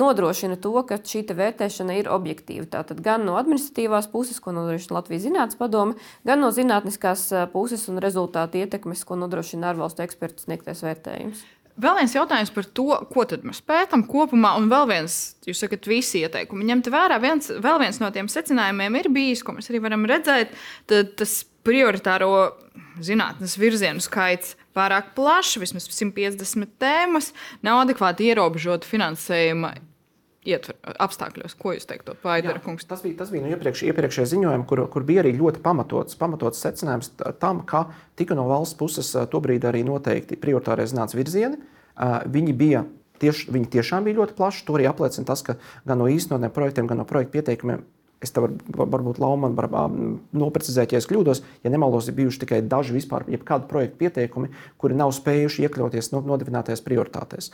nodrošina 0.02 0.58
to, 0.64 0.72
ka 0.88 0.98
šī 0.98 1.22
vērtēšana 1.38 2.00
ir 2.00 2.10
objektīva. 2.10 2.66
Tātad 2.74 3.04
gan 3.04 3.28
no 3.28 3.38
administratīvās 3.38 4.10
puses, 4.10 4.42
ko 4.42 4.56
nodrošina 4.56 4.98
Latvijas 4.98 5.28
Zinātnes 5.28 5.60
padome, 5.60 5.94
gan 6.26 6.42
no 6.42 6.50
zinātniskās 6.56 7.28
puses 7.54 7.86
un 7.92 8.02
rezultātu 8.02 8.64
ietekmes, 8.64 9.06
ko 9.06 9.20
nodrošina 9.20 9.70
ārvalstu 9.70 10.02
ekspertu 10.06 10.48
sniegtais 10.48 10.82
vērtējums. 10.82 11.46
Vēl 11.80 11.96
viens 12.00 12.14
jautājums 12.14 12.50
par 12.54 12.66
to, 12.76 12.88
ko 13.12 13.24
mēs 13.46 13.62
pētām 13.64 14.02
kopumā, 14.08 14.54
un 14.58 14.68
vēl 14.72 14.88
viens, 14.90 15.18
jūs 15.46 15.62
sakat, 15.62 15.86
visi 15.88 16.24
ieteikumi. 16.24 16.66
Ņemt 16.68 16.90
vērā, 16.92 17.20
viens, 17.22 17.50
vēl 17.50 17.78
viens 17.82 18.00
no 18.02 18.10
tiem 18.14 18.28
secinājumiem 18.28 18.98
ir 19.00 19.10
bijis, 19.14 19.44
ko 19.46 19.54
mēs 19.56 19.70
arī 19.70 19.82
varam 19.84 20.04
redzēt, 20.08 20.56
tas 20.90 21.36
prioritāro 21.64 22.32
zinātnes 23.04 23.56
virzienu 23.60 24.02
skaits 24.04 24.56
pārāk 24.76 25.14
plašs, 25.16 25.58
vismaz 25.60 25.88
150 25.90 26.74
tēmas, 26.80 27.32
nav 27.66 27.84
adekvāti 27.84 28.30
ierobežota 28.30 28.88
finansējuma 28.88 29.74
ietver, 30.46 30.76
apstākļos. 31.04 31.56
Ko 31.60 31.74
jūs 31.76 31.88
teiktu, 31.88 32.14
Paidara 32.22 32.62
kungs? 32.64 32.86
Tas 32.88 33.02
bija, 33.04 33.18
tas 33.20 33.32
bija 33.32 33.44
no 33.44 33.52
iepriekš, 33.52 33.84
iepriekšējā 33.90 34.30
ziņojuma, 34.32 34.66
kur, 34.68 34.84
kur 34.92 35.04
bija 35.08 35.24
arī 35.24 35.34
ļoti 35.36 35.62
pamatots, 35.64 36.16
pamatots 36.20 36.62
secinājums 36.64 37.12
tam, 37.42 37.62
ka 37.68 37.86
tika 38.18 38.38
no 38.38 38.46
valsts 38.48 38.78
puses 38.80 39.12
tobrīd 39.32 39.66
arī 39.68 39.84
noteikti 39.86 40.40
prioritārie 40.40 40.88
zinātnīs 40.88 41.18
virzieni. 41.18 41.60
Viņi 42.32 42.56
bija 42.56 42.84
tieši, 43.20 43.50
viņi 43.52 43.72
tiešām 43.76 44.08
bija 44.08 44.22
ļoti 44.22 44.36
plaši. 44.38 44.64
To 44.68 44.78
arī 44.78 44.88
apliecina 44.88 45.28
tas, 45.28 45.44
ka 45.44 45.58
gan 45.84 46.00
no 46.00 46.08
īstenotiem 46.08 46.54
projektiem, 46.56 46.88
gan 46.88 47.02
no 47.02 47.08
projektu 47.08 47.36
pieteikumiem 47.38 47.84
Es 48.20 48.34
te 48.36 48.42
var, 48.44 48.52
varbūt 48.76 49.16
Laumanu 49.22 49.56
var 49.56 49.92
noprecizēt, 50.36 50.92
ja 50.92 50.98
es 51.00 51.06
kļūdos. 51.08 51.38
Ja 51.64 51.70
nemaldos, 51.72 52.10
ir 52.10 52.18
bijuši 52.18 52.42
tikai 52.42 52.58
daži 52.68 52.92
vispār, 52.92 53.24
jebkādu 53.32 53.64
projektu 53.70 53.96
pieteikumi, 54.02 54.50
kuri 54.80 54.98
nav 54.98 55.14
spējuši 55.16 55.64
iekļauties 55.64 56.12
nodibinātajās 56.12 56.84
prioritātēs. 56.84 57.48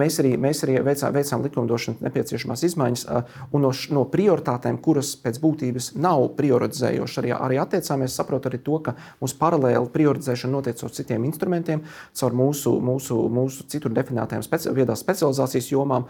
Mēs 0.00 0.16
arī, 0.22 0.32
mēs 0.40 0.64
arī 0.64 0.78
veicām, 0.86 1.12
veicām 1.18 1.44
likumdošanas 1.44 2.00
nepieciešamās 2.06 2.64
izmaiņas, 2.70 3.04
un 3.52 3.66
no, 3.66 3.74
no 3.92 4.06
prioritātēm, 4.08 4.80
kuras 4.80 5.12
pēc 5.20 5.42
būtības 5.44 5.92
nav 6.00 6.30
prioritizējošas, 6.40 7.20
arī, 7.20 7.36
arī 7.36 7.60
attiecāmies. 7.60 8.16
Saprotu 8.16 8.48
arī 8.48 8.64
to, 8.64 8.80
ka 8.88 8.96
mums 9.20 9.36
paralēli 9.36 9.92
prioritizēšana 9.92 10.56
notiek 10.56 10.80
caur 10.80 10.96
citiem 10.96 11.28
instrumentiem, 11.28 11.84
caur 12.16 12.40
mūsu, 12.40 12.78
mūsu, 12.80 13.20
mūsu 13.28 13.68
citur 13.68 13.92
definētajām 14.00 14.48
speci 14.48 14.72
viedās 14.80 15.04
specializācijas 15.04 15.74
jomām. 15.74 16.08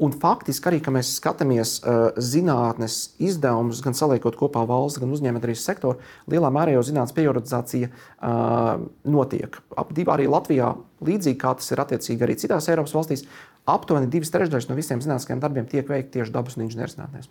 Un 0.00 0.14
faktiski 0.16 0.70
arī, 0.70 0.78
ka 0.80 0.92
mēs 0.94 1.10
skatāmies 1.18 1.74
uh, 1.82 2.14
zinātnes 2.16 3.12
izdevumus, 3.20 3.82
gan 3.84 3.96
saliekot 3.96 4.38
kopā 4.40 4.62
valsts, 4.68 5.00
gan 5.02 5.12
uzņēmējdarbības 5.12 5.64
sektoru, 5.68 6.00
lielā 6.32 6.48
mērā 6.54 6.72
jau 6.76 6.86
zinātnīs 6.88 7.16
prioritizācija 7.18 7.90
uh, 7.90 8.86
notiek. 9.04 9.60
Ap 9.76 9.92
divi 9.96 10.14
arī 10.14 10.30
Latvijā, 10.32 10.72
līdzīgi 11.04 11.40
kā 11.42 11.52
tas 11.60 11.68
ir 11.74 11.84
attiecīgi 11.84 12.24
arī 12.24 12.38
citās 12.40 12.70
Eiropas 12.72 12.96
valstīs, 12.96 13.26
aptuveni 13.68 14.08
divas 14.12 14.32
trešdaļas 14.32 14.70
no 14.70 14.80
visiem 14.80 15.04
zinātniskiem 15.04 15.44
darbiem 15.44 15.68
tiek 15.68 15.88
veikti 15.88 16.16
tieši 16.18 16.34
dabas 16.34 16.56
un 16.56 16.64
inženierzinātnēs. 16.64 17.28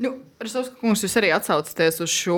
Nu, 0.00 0.14
Rastovska 0.40 0.78
kungs, 0.80 1.02
jūs 1.04 1.14
arī 1.20 1.28
atsaucaties 1.36 2.00
uz 2.02 2.10
šo 2.10 2.36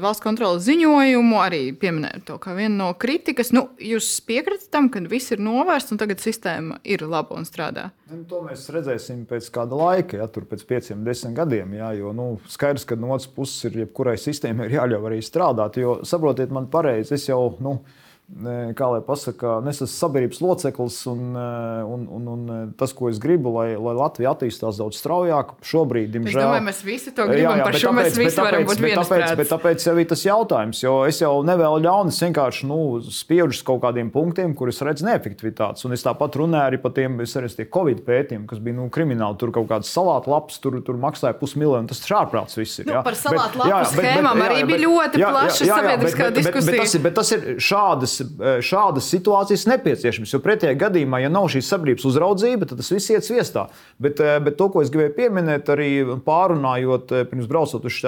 valsts 0.00 0.22
kontrolas 0.24 0.64
ziņojumu, 0.64 1.36
arī 1.42 1.60
pieminējot 1.76 2.24
to 2.30 2.38
kā 2.42 2.54
vienu 2.56 2.78
no 2.78 2.88
kritikas. 2.98 3.52
Nu, 3.54 3.66
jūs 3.78 4.08
piekritat 4.26 4.70
tam, 4.72 4.88
ka 4.92 5.02
viss 5.10 5.34
ir 5.34 5.42
novērsts 5.44 5.94
un 5.94 6.00
tagad 6.00 6.22
sistēma 6.24 6.80
ir 6.82 7.04
laba 7.06 7.36
un 7.38 7.44
strādā? 7.48 7.90
Nu, 8.10 8.22
to 8.30 8.40
mēs 8.46 8.64
redzēsim 8.74 9.26
pēc 9.30 9.50
kāda 9.54 9.78
laika, 9.78 10.18
ja 10.22 10.28
tur 10.32 10.48
pēc 10.48 10.64
pieciem, 10.70 11.04
desmit 11.06 11.36
gadiem. 11.36 11.76
Jā, 11.76 11.92
jo 12.00 12.14
nu, 12.16 12.30
skaidrs, 12.50 12.86
ka 12.88 12.98
no 12.98 13.12
otras 13.14 13.28
puses 13.36 13.68
ir 13.68 13.84
jebkurai 13.84 14.16
sistēmai 14.20 14.72
jāļauj 14.72 15.10
arī 15.12 15.20
strādāt. 15.24 15.78
Jo 15.82 16.00
saprotiet, 16.08 16.54
man 16.54 16.70
pareizi, 16.72 17.14
es 17.18 17.28
jau. 17.28 17.42
Nu, 17.64 17.78
kā 18.24 18.86
lai 18.88 19.02
pasakā, 19.04 19.58
es 19.68 19.82
esmu 19.82 19.86
sabiedrības 19.92 20.38
loceklis, 20.40 20.96
un, 21.12 21.34
un, 21.36 22.06
un, 22.08 22.28
un 22.32 22.70
tas, 22.78 22.94
ko 22.96 23.10
es 23.10 23.18
gribu, 23.20 23.52
lai, 23.52 23.74
lai 23.76 23.92
Latvija 23.98 24.32
attīstās 24.32 24.78
daudz 24.80 24.96
straujāk, 24.96 25.52
šobrīd, 25.60 26.08
diemžēl. 26.14 26.40
Es 26.40 26.46
domāju, 26.48 26.64
mēs 26.64 26.80
visi 26.86 27.12
to 27.12 27.26
gribam, 27.28 27.58
jā, 27.58 27.58
jā, 27.60 27.66
par 27.68 27.76
šo 27.76 27.90
tāpēc, 27.90 27.98
mēs 28.00 28.16
visi 28.22 28.40
varam 28.40 28.64
būt 28.70 28.80
viensprāts. 28.80 29.34
Bet 29.36 29.52
tāpēc 29.52 29.84
ir 29.92 30.00
tas 30.14 30.24
jautājums, 30.24 30.80
jo 30.86 30.94
es 31.04 31.20
jau 31.20 31.34
nevēlu 31.44 31.82
ļaunu, 31.84 32.14
es 32.14 32.22
vienkārši 32.24 32.70
nu, 32.70 32.78
spiežu 33.12 33.50
uz 33.52 33.60
kaut 33.68 33.82
kādiem 33.84 34.08
punktiem, 34.14 34.56
kur 34.56 34.72
es 34.72 34.80
redzu 34.88 35.04
neefektivitātes. 35.10 35.84
Un 35.84 35.92
es 35.98 36.06
tāpat 36.06 36.40
runāju 36.40 36.72
arī 36.72 36.80
par 36.80 36.96
tiem, 36.96 37.20
es 37.26 37.36
arī 37.36 37.52
tie 37.52 37.68
Covid 37.76 38.02
pētījumi, 38.08 38.48
kas 38.48 38.64
bija 38.64 38.78
nu, 38.80 38.88
krimināli, 38.94 39.36
tur 39.36 39.52
kaut 39.52 39.68
kāds 39.68 39.92
salātu 39.92 40.32
laps, 40.32 40.56
tur, 40.64 40.80
tur 40.86 40.96
maksāja 41.04 41.36
pusmiljonu, 41.36 41.92
tas 41.92 42.00
šārprāts 42.08 42.56
viss 42.56 42.80
ir. 42.80 42.88
Nu, 42.88 43.04
par 43.04 43.20
salātu 43.20 43.60
lapu 43.60 43.92
schēmām 43.92 44.42
arī 44.48 44.64
bija 44.72 44.82
ļoti 44.86 45.22
plaša 45.22 45.70
sabiedriskā 45.74 46.32
diskusija. 46.40 47.04
Bet 47.04 47.18
tas 47.20 47.34
ir 47.36 47.46
šādas 47.62 48.13
šādas, 48.20 48.84
šādas 48.94 49.08
situācijas 49.12 49.66
nepieciešamas. 49.70 50.32
Jo 50.34 50.40
pretējā 50.44 50.74
gadījumā, 50.78 51.20
ja 51.24 51.30
nav 51.32 51.48
šīs 51.52 51.68
sabiedrības 51.70 52.06
uzraudzība, 52.08 52.68
tad 52.68 52.80
tas 52.80 52.90
viss 52.92 53.10
iet 53.12 53.26
sviestā. 53.26 53.68
Bet, 54.02 54.20
bet 54.44 54.58
to, 54.58 54.68
ko 54.72 54.82
es 54.82 54.92
gribēju 54.92 55.14
pieminēt, 55.16 55.70
arī 55.72 55.90
pārunājot 56.26 57.14
pirms 57.30 57.48
braucot 57.50 57.86
uz 57.88 58.00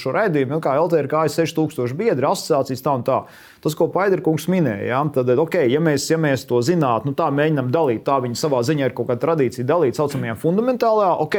šo 0.00 0.14
raidījumu, 0.14 0.60
kā 0.62 0.76
LTRK 0.80 1.24
ir 1.26 1.34
6000 1.34 1.96
biedri, 1.98 2.28
asociācijas 2.28 2.84
tā 2.84 2.96
un 2.98 3.06
tā. 3.06 3.22
Tas, 3.60 3.76
ko 3.76 3.90
Paiderkungs 3.92 4.46
minēja, 4.48 4.86
ja, 4.88 5.00
tad, 5.12 5.32
okay, 5.40 5.68
ja, 5.68 5.82
mēs, 5.84 6.06
ja 6.10 6.16
mēs 6.20 6.46
to 6.48 6.62
zinātu, 6.64 7.10
nu, 7.10 7.16
tā 7.16 7.28
mēģinām 7.34 7.68
dalīt, 7.74 8.06
tā 8.06 8.16
viņi 8.24 8.38
savā 8.40 8.62
ziņā 8.64 8.88
ir 8.88 8.94
kaut 8.96 9.10
kāda 9.10 9.26
tradīcija 9.26 9.68
dalīt, 9.68 9.96
tā 9.96 10.04
saucamajā 10.04 10.38
fundamentālajā, 10.40 11.10
ok, 11.26 11.36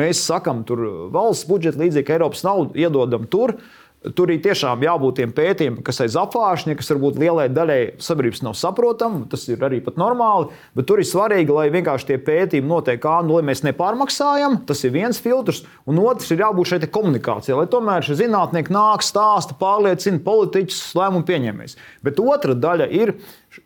mēs 0.00 0.22
sakām, 0.30 0.64
tur 0.68 0.86
valsts 1.12 1.48
budžeta 1.50 1.82
līdzekļu 1.82 2.16
Eiropas 2.16 2.46
naudu 2.46 2.80
iedodam 2.80 3.28
tur. 3.28 3.58
Tur 3.98 4.30
ir 4.30 4.38
tiešām 4.38 4.84
jābūt 4.86 5.16
tiem 5.18 5.30
pētījumiem, 5.34 5.80
kas 5.82 5.96
aiz 6.04 6.14
apgājuma, 6.20 6.76
kas 6.78 6.90
varbūt 6.92 7.16
lielai 7.18 7.48
daļai 7.50 7.78
sabiedrības 7.98 8.44
nav 8.46 8.54
saprotami. 8.54 9.24
Tas 9.32 9.48
ir 9.50 9.64
arī 9.66 9.80
normāli. 9.98 10.52
Bet 10.78 10.86
tur 10.86 11.02
ir 11.02 11.08
svarīgi, 11.08 11.50
lai 11.50 11.66
vienkārši 11.74 12.12
tie 12.12 12.18
pētījumi 12.22 12.70
notiek 12.70 13.00
kā, 13.02 13.16
nu, 13.26 13.34
lai 13.40 13.48
mēs 13.50 13.64
nepārmaksājam. 13.66 14.60
Tas 14.68 14.84
ir 14.86 14.94
viens 14.94 15.18
filtrs. 15.18 15.64
Un 15.90 15.98
otrs 15.98 16.30
ir 16.30 16.44
jābūt 16.44 16.70
šai 16.70 16.80
komunikācijai, 16.94 17.58
lai 17.58 17.66
tomēr 17.72 18.06
šie 18.06 18.20
zinātnieki 18.22 18.76
nāk, 18.76 19.02
stāsta, 19.02 19.58
pārliecina 19.58 20.22
politiķus, 20.22 20.94
lēmumu 20.94 21.26
pieņēmējus. 21.26 21.76
Bet 22.06 22.22
otra 22.22 22.54
daļa 22.54 22.90
ir 22.94 23.16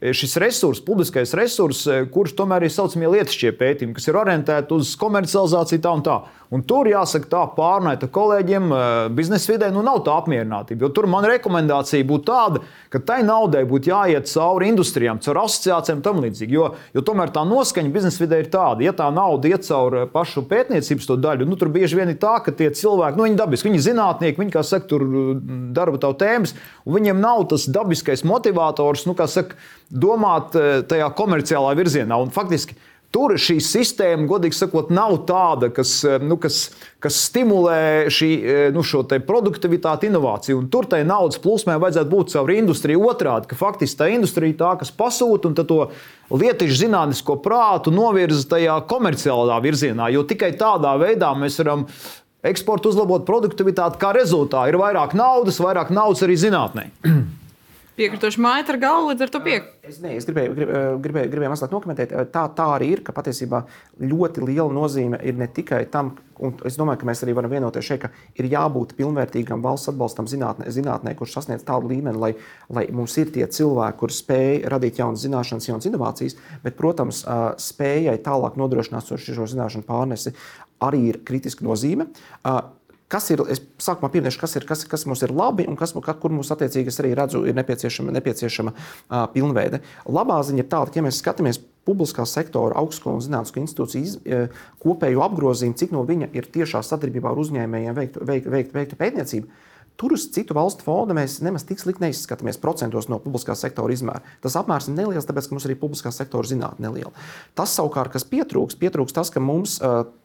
šis 0.01 0.37
resurs, 0.37 0.81
publiskais 0.85 1.35
resurs, 1.35 1.87
eh, 1.87 2.05
kurš 2.13 2.37
tomēr 2.39 2.67
ir 2.67 2.73
saucamie 2.73 3.11
lietišķie 3.13 3.53
pētījumi, 3.59 3.97
kas 3.97 4.09
ir 4.09 4.19
orientēti 4.21 4.77
uz 4.77 4.95
komercializāciju 4.97 5.83
tā 5.83 5.97
un 5.97 6.03
tā. 6.07 6.23
Un 6.53 6.61
tur 6.69 6.85
jāsaka, 6.85 7.29
tā 7.33 7.43
pārnaita 7.57 8.11
kolēģiem 8.13 8.73
eh, 8.73 9.09
biznesa 9.17 9.53
vidē 9.53 9.71
nu, 9.73 9.83
nav 9.83 10.03
tā 10.05 10.15
apmierinātība. 10.21 10.93
Tur 10.95 11.09
man 11.11 11.25
rekomendācija 11.25 12.05
būtu 12.05 12.27
tāda, 12.29 12.63
ka 12.93 13.01
tai 13.01 13.23
naudai 13.25 13.65
būtu 13.69 13.91
jāiet 13.91 14.29
cauri 14.29 14.69
industrijām, 14.69 15.21
caur 15.25 15.43
asociācijām 15.47 15.99
un 15.99 16.05
tam 16.05 16.21
līdzīgi. 16.23 16.53
Jo, 16.53 16.69
jo 16.95 17.05
tomēr 17.05 17.33
tā 17.33 17.45
noskaņa 17.49 17.93
biznesa 17.95 18.23
vidē 18.23 18.43
ir 18.43 18.51
tāda, 18.53 18.85
ja 18.85 18.93
tā 18.97 19.09
nauda 19.15 19.49
iet 19.49 19.67
cauri 19.67 20.05
pašu 20.13 20.45
pētniecības 20.51 21.11
daļu, 21.23 21.49
nu, 21.49 21.57
tur 21.57 21.73
bieži 21.73 21.99
vien 21.99 22.13
ir 22.13 22.21
tā, 22.21 22.37
ka 22.45 22.53
tie 22.53 22.71
cilvēki, 22.71 23.17
nu, 23.17 23.27
viņi 23.27 23.41
dabiski, 23.41 23.71
viņi 23.71 23.87
zinātnieki, 23.89 24.41
viņi, 24.43 24.53
kā 24.53 24.63
saka, 24.67 24.91
tur 24.93 25.07
darba 25.73 26.01
tavu 26.03 26.19
tēmas, 26.21 26.53
un 26.85 26.99
viņiem 26.99 27.23
nav 27.23 27.47
tas 27.49 27.65
dabiskais 27.65 28.27
motivators, 28.29 29.07
nu, 29.09 29.17
kā 29.17 29.25
saka, 29.31 29.57
domāt 29.93 30.57
eh, 30.57 30.81
tajā 30.89 31.11
komerciālā 31.17 31.77
virzienā. 31.77 32.17
Un 32.23 32.33
faktiski 32.33 32.79
tur 33.13 33.35
šī 33.37 33.59
sistēma, 33.61 34.25
godīgi 34.29 34.57
sakot, 34.57 34.89
nav 34.95 35.19
tāda, 35.29 35.69
kas, 35.75 35.99
eh, 36.09 36.23
nu, 36.25 36.39
kas, 36.41 36.71
kas 37.03 37.19
stimulē 37.29 38.09
šī, 38.13 38.31
eh, 38.41 38.63
nu, 38.73 38.85
šo 38.87 39.05
produktivitāti, 39.05 40.09
inovāciju. 40.09 40.63
Un 40.63 40.71
tur 40.73 40.89
tai 40.89 41.03
naudas 41.05 41.41
plūsmai 41.43 41.77
vajadzētu 41.83 42.13
būt 42.13 42.33
caur 42.33 42.55
industriju 42.55 43.05
otrādi, 43.13 43.51
ka 43.51 43.59
faktiski 43.59 44.01
tā 44.01 44.09
industrija 44.15 44.57
tā, 44.65 44.73
kas 44.81 44.91
pasūta 44.91 45.51
un 45.51 45.55
to 45.61 45.91
lietišķu 46.33 46.81
zinātnisko 46.87 47.37
prātu 47.45 47.93
novirza 47.93 48.49
tajā 48.57 48.81
komerciālā 48.89 49.61
virzienā. 49.61 50.09
Jo 50.13 50.25
tikai 50.25 50.55
tādā 50.57 50.97
veidā 50.97 51.35
mēs 51.37 51.61
varam 51.61 51.85
eksportu 52.43 52.91
uzlabot 52.91 53.27
produktivitāti, 53.29 54.01
kā 54.01 54.11
rezultātā 54.17 54.67
ir 54.73 54.81
vairāk 54.81 55.13
naudas, 55.15 55.61
vairāk 55.63 55.93
naudas 55.95 56.25
arī 56.25 56.41
zinātnē. 56.41 56.89
Piekritoši 58.03 58.43
māja 58.43 58.65
ar 58.73 58.79
galvu, 58.83 59.13
līdz 59.13 59.25
ar 59.25 59.31
to 59.31 59.41
piekrīt. 59.45 59.71
Es, 59.87 60.01
ne, 60.03 60.17
es 60.19 60.27
gribēju, 60.27 60.55
gribēju, 60.57 60.99
gribēju, 61.05 61.31
gribēju 61.31 61.53
mazliet 61.53 61.75
nokomentēt. 61.75 62.15
Tā, 62.35 62.43
tā 62.57 62.67
arī 62.77 62.89
ir, 62.97 63.03
ka 63.07 63.15
patiesībā 63.15 63.63
ļoti 64.03 64.43
liela 64.43 64.71
nozīme 64.75 65.21
ir 65.23 65.39
ne 65.39 65.47
tikai 65.55 65.85
tam, 65.93 66.13
un 66.43 66.57
es 66.67 66.79
domāju, 66.81 67.03
ka 67.03 67.09
mēs 67.11 67.23
arī 67.23 67.37
varam 67.39 67.53
vienoties 67.53 67.87
šeit, 67.87 68.03
ka 68.03 68.11
ir 68.39 68.51
jābūt 68.51 68.97
pilnvērtīgam 68.99 69.63
valsts 69.63 69.93
atbalstam 69.93 70.31
zinātnē, 70.31 70.67
zinātnē 70.75 71.15
kurš 71.19 71.37
sasniedz 71.39 71.67
tādu 71.69 71.93
līmeni, 71.93 72.19
lai, 72.19 72.33
lai 72.75 72.89
mums 72.95 73.15
ir 73.23 73.31
tie 73.35 73.47
cilvēki, 73.47 73.99
kuriem 74.03 74.19
spēj 74.19 74.59
radīt 74.75 74.99
jaunas 75.03 75.23
zināšanas, 75.23 75.71
jaunas 75.71 75.89
inovācijas, 75.91 76.39
bet, 76.67 76.79
protams, 76.79 77.23
spējai 77.63 78.19
tālāk 78.27 78.59
nodrošināt 78.59 79.15
šo 79.15 79.49
zināšanu 79.55 79.87
pārnesi 79.87 80.35
arī 80.83 81.03
ir 81.13 81.21
kritiska 81.27 81.65
nozīme 81.67 82.09
kas 83.13 83.29
ir, 83.35 83.43
es 83.53 83.61
sākumā 83.83 84.11
pieminēšu, 84.15 84.41
kas, 84.41 84.57
ir, 84.59 84.67
kas, 84.69 84.87
kas 84.89 85.05
mums 85.09 85.25
ir 85.27 85.35
labi 85.37 85.67
un 85.69 85.77
kas, 85.79 85.95
kur 85.95 86.33
mums 86.35 86.53
attiecīgi 86.55 86.93
es 86.93 87.01
arī 87.03 87.13
redzu, 87.19 87.45
ir 87.49 87.57
nepieciešama, 87.59 88.15
nepieciešama 88.19 88.73
uh, 88.73 89.27
pilnveide. 89.35 89.83
Labā 90.09 90.41
ziņa 90.49 90.65
ir 90.65 90.71
tāda, 90.73 90.93
ka, 90.93 91.01
ja 91.01 91.07
mēs 91.07 91.21
skatāmies 91.23 91.61
publiskā 91.87 92.25
sektora 92.29 92.79
augstskolu 92.79 93.19
un 93.19 93.25
zinātnisko 93.25 93.59
institūciju 93.63 94.07
iz, 94.07 94.17
kopējo 94.83 95.25
apgrozījumu, 95.27 95.79
cik 95.81 95.95
no 95.95 96.05
viņa 96.07 96.31
ir 96.39 96.47
tiešā 96.55 96.83
sadarbībā 96.87 97.33
ar 97.33 97.43
uzņēmējiem 97.43 97.99
veikta 97.99 98.27
veikt, 98.29 98.51
veikt, 98.55 98.75
veikt 98.77 98.99
pētniecība, 99.01 99.51
Tur 99.97 100.15
uz 100.17 100.25
citu 100.33 100.55
valstu 100.57 100.87
fondu 100.87 101.15
mēs 101.17 101.37
nemaz 101.45 101.67
tik 101.69 101.81
slikti 101.81 102.03
neizskatāmies 102.07 102.59
procentos 102.59 103.11
no 103.13 103.19
publiskā 103.23 103.55
sektora 103.59 103.93
izmēra. 103.95 104.23
Tas 104.43 104.57
apmērs 104.59 104.89
ir 104.89 104.97
neliels, 104.97 105.27
tāpēc, 105.29 105.47
ka 105.47 105.55
mums 105.55 105.67
arī 105.69 105.77
publiskā 105.79 106.11
sektora 106.15 106.49
zinātnē 106.49 106.89
neliela. 106.89 107.13
Tas 107.59 107.75
savukārt, 107.77 108.15
kas 108.15 108.27
pietrūkst, 108.27 108.81
pietrūkst 108.81 109.19
tas, 109.19 109.31
ka 109.31 109.43
mums 109.45 109.77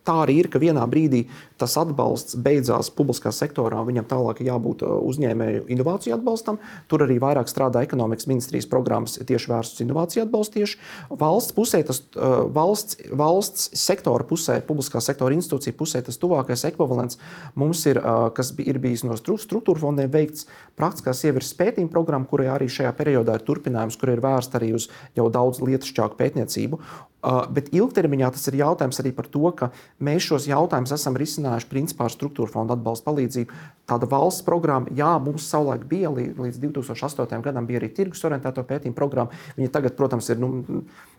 tā 0.07 0.15
arī 0.23 0.39
ir, 0.41 0.49
ka 0.51 0.61
vienā 0.61 0.85
brīdī 0.89 1.25
tas 1.59 1.75
atbalsts 1.79 2.37
beidzās 2.39 2.89
publiskā 2.95 3.33
sektorā, 3.35 3.81
viņam 3.87 4.07
tālāk 4.07 4.41
jābūt 4.45 4.83
uzņēmēju 4.87 5.65
inovāciju 5.73 6.15
atbalstam. 6.15 6.59
Tur 6.87 7.03
arī 7.05 7.17
vairāk 7.21 7.49
strādā 7.51 7.83
ekonomikas 7.85 8.29
ministrijas 8.29 8.69
programmas 8.69 9.17
tieši 9.19 9.51
vērstas 9.51 9.83
inovāciju 9.85 10.25
atbalstu. 10.25 10.61
Tieši 10.61 10.79
valsts 11.19 11.55
pusē, 11.57 11.81
tas 11.87 12.03
valsts, 12.55 13.01
valsts 13.11 13.69
sektora 13.77 14.25
pusē, 14.27 14.59
publiskā 14.65 15.01
sektora 15.03 15.35
institūcija 15.37 15.75
pusē, 15.77 16.03
tas 16.05 16.19
tuvākais 16.21 16.65
ekvivalents 16.69 17.19
mums 17.57 17.83
ir, 17.89 17.99
kas 18.37 18.53
ir 18.63 18.79
bijis 18.83 19.05
no 19.07 19.17
struktūra 19.17 19.81
fondiem 19.81 20.11
veikts 20.13 20.47
praktiskās 20.77 21.23
ievirzes 21.27 21.57
pētījuma 21.57 21.91
programma, 21.93 22.29
kurai 22.29 22.49
arī 22.53 22.69
šajā 22.71 22.93
periodā 22.97 23.37
ir 23.37 23.45
turpinājums, 23.47 23.97
kur 23.99 24.13
ir 24.13 24.23
vērsta 24.23 24.61
arī 24.61 24.73
uz 24.77 24.89
jau 25.17 25.27
daudz 25.33 25.61
lietišķāku 25.65 26.19
pētniecību. 26.19 26.81
Uh, 27.17 27.47
bet 27.49 27.71
ilgtermiņā 27.73 28.27
tas 28.35 28.45
ir 28.51 28.59
jautājums 28.59 28.99
arī 29.01 29.09
par 29.17 29.25
to, 29.33 29.49
ka 29.57 29.71
mēs 30.05 30.27
šos 30.27 30.45
jautājumus 30.51 30.93
esam 30.93 31.17
risinājuši 31.17 31.69
principā 31.71 32.05
ar 32.05 32.13
struktūra 32.13 32.53
fonda 32.53 32.77
atbalsta 32.77 33.09
palīdzību. 33.09 33.57
Tāda 33.89 34.09
valsts 34.11 34.45
programma, 34.45 34.91
jā, 34.93 35.09
mums 35.23 35.47
savulaik 35.49 35.87
bija 35.89 36.11
līdz 36.13 36.59
2008. 36.61 37.41
gadam, 37.41 37.65
bija 37.65 37.81
arī 37.81 37.89
tirgus 37.95 38.21
orientēto 38.27 38.61
pētījumu 38.69 38.95
programma. 38.95 39.33
Viņa 39.57 39.73
tagad, 39.73 39.95
protams, 39.97 40.29
ir 40.29 40.41
nu, 40.43 40.51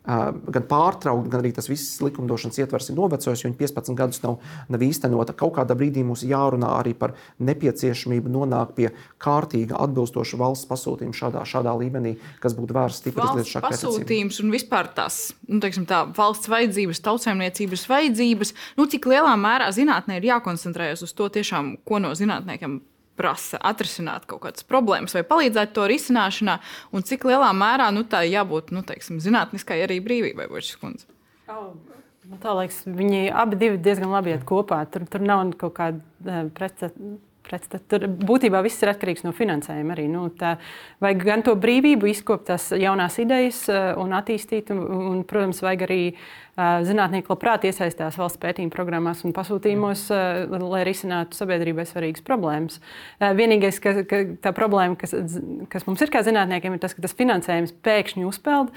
gan 0.09 0.65
pārtraukta, 0.69 1.29
gan 1.29 1.43
arī 1.43 1.51
tas 1.57 1.69
viss 1.69 1.99
likumdošanas 2.01 2.61
ietvers 2.63 2.89
ir 2.89 2.97
novecojis, 2.97 3.43
jo 3.43 3.51
viņa 3.51 3.59
15 3.61 3.97
gadus 3.99 4.23
nav, 4.23 4.39
nav 4.73 4.85
īstenota. 4.85 5.35
Kaut 5.37 5.57
kādā 5.59 5.77
brīdī 5.77 6.05
mums 6.07 6.23
jārunā 6.25 6.71
arī 6.79 6.95
par 6.97 7.17
nepieciešamību 7.45 8.33
nonākt 8.33 8.77
pie 8.79 8.89
kārtīga, 9.21 9.77
atbilstoša 9.85 10.41
valsts 10.41 10.69
pasūtījuma 10.71 11.17
šādā, 11.17 11.45
šādā 11.49 11.75
līmenī, 11.83 12.15
kas 12.41 12.57
būtu 12.57 12.77
vērsts 12.77 13.05
stipri 13.05 13.25
uz 13.27 13.41
lietu 13.41 13.53
šādu 13.57 13.73
pasūtījumu. 13.75 14.37
Un 14.45 14.55
vispār 14.55 14.89
tās 14.97 15.21
nu, 15.49 15.61
teiksim, 15.65 15.88
tā, 15.89 16.03
valsts 16.17 16.51
vajadzības, 16.51 17.03
tautsēmniecības 17.07 17.87
vajadzības, 17.91 18.55
nu, 18.79 18.87
cik 18.91 19.09
lielā 19.11 19.35
mērā 19.41 19.71
zinātnē 19.75 20.19
ir 20.19 20.31
jākoncentrējas 20.31 21.05
uz 21.07 21.17
to, 21.17 21.29
tiešām, 21.39 21.77
ko 21.89 22.01
no 22.03 22.15
zinātniekiem 22.19 22.81
prasa 23.19 23.59
atrisināt 23.67 24.29
kaut 24.31 24.45
kādas 24.45 24.67
problēmas 24.67 25.17
vai 25.17 25.25
palīdzēt 25.27 25.75
to 25.75 25.87
risināšanā, 25.91 26.59
un 26.95 27.07
cik 27.07 27.27
lielā 27.29 27.51
mērā 27.57 27.91
nu, 27.95 28.05
tā 28.07 28.23
jābūt 28.29 28.71
nu, 28.75 28.85
teiksim, 28.87 29.19
zinātniskai 29.25 29.81
arī 29.87 29.99
brīvībai, 30.05 30.47
Bočs 30.51 30.77
kundze. 30.79 31.09
Oh. 31.51 31.73
Tā 32.43 32.53
liekas, 32.53 32.83
viņi 32.85 33.31
abi 33.33 33.57
diezgan 33.81 34.11
labi 34.13 34.35
iet 34.35 34.43
kopā. 34.45 34.83
Tur, 34.93 35.07
tur 35.09 35.23
nav 35.25 35.47
kaut 35.57 35.73
kāda 35.79 36.43
uh, 36.45 36.51
pretestas 37.49 37.69
pretstata. 37.69 37.85
Tur 37.89 38.07
būtībā 38.09 38.63
viss 38.65 38.83
ir 38.83 38.93
atkarīgs 38.93 39.25
no 39.25 39.33
finansējuma 39.37 39.95
arī. 39.95 40.07
Nu, 40.11 40.29
tā, 40.31 40.57
vajag 41.01 41.25
gan 41.25 41.45
to 41.47 41.55
brīvību, 41.59 42.11
izkopt 42.11 42.49
tās 42.51 42.71
jaunās 42.73 43.19
idejas 43.19 43.67
un 43.99 44.15
attīstīt, 44.17 44.73
un, 44.75 44.85
un 45.13 45.25
protams, 45.29 45.63
vajag 45.65 45.87
arī 45.89 46.03
zinātnieki 46.59 47.31
labprāt 47.31 47.67
iesaistās 47.69 48.19
valsts 48.19 48.41
pētījuma 48.43 48.75
programmās 48.75 49.23
un 49.27 49.35
pasūtījumos, 49.37 50.07
lai 50.51 50.85
risinātu 50.89 51.39
sabiedrībai 51.39 51.87
svarīgas 51.87 52.25
problēmas. 52.27 52.81
Vienīgais, 53.19 53.79
ka, 53.83 54.01
ka 54.09 54.23
tā 54.43 54.55
problēma, 54.57 54.99
kas, 54.99 55.15
kas 55.71 55.87
mums 55.87 56.03
ir 56.03 56.13
kā 56.15 56.25
zinātniekiem, 56.27 56.75
ir 56.75 56.83
tas, 56.83 56.97
ka 56.97 57.05
tas 57.05 57.15
finansējums 57.19 57.77
pēkšņi 57.87 58.27
uzpeld. 58.29 58.75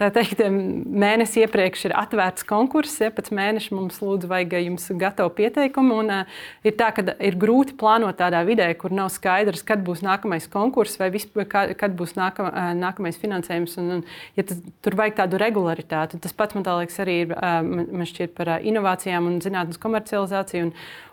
Tā 0.00 0.06
teikt, 0.08 0.40
mēnesi 0.48 1.42
iepriekš 1.42 1.82
ir 1.90 1.92
atvērts 2.00 2.46
konkurss, 2.48 2.96
ja 3.02 3.10
pēc 3.12 3.26
mēneša 3.36 3.74
mums 3.76 3.98
lūdzu 4.00 4.30
vajag 4.30 4.54
jums 4.62 4.86
gatavu 4.96 5.34
pieteikumu. 5.36 5.98
Un, 6.00 6.08
uh, 6.14 6.38
ir 6.64 6.72
tā, 6.80 6.88
ka 6.96 7.04
ir 7.20 7.36
grūti 7.36 7.76
plānot 7.76 8.16
tādā 8.16 8.40
vidē, 8.48 8.70
kur 8.80 8.94
nav 8.96 9.10
skaidrs, 9.12 9.60
kad 9.68 9.84
būs 9.84 10.00
nākamais 10.00 10.48
konkurss 10.52 10.96
vai 10.96 11.10
vispār, 11.12 11.44
kad 11.76 11.92
būs 11.98 12.16
nākam, 12.16 12.48
nākamais 12.80 13.20
finansējums. 13.20 13.76
Un, 13.82 13.90
un, 13.98 14.02
ja 14.40 14.46
tas, 14.48 14.64
tur 14.80 14.96
vajag 14.96 15.18
tādu 15.20 15.42
regularitāti. 15.44 16.22
Tas 16.24 16.32
pats 16.40 16.56
man 16.56 16.64
liekas 16.64 16.96
arī 17.04 17.18
ir 17.22 17.32
man 17.32 18.08
šķiet 18.08 18.34
par 18.36 18.56
inovācijām 18.58 19.28
un 19.28 19.38
zinātnes 19.42 19.80
komercializāciju 19.82 20.66
un, 20.66 20.72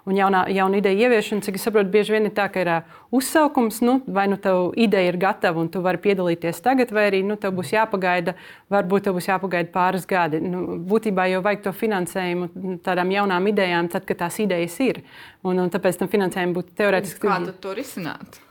un 0.09 0.17
jaunā, 0.17 0.41
jaunu 0.53 0.79
ideju 0.79 1.05
ieviešanu. 1.05 1.45
Cik 1.45 1.59
es 1.59 1.65
saprotu, 1.67 1.91
bieži 1.93 2.15
vien 2.15 2.27
ir 2.29 2.33
tā, 2.35 2.47
ka 2.51 2.63
ir 2.63 2.71
uzsaukums, 3.15 3.79
nu, 3.85 3.99
vai 4.07 4.27
nu 4.31 4.39
tev 4.41 4.73
ideja 4.79 5.13
ir 5.13 5.19
gatava 5.21 5.61
un 5.61 5.71
tu 5.71 5.83
vari 5.85 6.01
piedalīties 6.03 6.61
tagad, 6.65 6.93
vai 6.95 7.07
arī 7.11 7.23
nu, 7.25 7.37
tev 7.39 7.55
būs 7.57 7.73
jāpagaida, 7.75 8.35
varbūt 8.73 9.07
tev 9.07 9.17
būs 9.19 9.29
jāpagaida 9.31 9.73
pāris 9.73 10.07
gadi. 10.09 10.43
Nu, 10.43 10.79
būtībā 10.89 11.29
jau 11.31 11.41
vajag 11.45 11.65
to 11.69 11.75
finansējumu 11.85 12.77
tādām 12.85 13.15
jaunām 13.15 13.49
idejām, 13.53 13.89
tad, 13.93 14.05
kad 14.09 14.25
tās 14.25 14.41
idejas 14.43 14.77
ir. 14.85 15.03
Un, 15.45 15.61
un 15.63 15.73
tāpēc 15.73 16.01
tam 16.01 16.11
finansējumam 16.11 16.59
būtu 16.59 16.77
teorētiski. 16.79 17.27
Kā 17.27 17.41
to 17.63 17.75
risināt? 17.77 18.41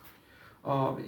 Uh, 0.68 0.98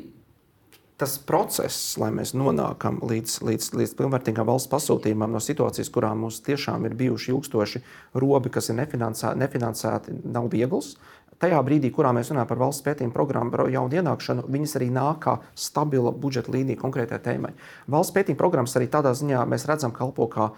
tas 1.01 1.17
process, 1.27 1.95
lai 2.01 2.11
mēs 2.15 2.35
nonākam 2.37 3.01
līdz, 3.05 3.41
līdz, 3.49 3.71
līdz 3.81 3.95
pilnvērtīgam 3.99 4.49
valsts 4.49 4.71
pasūtījumam 4.73 5.33
no 5.33 5.41
situācijas, 5.43 5.93
kurā 5.93 6.13
mums 6.19 6.43
tiešām 6.47 6.85
ir 6.89 6.99
bijuši 7.01 7.33
ilgstoši 7.35 7.83
robi, 8.21 8.53
kas 8.53 8.69
ir 8.69 8.79
nefinansēti, 8.83 9.41
nefinansēti 9.41 10.21
nav 10.29 10.51
viegls 10.53 10.95
tajā 11.41 11.61
brīdī, 11.65 11.89
kurā 11.95 12.13
mēs 12.13 12.31
runājam 12.31 12.49
par 12.51 12.61
valsts 12.61 12.85
pētījumu 12.85 13.15
programmu, 13.15 13.65
jaunu 13.73 13.97
ienākšanu, 14.01 14.45
viņas 14.53 14.77
arī 14.77 14.91
nāk 14.93 15.23
kā 15.25 15.37
stabila 15.59 16.13
budžeta 16.13 16.53
līnija 16.53 16.81
konkrētai 16.81 17.21
tēmai. 17.25 17.55
Valsts 17.91 18.15
pētījuma 18.17 18.41
programmas 18.41 18.77
arī 18.77 18.91
tādā 18.93 19.15
ziņā 19.17 19.47
mēs 19.49 19.65
redzam, 19.71 19.95
kalpo 19.97 20.29
kā 20.33 20.51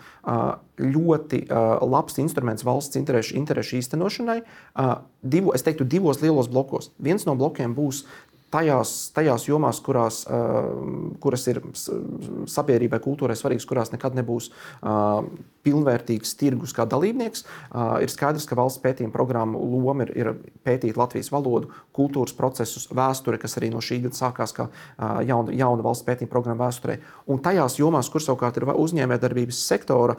ļoti 0.82 1.44
labs 1.86 2.18
instruments 2.22 2.66
valsts 2.66 2.98
interešu, 2.98 3.36
interešu 3.38 3.78
īstenošanai. 3.78 4.40
Divu, 5.22 5.54
teiktu, 5.54 5.86
divos 5.86 6.18
lielos 6.24 6.50
blokos. 6.50 6.90
Viens 6.98 7.28
no 7.28 7.36
blokiem 7.38 7.76
būs 7.78 8.02
tajās, 8.52 8.92
tajās 9.16 9.46
jomās, 9.48 9.80
kurās, 9.84 10.22
uh, 10.28 11.16
kuras 11.22 11.46
ir 11.50 11.62
sabiedrībai, 12.52 13.00
kultūrai 13.02 13.36
svarīgas, 13.38 13.68
kurās 13.68 13.92
nekad 13.94 14.16
nebūs 14.18 14.50
uh, 14.52 15.24
pilnvērtīgs 15.66 16.34
tirgus 16.40 16.74
kā 16.76 16.86
dalībnieks, 16.88 17.44
ir 18.02 18.12
skaidrs, 18.12 18.46
ka 18.48 18.58
valsts 18.58 18.82
pētījuma 18.82 19.14
programma 19.14 19.58
loma 19.58 20.06
ir, 20.06 20.12
ir 20.18 20.30
pētīt 20.66 20.98
Latvijas 20.98 21.30
valodu, 21.32 21.70
kultūras 21.96 22.34
procesus, 22.36 22.88
vēsturi, 22.92 23.40
kas 23.42 23.58
arī 23.60 23.70
no 23.72 23.82
šī 23.84 24.00
gada 24.06 24.18
sākās 24.18 24.54
kā 24.56 24.68
jauna, 25.28 25.54
jauna 25.54 25.86
valsts 25.86 26.06
pētījuma 26.08 26.32
programma 26.32 26.66
vēsturē. 26.66 26.98
Un 27.30 27.42
tajās 27.44 27.78
jomās, 27.80 28.10
kur 28.12 28.24
savukārt 28.24 28.58
ir 28.58 28.68
uzņēmējdarbības 28.72 29.62
sektora 29.68 30.18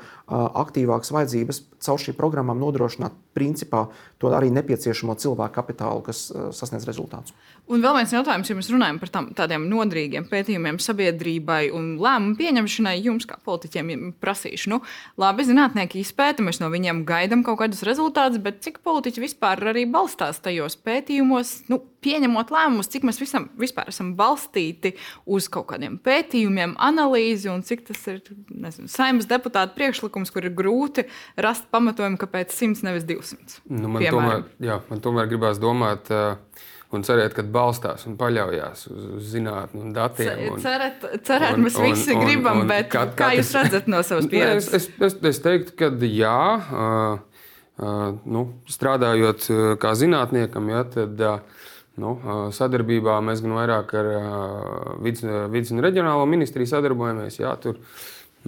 aktīvākas 0.63 1.13
vajadzības, 1.15 1.63
caur 1.83 1.99
šīm 1.99 2.17
programmām 2.19 2.61
nodrošināt 2.61 3.15
principā 3.33 3.87
to 4.21 4.29
arī 4.31 4.51
nepieciešamo 4.53 5.15
cilvēku 5.19 5.57
kapitālu, 5.57 6.03
kas 6.05 6.27
sasniedz 6.55 6.85
rezultātus. 6.87 7.33
Un 7.71 7.81
vēl 7.83 7.97
viens 7.97 8.13
jautājums, 8.13 8.49
ja 8.49 8.55
mēs 8.57 8.69
runājam 8.71 8.99
par 9.01 9.09
tam, 9.11 9.29
tādiem 9.35 9.65
nodrīgiem 9.71 10.27
pētījumiem 10.29 10.77
sabiedrībai 10.83 11.71
un 11.73 11.93
lēmumu 12.03 12.37
pieņemšanai, 12.39 12.97
jums 13.01 13.25
kā 13.27 13.39
politiķiem 13.43 14.13
prasīšu, 14.21 14.69
nu, 14.73 14.81
labi, 15.19 15.32
zinātnieki 15.41 16.01
izpēta, 16.03 16.43
mēs 16.45 16.59
no 16.61 16.69
viņiem 16.73 17.03
gaidām 17.07 17.41
kaut 17.45 17.59
kādus 17.63 17.83
rezultātus, 17.87 18.41
bet 18.43 18.61
cik 18.65 18.81
politiķi 18.85 19.23
vispār 19.23 19.61
arī 19.73 19.85
balstās 19.89 20.41
tajos 20.43 20.77
pētījumos, 20.85 21.55
nu, 21.71 21.79
pieņemot 22.03 22.51
lēmumus, 22.53 22.89
cik 22.91 23.07
mēs 23.07 23.21
visam, 23.21 23.47
vispār 23.59 23.89
esam 23.91 24.13
balstīti 24.19 24.93
uz 25.25 25.47
kaut 25.51 25.69
kādiem 25.71 25.97
pētījumiem, 26.03 26.75
analīzi 26.83 27.51
un 27.51 27.63
cik 27.65 27.85
tas 27.89 28.03
ir 28.11 28.19
nezinu, 28.49 28.91
saimnes 28.91 29.29
deputāta 29.29 29.73
priekšlikums, 29.77 30.33
kur 30.33 30.45
ir 30.45 30.53
grūti 30.57 31.07
rast 31.41 31.69
pamatojumu, 31.73 32.19
kāpēc 32.21 32.53
100 32.53 32.85
nevis 32.89 33.07
200. 33.09 33.63
Nu, 33.71 33.89
man, 33.89 34.03
tomēr, 34.03 34.45
jā, 34.63 34.79
man 34.91 35.03
tomēr 35.03 35.31
gribās 35.31 35.61
domāt. 35.63 36.11
Uh, 36.13 36.69
un 36.97 37.03
cerēt, 37.05 37.35
ka 37.37 37.43
balstās 37.55 38.05
un 38.09 38.15
paļaujas 38.19 38.85
uz, 38.91 39.09
uz 39.17 39.27
zinātnē 39.33 39.81
un 39.81 39.91
datiem. 39.95 40.43
Un, 40.53 40.61
cerēt, 40.63 41.05
cerēt 41.27 41.57
un, 41.57 41.65
mēs 41.67 41.77
visi 41.81 42.13
un, 42.15 42.23
gribam, 42.25 42.61
un, 42.61 42.65
un, 42.65 42.71
bet 42.71 42.89
kat, 42.93 43.13
kā 43.19 43.33
jūs 43.37 43.51
redzat 43.57 43.89
no 43.91 44.01
savas 44.05 44.29
pieredzes? 44.33 44.71
Es, 44.77 44.89
es, 45.09 45.17
es 45.33 45.43
teiktu, 45.43 45.75
ka 45.79 45.91
jā. 46.07 46.39
Uh, 46.63 47.43
uh, 47.81 48.07
nu, 48.23 48.47
strādājot 48.69 49.49
kā 49.81 49.93
zinātniekam, 49.99 50.71
ja, 50.73 50.83
tad 50.95 51.23
uh, 51.27 51.61
nu, 52.01 52.15
sadarbībā 52.53 53.19
mēs 53.25 53.43
gan 53.45 53.55
vairāk 53.57 53.93
ar 53.99 54.11
uh, 54.17 54.89
vidus 55.03 55.73
un 55.73 55.83
reģionālo 55.85 56.25
ministriju 56.29 56.71
sadarbojamies. 56.73 57.39
Jā, 57.41 57.53
tur 57.61 57.79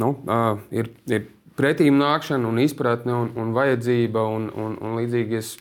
nu, 0.01 0.15
uh, 0.25 0.61
ir, 0.75 0.89
ir 1.11 1.29
pretīm 1.55 1.99
nākšana 1.99 2.49
un 2.49 2.59
izpratne 2.63 3.15
un, 3.15 3.31
un 3.39 3.53
vajadzība 3.55 4.25
un, 4.35 4.49
un, 4.51 4.77
un 4.81 4.99
līdzīgi. 4.99 5.39
Es 5.39 5.55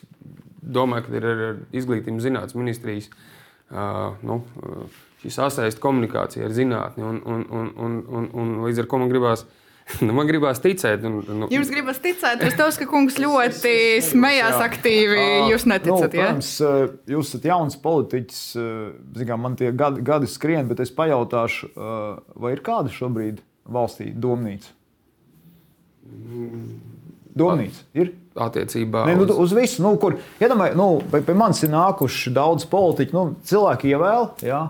domāju, 0.64 1.08
ka 1.08 1.18
ir 1.18 1.26
ar 1.30 1.42
izglītības 1.76 2.24
zinātnes 2.24 2.56
ministrijas 2.58 3.10
uh, 3.10 4.14
nu, 4.24 4.42
šī 5.24 5.32
sasaiste 5.32 5.82
komunikācija 5.82 6.48
ar 6.48 6.54
zinātni. 6.54 7.04
Un, 7.04 7.20
un, 7.24 7.44
un, 7.50 7.68
un, 7.76 8.00
un, 8.08 8.32
un 8.32 8.56
līdz 8.66 8.84
ar 8.84 8.90
to 8.90 9.04
man 9.04 9.12
gribās. 9.12 9.46
Nu, 10.00 10.14
man 10.16 10.24
gribās 10.24 10.62
ticēt. 10.64 11.02
Un, 11.04 11.18
nu. 11.42 11.46
Jums 11.52 11.68
gribas 11.68 11.98
ticēt, 12.00 12.40
tev 12.40 12.54
saku, 12.56 12.86
ka 12.86 12.86
kungs 12.88 13.18
ļoti 13.20 13.72
smējās 14.06 14.56
aktīvi. 14.64 15.26
Jūs 15.50 15.66
neticat, 15.68 16.06
nu? 16.08 16.08
Protams, 16.14 16.52
jūs 17.12 17.28
esat 17.28 17.44
jauns 17.50 17.76
politiķis. 17.82 18.38
Zinām, 19.20 19.44
man 19.44 19.58
tie 19.60 19.74
gadi, 19.76 20.00
gadi 20.06 20.30
skrien, 20.32 20.70
bet 20.70 20.80
es 20.80 20.94
pajautāšu, 20.96 21.68
vai 22.40 22.54
ir 22.56 22.64
kāda 22.64 22.96
šobrīd 22.96 23.44
valstī 23.76 24.08
domnīca? 24.16 24.72
Domnīca 27.38 27.82
ir? 27.98 28.14
attiecībā 28.34 29.04
ne, 29.06 29.14
nu, 29.18 29.28
uz 29.44 29.54
visu. 29.54 29.82
Nu, 29.84 29.94
kur, 30.00 30.16
iedomāj, 30.42 30.74
nu, 30.78 30.88
pie, 31.10 31.22
pie 31.26 31.36
manis 31.38 31.62
ir 31.62 31.70
nākuši 31.74 32.34
daudz 32.34 32.66
politiķu, 32.70 33.14
nu, 33.14 33.38
cilvēki 33.46 33.94
ievēl. 33.94 34.28
Ja, 34.46 34.66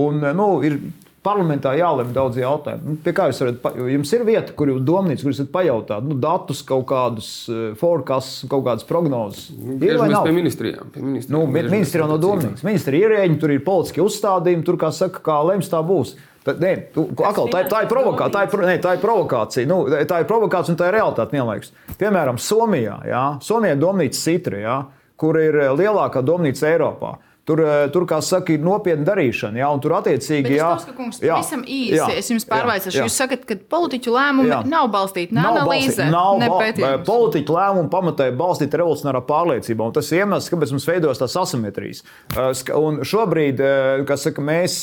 un, 0.00 0.22
nu, 0.38 0.48
ir 0.64 0.78
parlamentā 1.22 1.74
jālemj 1.78 2.10
daudz 2.16 2.38
jautājumu. 2.40 2.94
Nu, 2.94 2.98
pie 3.04 3.12
kā 3.14 3.28
jūs 3.30 3.40
varat, 3.44 3.76
jums 3.92 4.12
ir 4.16 4.24
vieta, 4.26 4.54
kur 4.58 4.72
jūs 4.72 4.82
domnīca, 4.86 5.22
kur 5.22 5.30
jūs 5.30 5.42
varat 5.44 5.52
pajautāt, 5.54 6.08
nu, 6.08 6.16
datus, 6.22 6.64
kaut 6.66 6.88
kādus 6.90 7.28
eh, 7.52 7.62
forecasts, 7.78 8.42
kaut 8.50 8.64
kādas 8.66 8.88
prognozes. 8.88 9.52
Nu, 9.54 9.76
ir 9.78 10.00
vai 10.00 10.10
nav? 10.10 10.26
Pie 10.26 10.34
ministrijām. 10.40 10.90
Pie 10.94 11.04
ministrijām 11.04 11.38
nu, 11.38 11.62
ministrijā 11.76 12.08
no 12.10 12.18
domnīcas. 12.22 12.66
Ministri 12.66 12.98
ir 12.98 13.06
ierēģi, 13.06 13.38
tur 13.42 13.54
ir 13.54 13.64
politiskie 13.66 14.02
uzstādījumi, 14.04 14.66
tur, 14.66 14.80
kā 14.82 14.90
saka, 14.94 15.22
kā 15.30 15.38
lems 15.52 15.70
tā 15.70 15.84
būs. 15.86 16.16
Tad, 16.42 16.58
nē, 16.58 16.72
tu, 16.94 17.04
akal, 17.22 17.46
tā, 17.52 17.62
tā, 17.70 17.84
ir 17.84 17.90
provokā, 17.90 18.26
tā, 18.34 18.44
ir, 18.48 18.62
nē, 18.66 18.74
tā 18.82 18.96
ir 18.96 19.02
provokācija. 19.02 19.68
Nu, 19.70 19.84
tā 20.10 20.22
ir 20.22 20.28
provokācija 20.30 20.74
un 20.74 20.78
tā 20.80 20.88
ir 20.90 20.96
realitāte 20.98 21.36
vienlaikus. 21.36 21.70
Piemēram, 22.00 22.40
Somijā. 22.42 22.96
Jā, 23.06 23.26
Somijā 23.46 23.76
ir 23.76 23.82
domnīca 23.82 24.18
Citra, 24.18 24.62
jā, 24.62 24.78
kur 25.22 25.38
ir 25.38 25.60
eh, 25.62 25.70
lielākā 25.78 26.24
domnīca 26.26 26.66
Eiropā. 26.72 27.14
Tur, 27.42 27.58
eh, 27.58 27.88
tur, 27.90 28.04
kā 28.06 28.20
saka, 28.22 28.54
ir 28.54 28.62
nopietna 28.62 29.02
darīšana. 29.02 29.58
Jā, 29.58 29.68
un 29.74 29.80
tur 29.82 29.96
attiecīgi 29.96 30.52
jā, 30.60 30.68
tas, 30.78 30.94
kungs, 30.94 31.16
jā, 31.18 31.40
visam 31.40 31.64
īsi. 31.66 31.96
Jā, 31.96 32.04
es 32.14 32.28
jums 32.30 32.44
pārvaicāšu, 32.46 33.00
jūs 33.02 33.16
sakat, 33.18 33.42
ka 33.48 33.56
politiķu 33.72 34.12
lēmumi 34.14 34.52
jā. 34.52 34.60
nav 34.70 34.86
balstīti 34.92 35.34
ne 35.34 35.42
analīzē, 35.50 36.06
ne 36.06 36.50
pētījumos. 36.52 37.02
Politiķu 37.08 37.56
lēmumu 37.56 37.90
pamatē 37.90 38.28
balstīta 38.38 38.78
revolucionārā 38.78 39.24
pārliecībā, 39.26 39.88
un 39.90 39.96
tas 39.96 40.10
ir 40.12 40.22
iemesls, 40.22 40.52
kāpēc 40.52 40.74
mums 40.76 40.86
veidojas 40.86 41.22
tās 41.24 41.34
asimetrijas. 41.40 42.04
Eh, 42.30 42.62
un 42.78 43.02
šobrīd, 43.10 43.58
eh, 43.58 44.04
kas 44.06 44.28
saka, 44.28 44.46
mēs, 44.46 44.78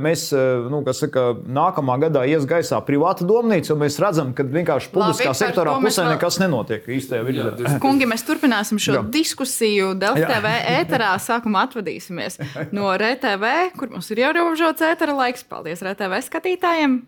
mēs 0.00 0.24
nu, 0.72 0.80
saka, 0.96 1.26
nākamā 1.44 1.98
gadā 2.06 2.24
ies 2.24 2.48
gaisā 2.48 2.80
privāta 2.88 3.28
domnīca, 3.28 3.74
un 3.76 3.84
mēs 3.84 4.00
redzam, 4.00 4.32
ka 4.32 4.48
vienkārši 4.48 4.94
publiskā 4.96 5.34
Labi, 5.34 5.42
sektorā 5.44 5.76
pusē 5.84 6.06
vēl... 6.06 6.16
nekas 6.16 6.40
nenotiek 6.40 6.88
īstajā 6.88 7.28
virzībā. 7.28 7.76
Kungi, 7.84 8.08
mēs 8.08 8.24
turpināsim 8.24 8.80
šo 8.80 8.96
jā. 8.96 9.06
diskusiju 9.12 9.92
Delta 10.00 10.32
TV 10.32 10.56
ēterā 10.78 11.12
sākumā 11.20 11.68
atvadīt 11.68 11.97
klausīsimies 11.98 12.38
no 12.72 12.88
RTV, 12.94 13.74
kur 13.78 13.90
mums 13.92 14.10
ir 14.14 14.22
ierobežots 14.24 14.84
ētera 14.86 15.16
laiks. 15.18 15.44
Paldies 15.48 15.82
RTV 15.82 16.22
skatītājiem! 16.26 17.00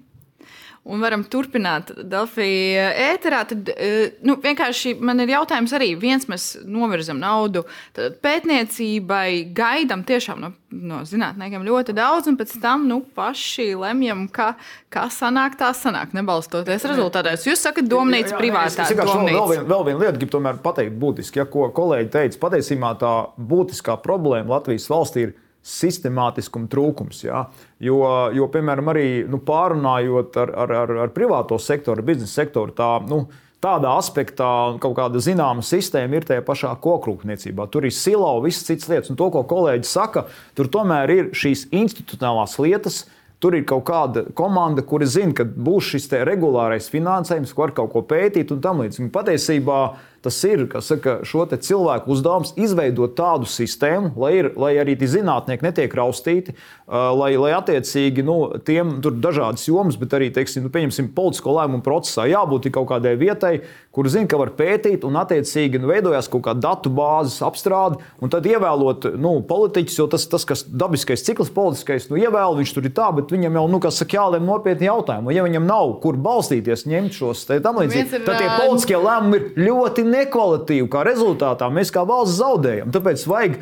Un 0.88 1.02
varam 1.02 1.22
turpināt 1.28 1.90
Delfija 2.08 2.86
ēterā, 3.12 3.42
tad 3.50 3.68
eh, 3.74 4.16
nu, 4.26 4.36
vienkārši 4.40 4.94
man 5.04 5.20
ir 5.20 5.34
jautājums 5.34 5.74
arī. 5.76 5.90
Viens, 6.00 6.24
mēs 6.30 6.54
novirzam 6.64 7.20
naudu 7.20 7.66
pētniecībai, 7.94 9.52
gaidām 9.56 10.06
tiešām 10.08 10.40
no, 10.40 10.52
no 10.72 11.02
zinātniekiem 11.08 11.66
ļoti 11.66 11.94
daudz, 11.96 12.30
un 12.30 12.38
pēc 12.40 12.56
tam 12.62 12.86
nu, 12.88 13.02
paši 13.16 13.74
lemjam, 13.80 14.24
ka, 14.32 14.54
kā 14.92 15.06
sanāk, 15.12 15.58
tā 15.60 15.74
sanāk, 15.76 16.14
nebalstoties 16.16 16.88
rezultātos. 16.88 17.44
Jūs 17.48 17.66
sakat, 17.68 17.90
domnīca 17.90 18.40
privātā. 18.40 18.88
Es, 18.88 18.94
es 18.94 18.98
vēl, 18.98 19.28
vēl, 19.28 19.68
vēl 19.68 19.86
viena 19.90 20.04
lieta, 20.06 20.16
gribu 20.16 20.36
tomēr 20.38 20.64
pateikt 20.64 20.96
būtiski, 21.00 21.42
ja 21.42 21.48
ko 21.50 21.68
kolēģi 21.76 22.12
teica. 22.16 22.42
Patiesībā 22.48 22.96
tā 23.00 23.14
būtiskā 23.36 24.00
problēma 24.00 24.56
Latvijas 24.56 24.88
valstī 24.90 25.28
ir 25.28 25.38
sistemātiskuma 25.66 26.70
trūkums. 26.72 27.24
Ja? 27.26 27.44
Jo, 27.82 28.00
jo, 28.36 28.48
piemēram, 28.52 28.90
arī 28.92 29.06
nu, 29.28 29.42
pārunājot 29.44 30.40
ar, 30.40 30.54
ar, 30.64 30.74
ar, 30.84 30.96
ar 31.06 31.14
privāto 31.14 31.58
sektoru, 31.60 32.04
biznesa 32.06 32.42
sektoru, 32.42 32.72
tā, 32.76 32.94
nu, 33.10 33.26
tādā 33.60 33.92
aspektā 34.00 34.48
kaut 34.80 34.96
kāda 34.96 35.20
zināma 35.22 35.64
sistēma 35.64 36.16
ir 36.18 36.26
tajā 36.28 36.44
pašā 36.46 36.72
kokrūpniecībā. 36.82 37.68
Tur 37.72 37.88
ir 37.88 37.94
silo, 37.94 38.32
visas 38.44 38.66
citas 38.68 38.88
lietas. 38.90 39.12
Un 39.12 39.20
to, 39.20 39.30
ko 39.34 39.44
kolēģis 39.48 39.96
saka, 40.00 40.26
tur 40.56 40.70
tomēr 40.72 41.16
ir 41.16 41.32
šīs 41.36 41.68
institucionālās 41.68 42.56
lietas. 42.62 43.04
Tur 43.40 43.54
ir 43.56 43.64
kaut 43.64 43.86
kāda 43.88 44.26
komanda, 44.36 44.82
kuri 44.84 45.06
zina, 45.08 45.32
ka 45.32 45.46
būs 45.48 45.94
šis 45.94 46.10
regulārais 46.28 46.90
finansējums, 46.92 47.54
ko 47.56 47.64
var 47.64 47.72
kaut 47.78 47.88
ko 47.94 48.02
pētīt 48.04 48.52
un 48.52 48.60
tam 48.60 48.82
līdzīgi. 48.84 49.08
Patiesībā 49.14 49.78
Tas 50.20 50.36
ir 50.44 50.66
saka, 50.84 51.20
šo 51.24 51.46
cilvēku 51.50 52.12
uzdevums 52.12 52.52
izveidot 52.60 53.14
tādu 53.16 53.48
sistēmu, 53.48 54.12
lai, 54.20 54.32
ir, 54.42 54.50
lai 54.60 54.74
arī 54.82 54.96
tie 55.00 55.08
zinātnieki 55.08 55.64
netiek 55.64 55.94
raustīti, 55.96 56.52
lai, 56.86 57.30
lai 57.40 57.54
attiecīgi 57.56 58.24
nu, 58.26 58.36
tiem 58.66 58.98
tur 59.00 59.16
ir 59.16 59.22
dažādas 59.24 59.64
jomas, 59.68 59.96
bet 60.00 60.12
arī 60.18 60.28
teiksim, 60.34 60.66
nu, 60.66 61.08
politisko 61.16 61.54
lēmumu 61.56 61.84
procesā 61.86 62.26
jābūt 62.28 62.68
kaut 62.74 62.90
kādai 62.92 63.14
vietai, 63.16 63.54
kur 63.94 64.06
zina, 64.12 64.28
ka 64.30 64.38
var 64.38 64.52
pētīt, 64.58 65.06
un 65.08 65.16
attiecīgi 65.18 65.80
nu, 65.80 65.88
veidojās 65.90 66.28
kaut 66.30 66.44
kāda 66.46 66.62
datu 66.68 66.92
bāzes 66.94 67.40
apstrāde, 67.46 67.98
un 68.20 68.30
tad 68.30 68.46
ievēlot 68.46 69.08
nu, 69.18 69.38
politiķus, 69.46 69.98
jo 70.02 70.06
tas, 70.12 70.28
tas 70.30 70.46
kas 70.46 70.66
dabiskais 70.68 71.24
cikls, 71.26 71.50
politiskais, 71.54 72.10
nu, 72.12 72.20
ievēl, 72.20 72.58
viņš 72.60 72.74
tur 72.76 72.86
ir 72.86 72.94
tā, 72.96 73.08
bet 73.16 73.32
viņam 73.32 73.58
jau, 73.58 73.64
nu, 73.72 73.80
kas 73.82 73.98
saka, 74.02 74.18
jālem 74.20 74.46
nopietni 74.46 74.90
jautājumi. 74.90 75.34
Ja 75.34 75.46
viņam 75.46 75.66
nav 75.66 75.96
kur 76.04 76.18
balstīties, 76.20 76.86
ņemt 76.90 77.16
šos 77.16 77.46
tam 77.50 77.80
līdzīgi, 77.80 78.22
tad 78.26 78.38
tie 78.38 78.50
politiskie 78.60 79.00
lēmumi 79.00 79.40
ir 79.40 79.68
ļoti 79.70 80.06
nekvalitīvi, 80.10 80.88
kā 80.90 81.04
rezultātā 81.06 81.70
mēs 81.72 81.92
kā 81.94 82.04
valsts 82.08 82.38
zaudējam. 82.40 82.90
Tāpēc 82.94 83.24
vajag 83.30 83.56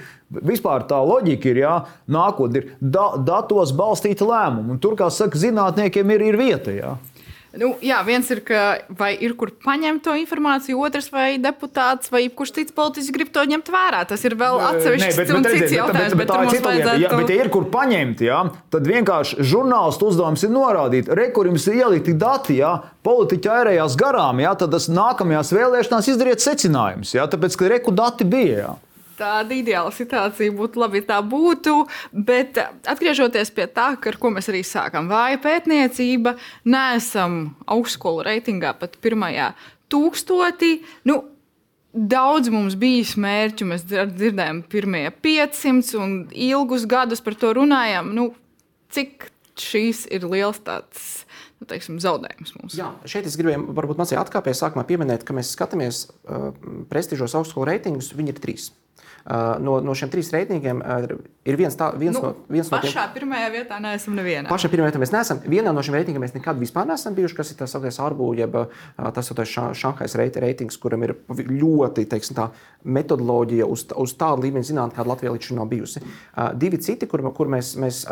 vispār 0.48 0.86
tā 0.88 0.98
loģika 1.04 1.52
ir, 1.52 1.62
jā, 1.64 1.74
nākotnē 2.10 2.62
ir 2.62 2.72
da, 2.80 3.10
datos 3.16 3.72
balstīta 3.76 4.26
lēmuma. 4.28 4.76
Un 4.76 4.82
tur, 4.82 4.96
kā 4.98 5.10
saka, 5.14 5.38
zinātniekiem 5.40 6.16
ir, 6.16 6.26
ir 6.32 6.40
vieta. 6.40 6.74
Jā. 6.74 6.96
Nu, 7.56 7.70
jā, 7.80 7.96
viens 8.04 8.28
ir, 8.28 8.42
ka 8.44 8.62
vai 8.92 9.14
ir 9.24 9.32
kur 9.38 9.48
paņemt 9.64 10.02
to 10.04 10.12
informāciju, 10.20 10.82
otrs 10.84 11.06
vai 11.08 11.38
deputāts 11.40 12.10
vai 12.12 12.26
kurš 12.28 12.52
cits 12.58 12.74
politiķis 12.76 13.12
grib 13.14 13.30
to 13.32 13.44
ņemt 13.48 13.70
vērā. 13.72 14.02
Tas 14.10 14.24
ir 14.28 14.36
vēl 14.36 14.60
atsevišķs 14.66 15.16
bet, 15.16 15.32
un 15.32 15.46
bet, 15.46 15.54
cits 15.54 15.64
bet, 15.64 15.76
jautājums. 15.78 16.12
Bet, 16.12 16.18
bet, 16.20 16.28
bet, 16.28 16.52
cita 16.52 16.52
lieta. 16.52 16.68
vajadzētu... 16.68 17.04
Ja, 17.06 17.12
bet, 17.16 17.32
ja 17.32 17.46
ir 17.46 17.50
kur 17.54 17.68
paņemt, 17.72 18.24
jā, 18.28 18.40
tad 18.74 18.90
vienkārši 18.92 19.46
žurnālistu 19.48 20.10
uzdevums 20.12 20.44
ir 20.44 20.52
norādīt, 20.52 21.08
kur 21.32 21.48
jums 21.48 21.64
ir 21.70 21.78
ielikti 21.80 22.16
dati, 22.20 22.58
jā, 22.60 22.74
politiķi 23.08 23.52
ērējās 23.54 23.96
garām, 24.00 24.44
jā, 24.44 24.52
tad 24.60 24.76
tas 24.76 24.90
nākamajās 24.92 25.54
vēlēšanās 25.56 26.12
izdariet 26.12 26.44
secinājumus, 26.44 27.14
jā, 27.16 27.24
tāpēc, 27.32 27.56
ka 27.56 27.72
reku 27.72 27.96
dati 27.96 28.28
bija. 28.28 28.60
Jā. 28.60 28.74
Tāda 29.18 29.56
ideāla 29.56 29.90
situācija 29.94 30.54
būtu 30.54 30.82
labi, 30.82 31.00
ja 31.02 31.08
tā 31.12 31.18
būtu. 31.26 31.74
Bet 32.12 32.60
atgriežoties 32.60 33.50
pie 33.54 33.66
tā, 33.74 33.90
ar 33.98 34.20
ko 34.20 34.30
mēs 34.34 34.50
arī 34.52 34.62
sākām, 34.66 35.10
vāja 35.10 35.40
pētniecība, 35.42 36.36
neesam 36.68 37.40
augstskolu 37.66 38.26
reitingā 38.28 38.76
pat 38.78 38.94
pirmajā 39.02 39.52
tūkstotī. 39.90 40.78
Nu, 41.08 41.24
Daudz 41.98 42.50
mums 42.52 42.74
bija 42.78 43.16
mērķu, 43.18 43.64
mēs 43.70 43.86
dzirdējām, 43.88 44.60
pirmie 44.70 45.06
500 45.24 45.96
un 45.98 46.10
ilgus 46.36 46.84
gadus 46.86 47.22
par 47.24 47.34
to 47.40 47.54
runājām. 47.56 48.12
Nu, 48.14 48.26
cik 48.92 49.30
šīs 49.58 50.04
ir 50.14 50.26
liels 50.28 50.60
tāds 50.62 51.24
nu, 51.58 51.66
teiksim, 51.68 51.98
zaudējums 52.02 52.54
mums? 52.58 52.76
Jā, 52.78 52.92
šeit 53.08 53.26
es 53.28 53.38
gribēju, 53.40 53.64
varbūt 53.76 54.00
mazliet 54.00 54.20
atkāpties, 54.20 54.60
sākumā 54.62 54.84
pieminēt, 54.88 55.24
ka 55.26 55.34
mēs 55.36 55.54
skatāmies 55.56 56.04
uh, 56.06 56.50
prestižos 56.92 57.34
augstskolu 57.40 57.70
reitingus, 57.70 58.12
viņi 58.16 58.34
ir 58.34 58.42
trīs. 58.44 58.68
Uh, 59.28 59.58
no, 59.60 59.74
no 59.84 59.92
šiem 59.92 60.08
trim 60.08 60.24
reitingiem 60.32 60.78
uh, 60.80 61.02
ir 61.44 61.56
viens, 61.60 61.74
tā, 61.76 61.90
viens, 62.00 62.16
nu, 62.16 62.30
no, 62.30 62.46
viens 62.48 62.70
no 62.72 62.78
tiem. 62.80 62.94
Pašā 62.94 63.02
pirmajā 63.12 63.50
vietā 63.52 63.76
neesam 63.84 64.14
nevienā. 64.16 64.48
Pašā 64.48 64.70
pirmajā 64.72 64.88
vietā 64.88 65.02
mēs 65.02 65.12
neesam. 65.12 65.42
Vienā 65.44 65.74
no 65.76 65.84
šiem 65.84 65.98
reitingiem 65.98 66.24
mēs 66.24 66.32
nekad 66.32 66.56
vispār 66.56 66.88
neesam 66.88 67.12
bijuši, 67.18 67.36
kas 67.36 67.52
ir 67.52 67.58
tas 67.58 67.74
sauktais 67.76 68.00
ARBU, 68.00 68.30
jeb 68.38 68.56
tas 68.96 69.28
ir 69.28 69.42
Šanhais 69.76 70.16
reitings, 70.16 70.80
kuram 70.80 71.04
ir 71.04 71.12
ļoti 71.28 72.06
teiksim, 72.08 72.38
tā, 72.38 72.48
metodoloģija 72.88 73.68
uz, 73.68 73.84
uz 74.00 74.16
tādu 74.16 74.46
līmeni 74.46 74.64
zinātnē, 74.64 74.96
kāda 74.96 75.12
Latvijā 75.12 75.34
līdz 75.34 75.50
šim 75.50 75.60
nav 75.60 75.68
bijusi. 75.74 76.02
Divi 76.56 76.80
citi, 76.88 77.10
kur, 77.10 77.26
kur 77.36 77.52
mēs, 77.52 77.74
mēs 77.84 78.06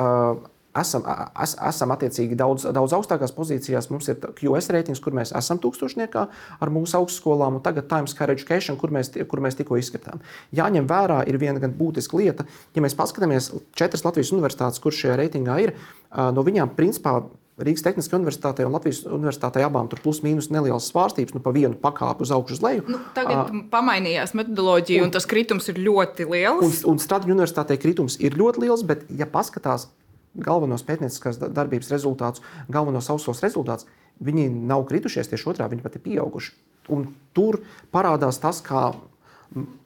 esam, 0.81 1.05
es, 1.43 1.55
esam 1.69 1.95
attiecīgi 1.95 2.39
daudz, 2.39 2.67
daudz 2.75 2.95
augstākās 2.97 3.35
pozīcijās. 3.37 3.91
Mums 3.93 4.11
ir 4.13 4.21
QS 4.39 4.71
reitings, 4.75 5.03
kur 5.05 5.17
mēs 5.17 5.33
esam 5.37 5.61
tūkstošniekā 5.63 6.27
ar 6.61 6.75
mūsu 6.75 6.99
augstskolām, 7.01 7.59
un 7.59 7.65
tagad 7.65 7.89
Times 7.91 8.15
Square 8.17 8.37
Education, 8.37 8.79
kur 8.81 8.95
mēs, 8.95 9.13
kur 9.31 9.43
mēs 9.45 9.59
tikko 9.59 9.81
izskatām. 9.81 10.23
Jāņem 10.57 10.89
vērā 10.91 11.23
ir 11.31 11.41
viena 11.43 11.63
gan 11.63 11.75
būtiska 11.77 12.21
lieta, 12.21 12.47
ja 12.77 12.85
mēs 12.85 12.99
paskatāmies 12.99 13.53
četras 13.79 14.07
Latvijas 14.07 14.35
universitātes, 14.37 14.83
kur 14.83 14.95
šajā 14.95 15.19
reitingā 15.23 15.59
ir, 15.67 15.77
no 16.13 16.47
viņām 16.47 16.77
principā. 16.79 17.21
Rīgas 17.57 17.81
Tehniskajā 17.87 18.19
universitātē 18.19 18.67
un 18.69 18.75
Latvijas 18.75 18.99
universitātē 19.09 19.63
abām 19.65 19.87
tur 19.89 20.03
plus 20.05 20.19
mīnus 20.21 20.51
nelielas 20.53 20.91
svārstības, 20.91 21.33
nu 21.33 21.41
pa 21.41 21.55
vienu 21.57 21.79
pakāpi 21.81 22.27
uz 22.27 22.33
augšu 22.37 22.59
uz 22.59 22.61
leju. 22.61 22.83
Nu, 22.93 22.99
tagad 23.17 23.49
uh, 23.49 23.63
pamainījās 23.73 24.35
metodoloģija, 24.37 25.01
un, 25.01 25.09
un 25.09 25.15
tas 25.15 25.25
kritums 25.31 25.71
ir 25.73 25.81
ļoti 25.81 26.27
liels. 26.29 26.67
Un, 26.67 26.75
un 26.93 27.01
Stradiņu 27.01 27.33
universitātē 27.33 27.79
kritums 27.81 28.19
ir 28.21 28.37
ļoti 28.37 28.67
liels, 28.67 28.85
bet, 28.85 29.09
ja 29.09 29.25
paskatās 29.33 29.89
galvenos 30.37 30.85
pētnieciskās 30.87 31.41
darbības 31.41 31.91
rezultātus, 31.95 32.45
galvenos 32.73 33.11
ausos 33.13 33.43
rezultātus, 33.45 33.89
viņi 34.25 34.49
nav 34.69 34.87
kritušies 34.89 35.29
tieši 35.33 35.51
otrādi, 35.53 35.77
viņi 35.77 35.85
pat 35.85 35.99
ir 35.99 36.05
pieauguši. 36.07 36.55
Un 36.95 37.09
tur 37.37 37.61
parādās 37.93 38.39
tas, 38.43 38.63
kā 38.65 38.91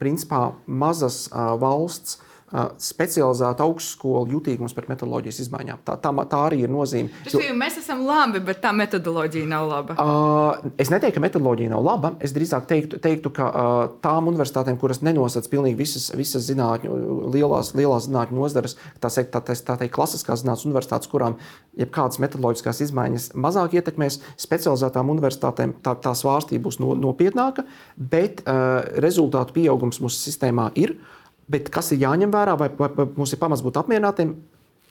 principā 0.00 0.50
mazas 0.66 1.26
valsts 1.32 2.18
specializēta 2.50 3.62
augstskola 3.62 4.24
jutīgums 4.32 4.74
pret 4.74 4.88
metodoloģijas 4.90 5.38
izmaiņām. 5.44 5.82
Tā, 5.86 5.94
tā, 6.02 6.10
tā 6.30 6.40
arī 6.48 6.64
ir 6.64 6.72
nozīme. 6.72 7.22
Jo, 7.30 7.42
mēs 7.54 7.76
esam 7.78 8.02
labi, 8.06 8.40
bet 8.42 8.58
tā 8.64 8.72
metodoloģija 8.74 9.46
nav 9.50 9.68
laba. 9.70 9.94
Uh, 9.94 10.72
es 10.80 10.90
neteiktu, 10.90 11.20
ka 11.20 11.24
metodoloģija 11.28 11.70
nav 11.70 11.84
laba. 11.86 12.12
Es 12.18 12.34
drīzāk 12.34 12.66
teiktu, 12.70 12.98
teiktu 13.02 13.30
ka 13.36 13.46
uh, 13.50 13.82
tām 14.02 14.32
universitātēm, 14.32 14.80
kuras 14.82 14.98
nenosac 15.06 15.46
pilnīgi 15.52 15.78
visas, 15.78 16.08
visas 16.18 16.48
zinātņu, 16.48 16.96
lielās, 17.36 17.70
lielās 17.78 18.08
zinātņu 18.08 18.40
nozares, 18.40 18.74
tā 18.98 19.12
teikt, 19.14 19.30
tā, 19.36 19.44
tā, 19.46 19.56
tā 19.70 19.78
teikt, 19.84 19.94
klasiskās 19.94 20.42
zinātnes 20.42 20.66
universitātes, 20.66 21.10
kurām 21.12 21.38
jebkādas 21.78 22.18
metodoloģiskās 22.24 22.82
izmaiņas 22.88 23.28
mazāk 23.38 23.78
ietekmēs, 23.78 24.18
specializētām 24.42 25.14
universitātēm 25.14 25.78
tā, 25.86 25.94
tā 26.02 26.16
svārstība 26.18 26.66
būs 26.66 26.82
no, 26.82 26.98
nopietnāka, 26.98 27.62
bet 27.94 28.42
uh, 28.42 28.82
rezultātu 29.06 29.60
pieaugums 29.60 30.02
mūsu 30.02 30.18
sistēmā 30.26 30.72
ir. 30.74 30.98
Uh, 30.98 31.16
Bet 31.50 31.70
kas 31.74 31.90
ir 31.94 32.04
jāņem 32.04 32.32
vērā, 32.34 32.56
vai, 32.58 32.70
vai, 32.78 32.90
vai 32.94 33.06
mums 33.16 33.34
ir 33.34 33.40
pamats 33.40 33.64
būt 33.66 33.80
apmierinātiem? 33.80 34.34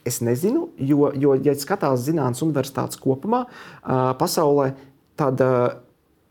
Es 0.07 0.21
nezinu, 0.23 0.69
jo, 0.79 1.09
jo 1.19 1.35
ja 1.43 1.53
skatās 1.59 2.05
zinātnīs 2.05 2.41
universitātes 2.45 2.99
kopumā, 2.99 3.43
uh, 3.45 4.11
pasaulē, 4.19 4.71
tad 5.19 5.43
uh, 5.43 5.73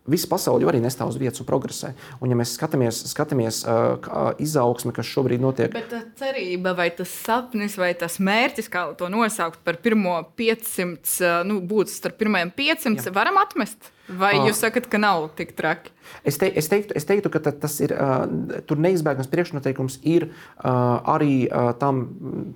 visa 0.09 0.29
pasaule 0.31 0.66
arī 0.68 0.81
nestāv 0.83 1.12
uz 1.12 1.18
vietas 1.20 1.43
un 1.43 1.49
progresē. 1.49 1.93
Un, 2.22 2.33
ja 2.33 2.39
mēs 2.39 2.55
skatāmies, 2.57 3.03
skatāmies 3.12 3.61
uh, 3.68 4.33
izaugsmi, 4.41 4.95
kas 4.97 5.11
šobrīd 5.11 5.45
notiek, 5.45 5.72
bet 5.74 5.93
tā 5.93 6.01
cerība, 6.20 6.72
vai 6.79 6.89
tas 6.97 7.12
sapnis, 7.12 7.76
vai 7.81 7.93
tas 7.99 8.18
mērķis, 8.24 8.72
kā 8.72 8.87
to 8.99 9.11
nosaukt 9.12 9.61
par 9.66 9.81
pirmo 9.85 10.16
500, 10.41 11.45
nu, 11.49 11.61
būt 11.68 11.93
starp 11.93 12.18
pirmajiem 12.24 12.55
500, 12.57 13.09
Jā. 13.11 13.16
varam 13.20 13.41
atmest? 13.45 13.93
Vai 14.09 14.35
jūs 14.41 14.61
sakat, 14.63 14.87
ka 14.89 15.01
nav 15.01 15.29
tik 15.37 15.53
traki? 15.59 15.93
Es, 16.25 16.39
te, 16.41 16.49
es, 16.49 16.69
teiktu, 16.71 16.95
es 16.97 17.05
teiktu, 17.05 17.29
ka 17.33 17.41
tas 17.45 17.75
ir 17.85 17.93
uh, 17.93 18.25
neizbēgams 18.73 19.29
priekšnoteikums, 19.29 19.99
ir 20.09 20.29
uh, 20.31 20.71
arī 21.13 21.45
uh, 21.45 21.71
tam, 21.79 22.01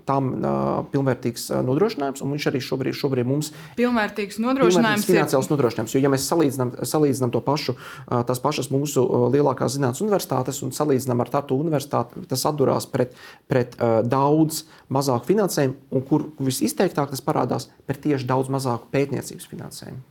tam 0.09 0.31
uh, 0.39 0.55
pilnvērtīgs 0.93 1.51
uh, 1.51 1.61
nodrošinājums, 1.67 2.23
un 2.25 2.33
viņš 2.33 2.47
arī 2.49 2.63
šobrīd, 2.65 2.97
šobrīd 2.97 3.29
mums 3.29 3.51
pilnvērtīgs 3.77 4.41
nodrošinājums. 4.43 5.05
Finansiāls 5.09 5.51
ir... 5.51 5.55
nodrošinājums, 5.55 5.97
jo 5.97 6.03
ja 6.03 6.13
mēs 6.13 6.29
salīdzinām, 6.33 6.73
salīdzinām 6.89 7.35
to 7.35 7.43
pašu, 7.45 7.77
uh, 7.77 8.23
tās 8.29 8.41
pašas 8.43 8.73
mūsu 8.73 9.05
uh, 9.05 9.27
lielākās 9.35 9.77
zinātnes 9.77 10.01
universitātes 10.05 10.63
un 10.65 10.73
salīdzinām 10.77 11.21
ar 11.21 11.33
Tartu 11.33 11.59
universitāti, 11.61 12.25
tas 12.33 12.47
atdurās 12.49 12.89
pret, 12.89 13.13
pret 13.53 13.77
uh, 13.77 14.01
daudz 14.01 14.65
mazāku 14.93 15.29
finansējumu, 15.35 15.77
un 15.93 16.09
kur 16.09 16.31
visizteiktāk 16.41 17.13
tas 17.13 17.25
parādās 17.25 17.69
pret 17.85 18.01
tieši 18.09 18.29
daudz 18.29 18.53
mazāku 18.53 18.89
pētniecības 18.93 19.53
finansējumu. 19.53 20.03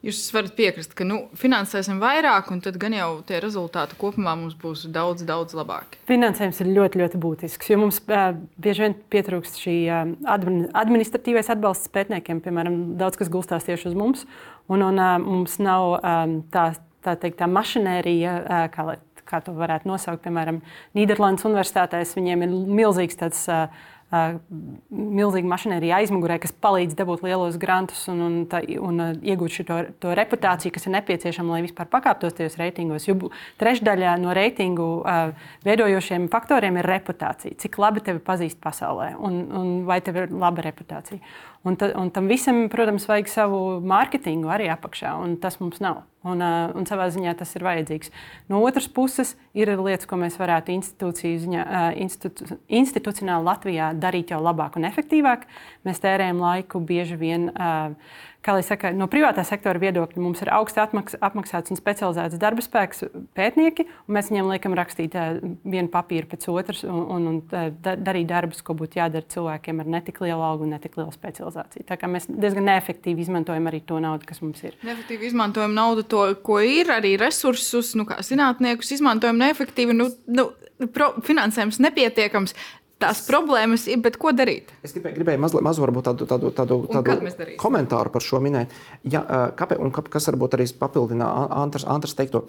Jūs 0.00 0.22
varat 0.32 0.54
piekrist, 0.56 0.94
ka 0.96 1.04
nu, 1.04 1.18
finansēsim 1.36 1.98
vairāk, 2.00 2.46
un 2.54 2.62
tad 2.64 2.78
gan 2.80 2.94
jau 2.96 3.08
tie 3.28 3.36
rezultāti 3.42 3.98
kopumā 4.00 4.32
mums 4.38 4.54
būs 4.56 4.86
daudz, 4.88 5.26
daudz 5.28 5.52
labāki. 5.58 6.00
Finansējums 6.08 6.62
ir 6.64 6.70
ļoti, 6.72 7.02
ļoti 7.02 7.20
būtisks, 7.20 7.68
jo 7.68 7.76
mums 7.82 7.98
bieži 8.08 8.86
vien 8.86 8.96
pietrūkst 9.12 9.60
šī 9.60 9.76
administratīvais 9.92 11.52
atbalsts 11.52 11.92
pētniekiem. 11.92 12.40
Piemēram, 12.46 12.80
daudz 13.00 13.20
kas 13.20 13.28
gulstās 13.32 13.68
tieši 13.68 13.90
uz 13.92 13.98
mums, 13.98 14.24
un, 14.72 14.86
un 14.88 15.04
mums 15.26 15.60
nav 15.60 15.98
tā, 16.48 16.66
tā, 17.04 17.18
teikt, 17.20 17.42
tā 17.42 17.50
mašinērija, 17.52 18.34
kā, 18.72 18.88
kā 19.28 19.44
to 19.44 19.52
varētu 19.60 19.92
nosaukt. 19.92 20.24
Piemēram, 20.24 20.62
Nīderlandes 20.96 21.44
universitātēs 21.44 22.16
viņiem 22.16 22.48
ir 22.48 22.60
milzīgs 22.80 23.20
tāds. 23.20 23.48
Milzīga 24.10 25.46
mašinērija 25.46 26.00
aizmugurē, 26.02 26.40
kas 26.42 26.50
palīdz 26.50 26.96
dabūt 26.98 27.22
lielos 27.22 27.58
grantus 27.62 28.00
un, 28.10 28.22
un, 28.26 28.38
tā, 28.50 28.58
un 28.82 28.98
iegūt 29.22 29.54
šo 29.54 29.78
to 30.02 30.14
reputāciju, 30.18 30.74
kas 30.74 30.88
ir 30.88 30.96
nepieciešama, 30.96 31.54
lai 31.54 31.62
vispār 31.62 31.86
pakāptos 31.92 32.34
tajos 32.34 32.58
reitingos. 32.58 33.06
Jo 33.06 33.30
trešdaļā 33.60 34.16
no 34.18 34.34
reitingu 34.34 34.88
veidojošiem 35.66 36.26
faktoriem 36.32 36.80
ir 36.80 36.90
reputācija. 36.90 37.54
Cik 37.62 37.78
labi 37.78 38.02
tevi 38.06 38.22
pazīst 38.24 38.58
pasaulē 38.62 39.12
un, 39.18 39.40
un 39.54 39.72
vai 39.86 40.00
tev 40.02 40.24
ir 40.24 40.34
laba 40.34 40.66
reputācija. 40.66 41.22
Un, 41.60 41.76
ta, 41.76 41.90
un 42.00 42.08
tam 42.08 42.24
visam, 42.30 42.62
protams, 42.72 43.04
vajag 43.04 43.26
savu 43.28 43.58
mārketingu 43.84 44.48
arī 44.48 44.70
apakšā, 44.72 45.10
un 45.20 45.34
tas 45.42 45.58
mums 45.60 45.82
nav. 45.84 46.06
Un, 46.24 46.40
un 46.40 46.86
savā 46.88 47.06
ziņā 47.12 47.34
tas 47.36 47.52
ir 47.56 47.64
vajadzīgs. 47.64 48.10
No 48.52 48.62
otras 48.64 48.88
puses, 48.92 49.34
ir 49.56 49.72
lietas, 49.76 50.08
ko 50.08 50.16
mēs 50.20 50.36
varētu 50.40 50.72
ziņā, 51.44 51.66
institu, 52.00 52.56
institucionāli 52.80 53.48
Latvijā 53.48 53.90
darīt 53.96 54.32
jau 54.32 54.40
labāk 54.40 54.76
un 54.80 54.88
efektīvāk. 54.88 55.46
Mēs 55.88 56.00
tērējam 56.00 56.40
laiku 56.40 56.80
bieži 56.84 57.20
vien. 57.20 57.48
Uh, 57.52 57.96
kā 58.44 58.54
lai 58.56 58.62
saka, 58.64 58.90
no 58.96 59.04
privātā 59.10 59.42
sektora 59.44 59.80
viedokļa 59.82 60.22
mums 60.22 60.40
ir 60.40 60.50
augsts 60.54 60.80
apmaks, 60.80 61.16
apmaksāts 61.20 61.72
un 61.72 61.78
specializēts 61.78 62.40
darba 62.40 62.64
spēks, 62.64 63.04
pētnieki, 63.36 63.84
un 64.08 64.16
mēs 64.16 64.30
viņiem 64.32 64.48
liekam 64.48 64.76
rakstīt 64.78 65.16
uh, 65.18 65.40
vienu 65.64 65.90
papīru 65.92 66.30
pēc 66.30 66.46
otras 66.52 66.82
un, 66.88 67.02
un, 67.16 67.26
un 67.30 67.40
da, 67.50 67.96
darīt 67.96 68.30
darbus, 68.30 68.62
ko 68.64 68.76
būtu 68.78 69.00
jādara 69.00 69.28
cilvēkiem 69.34 69.82
ar 69.84 69.92
netik 69.96 70.22
lielu 70.24 70.40
algu 70.46 70.64
un 70.64 70.74
netik 70.76 70.96
lielu 70.96 71.12
specializāciju. 71.14 71.84
Tā 71.88 72.00
kā 72.00 72.08
mēs 72.10 72.30
diezgan 72.30 72.68
neefektīvi 72.70 73.26
izmantojam 73.26 73.68
arī 73.68 73.82
to 73.84 74.00
naudu, 74.00 74.28
kas 74.28 74.40
mums 74.44 74.64
ir. 74.64 74.78
Neefektīvi 74.88 75.28
izmantojam 75.28 75.76
naudu, 75.76 76.06
to, 76.08 76.24
ko 76.46 76.62
ir, 76.64 76.92
arī 76.96 77.16
resursus, 77.20 77.92
nu, 77.98 78.08
kā 78.08 78.22
zinātniekus 78.24 78.96
izmantojam 78.96 79.40
neefektīvi. 79.40 79.96
Nu, 80.00 80.10
nu, 80.32 80.50
Pro, 80.94 81.10
finansējums 81.20 81.76
nepietiekams 81.84 82.54
tās 83.00 83.22
problēmas 83.26 83.86
ir, 83.90 84.00
bet 84.04 84.18
ko 84.20 84.32
darīt? 84.36 84.70
Es 84.86 84.94
gribēju, 84.96 85.16
gribēju 85.18 85.42
mazliet 85.42 85.64
mazu 85.66 85.86
tādu, 86.04 86.28
tādu, 86.28 86.50
tādu, 86.56 86.80
tādu 86.92 87.56
komentāru 87.60 88.12
par 88.12 88.24
šo 88.24 88.42
minēt. 88.44 88.74
Ja, 89.02 89.24
kāpēc, 89.56 89.80
un 89.80 89.94
kas 89.94 90.28
varbūt 90.30 90.58
arī 90.58 90.68
papildina 90.80 91.30
Antras, 91.62 91.88
Antras 91.88 92.16
teikto. 92.18 92.46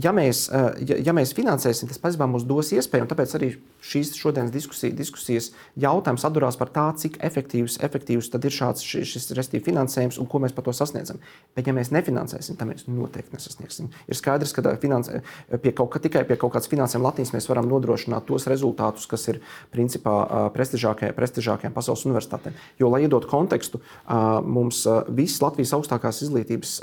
Ja 0.00 0.12
mēs, 0.16 0.46
ja, 0.88 1.12
mēs 1.12 1.34
finansēsim, 1.36 1.88
tas 1.90 2.00
patiesībā 2.00 2.24
mums 2.30 2.46
dos 2.48 2.70
iespēju, 2.72 3.04
un 3.04 3.10
tāpēc 3.10 3.34
arī 3.36 3.50
šīs 3.84 4.14
šodienas 4.16 4.52
diskusija, 4.54 4.94
diskusijas 4.96 5.50
jautājums 5.80 6.24
atdurās 6.24 6.56
par 6.56 6.70
tā, 6.72 6.86
cik 6.96 7.18
efektīvs, 7.20 7.76
efektīvs 7.84 8.30
ir 8.40 8.54
šāds 8.56 8.84
šis, 8.84 9.28
šis 9.28 9.50
finansējums 9.66 10.16
un 10.20 10.28
ko 10.32 10.40
mēs 10.40 10.54
par 10.56 10.64
to 10.64 10.72
sasniedzam. 10.76 11.20
Bet, 11.56 11.68
ja 11.68 11.74
mēs 11.76 11.92
nefinansēsim, 11.92 12.56
tad 12.56 12.70
mēs 12.70 12.86
noteikti 12.88 13.36
nesasniegsim. 13.36 13.90
Ir 14.08 14.16
skaidrs, 14.16 14.54
ka 14.56 14.64
finansē, 14.80 15.20
pie 15.60 15.74
kaut, 15.76 15.92
ka 15.92 16.00
tikai 16.08 16.24
pie 16.24 16.40
kaut 16.40 16.54
kādas 16.56 16.70
finansējuma 16.72 17.10
latīs 17.10 17.34
mēs 17.36 17.50
varam 17.52 17.68
nodrošināt 17.68 18.24
tos 18.32 18.48
rezultātus, 18.48 19.04
kas 19.12 19.28
ir 19.28 19.42
principā 19.74 20.48
prestižākajām, 20.56 21.12
prestižākajām 21.20 21.76
pasaules 21.76 22.06
universitātēm. 22.08 22.56
Jo, 22.80 22.88
lai 22.88 23.04
iedotu 23.04 23.28
kontekstu, 23.28 23.84
mums 24.08 24.86
viss 25.12 25.44
Latvijas 25.44 25.76
augstākās 25.76 26.24
izglītības 26.24 26.76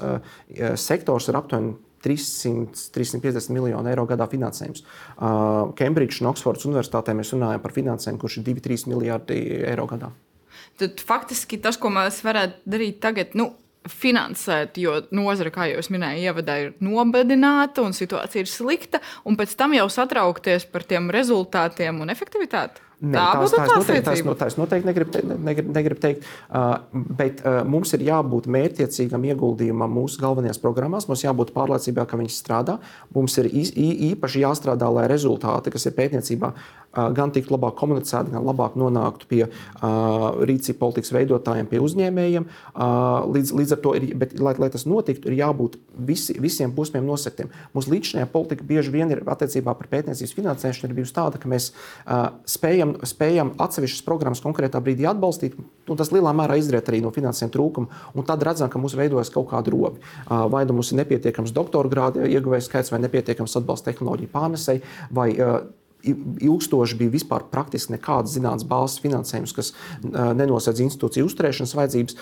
sektors 0.78 1.34
ir 1.34 1.42
aptuveni 1.42 1.76
300, 2.08 2.88
350 2.96 3.54
miljonu 3.56 3.92
eiro 3.92 4.08
gadā 4.10 4.30
finansējums. 4.32 4.86
Kembridžas 5.78 6.22
uh, 6.22 6.26
un 6.26 6.32
Oksfordas 6.32 6.68
universitātē 6.70 7.16
mēs 7.18 7.36
runājam 7.36 7.64
par 7.64 7.76
finansējumu, 7.76 8.24
kurš 8.24 8.40
ir 8.42 8.50
2-3 8.50 8.90
miljardi 8.94 9.44
eiro 9.68 9.88
gadā. 9.92 10.12
Tad 10.78 11.02
faktiski 11.04 11.60
tas, 11.62 11.78
ko 11.82 11.90
mēs 11.94 12.22
varētu 12.26 12.70
darīt 12.70 13.00
tagad, 13.04 13.34
nu, 13.38 13.52
finansēt, 13.88 14.78
jo 14.82 14.98
nozara, 15.16 15.52
kā 15.54 15.68
jau 15.72 15.84
minēju, 15.94 16.26
ievadā 16.30 16.58
ir 16.64 16.74
nobadināta 16.84 17.86
un 17.86 17.96
situācija 17.96 18.44
ir 18.44 18.52
slikta, 18.52 19.02
un 19.28 19.38
pēc 19.40 19.56
tam 19.60 19.76
jau 19.78 19.88
satraukties 19.92 20.68
par 20.72 20.86
tiem 20.88 21.10
rezultātiem 21.14 22.04
un 22.04 22.12
efektivitāti. 22.14 22.84
Ne, 22.98 23.14
tā 23.14 23.26
tās, 23.38 23.52
tās, 23.54 23.72
noteikti, 23.78 24.04
tās, 24.08 24.22
no, 24.26 24.34
tās 24.34 24.56
noteikti 24.58 24.88
negrib, 24.90 25.12
negrib, 25.46 25.68
negrib 25.70 26.00
teikt, 26.02 26.24
uh, 26.50 26.80
bet 27.20 27.44
uh, 27.46 27.60
mums 27.70 27.92
ir 27.94 28.02
jābūt 28.08 28.48
mērķiecīgam 28.50 29.28
ieguldījumam 29.30 29.94
mūsu 30.00 30.18
galvenajās 30.24 30.58
programmās. 30.64 31.06
Mums 31.06 31.22
jābūt 31.22 31.54
pārliecībā, 31.54 32.08
ka 32.10 32.18
viņas 32.18 32.40
strādā. 32.42 32.80
Mums 33.14 33.38
ir 33.38 33.52
īpaši 33.54 34.42
jāstrādā, 34.42 34.90
lai 34.98 35.06
rezultāti, 35.12 35.76
kas 35.76 35.86
ir 35.86 35.94
pētniecībā, 36.00 36.50
gan 37.18 37.34
tiktu 37.36 37.56
labāk 37.56 37.78
komunicēti, 37.80 38.34
gan 38.36 38.46
labāk 38.48 38.78
nonāktu 38.80 39.30
pie 39.30 39.44
rīcību 39.82 40.80
politikas 40.82 41.14
veidotājiem, 41.16 41.70
pie 41.72 41.82
uzņēmējiem. 41.84 42.48
Līdz, 43.38 43.54
līdz 43.62 43.76
ar 43.78 43.82
to, 43.84 43.96
ir, 44.00 44.10
bet, 44.20 44.38
lai, 44.42 44.56
lai 44.62 44.72
tas 44.74 44.88
notiktu, 44.90 45.32
ir 45.32 45.40
jābūt 45.42 45.80
visi, 46.08 46.38
visiem 46.42 46.74
posmiem 46.76 47.06
nosektiem. 47.08 47.52
Mūsu 47.76 47.94
līdzinājā 47.96 48.30
politika 48.34 48.68
bieži 48.68 48.94
vien 48.94 49.12
ir 49.14 49.24
attiecībā 49.28 49.76
par 49.78 49.92
pētniecības 49.92 50.36
finansēšanu 50.38 50.98
bijusi 50.98 51.16
tāda, 51.18 51.42
ka 51.42 51.52
mēs 51.52 51.72
spējam 52.50 52.98
spējam, 53.08 53.54
atsevišķas 53.62 54.06
programmas 54.06 54.42
konkrētā 54.44 54.82
brīdī 54.84 55.08
atbalstīt. 55.10 55.58
Tas 55.88 56.12
lielā 56.14 56.34
mērā 56.36 56.58
izriet 56.60 56.90
arī 56.92 57.02
no 57.04 57.12
finansējuma 57.16 57.54
trūkuma. 57.54 58.24
Tad 58.28 58.46
redzam, 58.46 58.72
ka 58.72 58.82
mums 58.82 58.98
veidojas 58.98 59.32
kaut 59.34 59.50
kāda 59.52 59.74
roba. 59.74 59.96
Vai 60.52 60.66
nu 60.68 60.78
mums 60.78 60.92
ir 60.92 61.02
nepietiekams 61.02 61.56
doktora 61.56 61.92
grāda 61.92 62.28
ieguvēja 62.28 62.68
skaits, 62.68 62.94
vai 62.94 63.02
nepietiekams 63.06 63.58
atbalsta 63.60 63.92
tehnoloģiju 63.92 64.34
pārnesēji, 64.34 64.84
vai 65.12 65.30
ilgstoši 66.14 66.98
bija 67.00 67.14
vispār 67.14 67.48
praktiski 67.52 67.96
nekāds 67.96 68.36
zinātnīs 68.36 68.68
bāzes 68.70 69.02
finansējums, 69.04 69.56
kas 69.58 69.74
nenosedz 70.04 70.82
institūciju 70.86 71.28
uzturēšanas 71.30 71.76
vajadzības, 71.78 72.18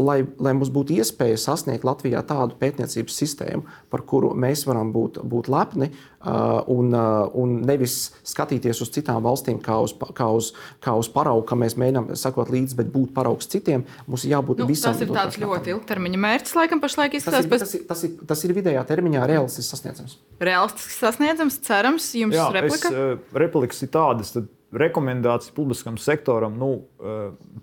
lai, 0.00 0.18
lai 0.38 0.54
mums 0.56 0.72
būtu 0.74 0.98
iespēja 0.98 1.40
sasniegt 1.40 1.86
Latvijā 1.88 2.22
tādu 2.28 2.58
pētniecības 2.60 3.18
sistēmu, 3.22 3.66
par 3.92 4.04
kuru 4.08 4.34
mēs 4.38 4.66
varam 4.68 4.92
būt, 4.94 5.22
būt 5.24 5.50
lepni 5.52 5.92
un, 6.18 6.94
un 7.38 7.54
nevis 7.66 8.08
skatīties 8.26 8.82
uz 8.82 8.90
citām 8.94 9.22
valstīm 9.22 9.60
kā 9.62 9.76
uz, 9.84 9.94
kā 10.18 10.26
uz, 10.34 10.50
kā 10.84 10.94
uz 10.98 11.10
paraugu, 11.14 11.44
ka 11.46 11.58
mēs 11.58 11.78
mēģinām 11.78 12.10
sekot 12.18 12.50
līdzi, 12.50 12.78
bet 12.80 12.90
būt 12.94 13.14
paraugs 13.14 13.50
citiem. 13.50 13.86
Mums 14.08 14.26
ir 14.26 14.34
jābūt 14.34 14.64
nu, 14.64 14.68
visam. 14.70 14.96
Tas 14.96 15.06
ir 15.06 15.14
tāds 15.14 15.38
ļoti 15.38 15.74
ilgtermiņa 15.76 16.22
mērķis, 16.26 16.56
laikam, 16.58 16.82
pašlaik 16.82 17.18
izskatās. 17.20 17.46
Tas 17.46 17.46
ir, 17.46 17.62
tas, 17.62 17.74
ir, 17.74 17.86
tas, 17.88 18.04
ir, 18.08 18.28
tas 18.34 18.44
ir 18.48 18.56
vidējā 18.58 18.84
termiņā 18.90 19.24
realistiski 19.30 19.70
sasniedzams. 19.70 20.18
Realistiski 20.42 20.98
sasniedzams, 20.98 21.62
cerams, 21.68 22.12
jums 22.18 22.38
Jā, 22.38 22.50
replika? 22.58 22.90
Es, 22.90 23.02
uh, 23.18 23.42
replikas 23.46 23.84
ir 23.86 23.94
tādas. 23.94 24.34
Tad 24.34 24.50
rekomendācija 24.72 25.54
publiskam 25.56 25.96
sektoram, 25.96 26.58
nu, 26.60 26.82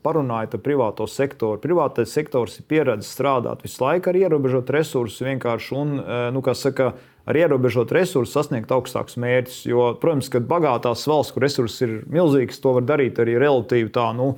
parunājot 0.06 0.56
ar 0.58 0.62
privāto 0.66 1.06
sektoru. 1.10 1.60
Privātais 1.62 2.14
sektors 2.16 2.58
ir 2.60 2.66
pieredzējis 2.70 3.12
strādāt 3.14 3.62
visu 3.66 3.84
laiku 3.84 4.10
ar 4.10 4.20
ierobežotu 4.24 4.74
resursu, 4.74 5.28
vienkārši 5.28 5.76
un, 5.78 6.00
nu, 6.34 6.42
kā 6.46 6.56
saka, 6.58 6.96
ar 7.26 7.40
ierobežotu 7.40 7.98
resursu 7.98 8.34
sasniegt 8.36 8.72
augstākus 8.74 9.18
mērķus. 9.22 9.64
Jo, 9.70 9.90
protams, 10.02 10.30
ka 10.34 10.44
bagātās 10.46 11.08
valsts, 11.10 11.34
kur 11.36 11.46
resursi 11.46 11.88
ir 11.88 11.98
milzīgas, 12.12 12.62
to 12.62 12.76
var 12.78 12.86
darīt 12.88 13.22
arī 13.22 13.40
relatīvi 13.42 13.92
tā. 13.96 14.12
Nu, 14.18 14.36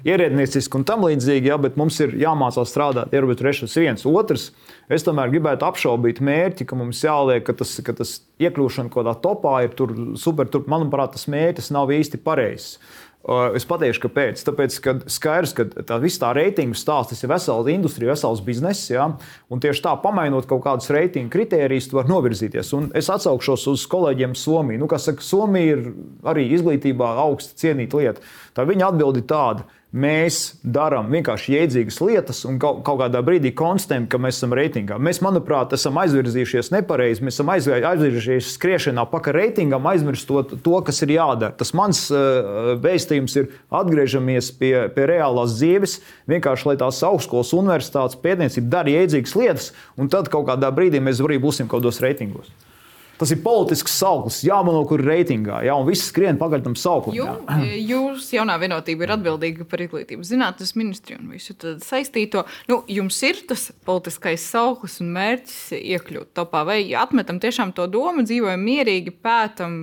Ierēdnieciski 0.00 0.78
un 0.78 0.84
tam 0.88 1.02
līdzīgi, 1.04 1.50
ja, 1.50 1.58
bet 1.60 1.74
mums 1.76 1.98
ir 2.00 2.14
jāmācās 2.16 2.70
strādāt 2.72 3.12
ierobežotu 3.12 3.44
resursu 3.44 3.82
viens. 3.82 4.06
Otrs, 4.08 4.46
es 4.88 5.04
tomēr 5.04 5.28
gribētu 5.28 5.66
apšaubīt 5.68 6.22
mērķi, 6.24 6.64
ka 6.70 6.78
mums 6.80 7.02
jāliek, 7.04 7.44
ka 7.44 7.52
tas, 7.58 7.74
ka 7.84 7.92
tas 7.98 8.14
iekļūšana 8.40 8.88
kaut 8.88 9.02
kādā 9.02 9.12
topā 9.20 9.58
ir 9.66 9.76
tur 9.76 9.92
super, 10.16 10.48
tur, 10.48 10.64
manuprāt, 10.72 11.12
tas 11.18 11.28
mērķis 11.28 11.68
nav 11.76 11.92
īsti 11.92 12.22
pareizs. 12.24 12.78
Es 13.28 13.66
pateikšu, 13.68 14.00
kāpēc. 14.06 14.40
Tāpēc, 14.46 14.76
ka 14.80 14.94
skaidrs, 15.12 15.52
ka 15.52 15.66
tā 15.68 15.98
visa 16.00 16.22
tā 16.22 16.30
reitingu 16.38 16.78
stāsts 16.78 17.12
tas 17.12 17.20
ir 17.20 17.28
vesels 17.28 17.68
industrija, 17.68 18.14
vesels 18.14 18.40
bizness. 18.44 18.88
Ja? 18.88 19.10
Un 19.52 19.60
tieši 19.60 19.84
tā, 19.84 19.92
pamainot 20.00 20.48
kaut 20.48 20.62
kādus 20.64 20.88
reitingu 20.94 21.28
kritērijus, 21.34 21.90
tu 21.90 21.98
vari 21.98 22.08
novirzīties. 22.08 22.72
Un 22.78 22.88
es 22.96 23.10
atsaukšos 23.12 23.66
uz 23.74 23.84
kolēģiem 23.92 24.32
Somiju. 24.40 24.80
Nu, 24.80 24.88
saka, 24.96 25.20
Somija 25.24 25.76
ir 25.76 25.84
arī 26.32 26.46
izglītībā 26.56 27.12
augsta 27.26 27.60
cienīta 27.60 28.00
lieta. 28.00 28.24
Tā 28.56 28.64
viņa 28.68 28.88
atbild 28.88 29.20
ir 29.20 29.28
tāda 29.28 29.68
mēs 29.90 30.38
darām 30.62 31.08
vienkārši 31.10 31.56
jēdzīgas 31.56 31.98
lietas 32.04 32.44
un 32.46 32.60
kaut, 32.62 32.80
kaut 32.86 33.00
kādā 33.02 33.22
brīdī 33.26 33.50
konstatējam, 33.56 34.06
ka 34.10 34.20
mēs 34.22 34.38
esam 34.38 34.54
reitingā. 34.54 34.98
Mēs, 35.02 35.18
manuprāt, 35.24 35.74
esam 35.74 35.98
aizvirzījušies 36.02 36.70
nepareizi. 36.76 37.24
Mēs 37.26 37.38
esam 37.38 37.50
aizvirzījušies 37.50 38.52
skriešanā 38.54 39.04
pakaļ 39.10 39.36
reitingam, 39.40 39.88
aizmirstot 39.90 40.56
to, 40.62 40.76
kas 40.86 41.02
ir 41.06 41.16
jādara. 41.16 41.56
Tas 41.58 41.74
mans 41.76 42.04
uh, 42.14 42.72
vēstījums 42.82 43.36
ir 43.42 43.50
atgriežamies 43.82 44.52
pie, 44.60 44.74
pie 44.94 45.10
reālās 45.10 45.58
dzīves, 45.58 45.98
vienkārši 46.30 46.70
lai 46.70 46.78
tās 46.80 47.02
augstskolas, 47.06 47.54
universitātes, 47.58 48.20
pētniecība 48.22 48.74
dara 48.78 48.98
jēdzīgas 48.98 49.38
lietas, 49.42 49.70
un 49.98 50.12
tad 50.12 50.30
kaut 50.30 50.46
kādā 50.52 50.70
brīdī 50.74 51.02
mēs 51.02 51.22
arī 51.24 51.42
būsim 51.42 51.66
kaut 51.66 51.82
kādos 51.82 52.02
reitingos. 52.04 52.50
Tas 53.20 53.34
ir 53.34 53.42
politisks 53.44 53.92
sauklis, 54.00 54.38
jāmano, 54.46 54.80
kur 54.88 55.02
reitingā, 55.04 55.58
jā, 55.66 55.74
un 55.76 55.84
viss 55.84 56.06
skrien 56.08 56.38
pakaļ 56.40 56.62
tam 56.64 56.76
sauklim. 56.80 57.18
Jūs, 57.90 58.30
jaunā 58.32 58.54
vienotība, 58.62 59.04
ir 59.04 59.12
atbildīga 59.12 59.66
par 59.68 59.82
izglītības 59.84 60.30
zinātnes 60.30 60.72
ministriju 60.80 61.18
un 61.20 61.34
visu 61.34 61.52
saistīto. 61.84 62.46
Nu, 62.70 62.78
jums 62.88 63.18
ir 63.28 63.42
tas 63.50 63.66
politiskais 63.84 64.46
sauklis 64.54 64.96
un 65.04 65.12
mērķis 65.18 65.58
iekļūt 65.76 66.32
topā, 66.40 66.64
vai 66.70 66.78
atmetam 66.96 67.42
tiešām 67.44 67.74
to 67.76 67.84
domu, 67.92 68.24
dzīvojam 68.24 68.64
mierīgi, 68.64 69.12
pētam. 69.20 69.76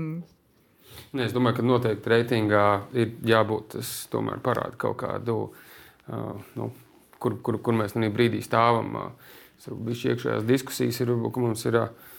Ne, 1.14 1.30
es 1.30 1.38
domāju, 1.38 1.60
ka 1.60 1.70
noteikti 1.70 2.16
reitingā 2.16 2.66
ir 2.98 3.14
jābūt. 3.22 3.78
Tas 3.78 3.94
tomēr 4.10 4.42
parāda 4.42 4.82
kaut 4.82 4.98
kādu, 5.06 5.40
uh, 6.10 6.52
nu, 6.58 6.72
kur, 7.22 7.38
kur, 7.46 7.62
kur 7.62 7.78
mēs 7.78 7.94
tajā 7.94 8.10
brīdī 8.18 8.42
stāvam. 8.42 8.98
Uh, 8.98 9.34
Varbūt 9.68 10.04
iekšējās 10.14 10.46
diskusijas 10.48 11.02
ir, 11.04 11.10
ka 11.34 11.42
mums 11.44 11.66
ir 11.68 11.76
uh, 11.76 12.14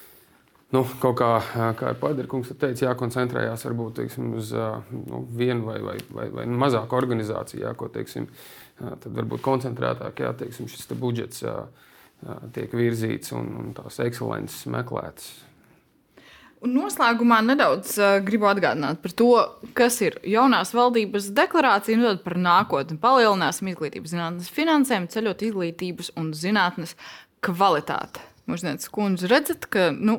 nu, 0.76 0.84
kaut 1.02 1.18
kā, 1.20 1.30
kā 1.78 1.94
Padarkungs 2.00 2.52
teica, 2.54 2.90
jākoncentrējās 2.90 3.66
varbūt 3.68 3.98
teiksim, 4.02 4.30
uz 4.38 4.52
nu, 4.92 5.24
vienu 5.38 5.68
vai, 5.70 5.80
vai, 5.84 5.98
vai, 6.12 6.28
vai 6.40 6.46
mazāku 6.64 6.98
organizāciju, 6.98 7.64
jā, 7.66 7.74
ko 7.78 7.90
teiksim, 7.92 8.28
tad 8.78 9.10
varbūt 9.16 9.44
koncentrētāk 9.44 10.24
jā, 10.24 10.32
teiksim, 10.44 10.70
šis 10.70 10.90
te 10.90 10.98
budžets 10.98 11.44
jā, 11.44 11.58
tiek 12.54 12.72
virzīts 12.74 13.34
un, 13.36 13.52
un 13.62 13.76
tās 13.76 14.00
ekscelences 14.04 14.66
meklētas. 14.72 15.36
Un 16.58 16.72
noslēgumā 16.74 17.38
nedaudz 17.46 17.92
uh, 18.00 18.16
gribu 18.24 18.48
atgādināt 18.50 18.98
par 19.02 19.12
to, 19.14 19.28
kas 19.78 20.00
ir 20.02 20.16
jaunās 20.26 20.72
valdības 20.74 21.28
deklarācija 21.36 21.98
un 22.00 22.18
par 22.24 22.34
nākotni. 22.34 22.98
Palielināsim 22.98 23.70
izglītības 23.70 24.14
zinātnes 24.14 24.50
finansējumu, 24.56 25.10
ceļot 25.12 25.44
izglītības 25.50 26.10
un 26.18 26.32
zinātnes 26.34 26.96
kvalitāti. 27.46 28.24
Mūžnieces 28.50 28.90
kundze, 28.90 29.28
redzat, 29.30 29.68
ka 29.70 29.92
nu, 29.94 30.18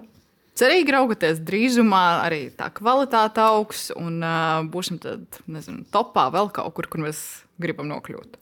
cerīgi 0.59 0.95
raugoties, 0.95 1.39
drīzumā 1.45 2.03
arī 2.25 2.41
tā 2.55 2.69
kvalitāte 2.75 3.43
augs 3.43 3.87
un 3.95 4.19
uh, 4.23 4.59
būsim 4.69 4.99
tad, 5.01 5.41
nezinu, 5.47 5.85
topā 5.93 6.27
vēl 6.33 6.51
kaut 6.55 6.75
kur, 6.77 6.89
kur 6.91 7.05
mēs 7.07 7.23
gribam 7.61 7.89
nokļūt. 7.91 8.37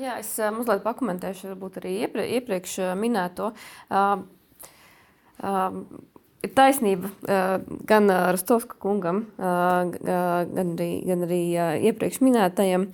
Jā, 0.00 0.16
es 0.20 0.30
uh, 0.40 0.52
mazliet 0.54 0.84
pakomentēšu, 0.84 1.50
varbūt 1.52 1.82
arī 1.82 1.96
ieprie, 2.06 2.28
iepriekš 2.38 2.78
minēto. 3.00 3.52
Uh, 3.92 4.24
uh, 5.42 5.82
Ir 6.42 6.50
taisnība 6.58 7.06
gan 7.86 8.10
Rostovska 8.34 8.74
kungam, 8.82 9.20
gan 9.38 10.72
arī, 10.74 10.88
gan 11.06 11.20
arī 11.28 11.42
iepriekš 11.86 12.18
minētajam. 12.26 12.88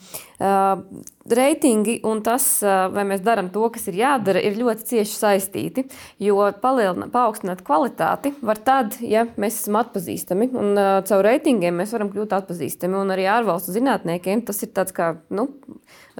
Reitingi 1.28 1.94
un 2.09 2.20
tas, 2.24 2.44
vai 2.92 3.05
mēs 3.09 3.22
darām 3.24 3.49
to, 3.53 3.64
kas 3.72 3.88
ir 3.88 3.96
jādara, 4.03 4.42
ir 4.44 4.57
ļoti 4.61 4.84
cieši 4.90 5.16
saistīti. 5.16 5.86
Jo 6.20 6.51
paaugstināt 6.61 7.64
kvalitāti 7.64 8.34
var 8.44 8.61
tad, 8.64 8.99
ja 9.01 9.24
mēs 9.40 9.62
esam 9.62 9.80
atpazīstami. 9.80 10.51
Un 10.53 10.76
caur 11.09 11.24
reitingiem 11.24 11.80
mēs 11.80 11.96
varam 11.96 12.12
kļūt 12.12 12.36
atpazīstami. 12.42 13.01
Un 13.01 13.16
arī 13.16 13.30
ārvalstu 13.32 13.72
zinātniekiem 13.76 14.44
tas 14.44 14.61
ir 14.64 14.74
tāds 14.76 14.92
kā. 14.96 15.14
Nu, 15.32 15.49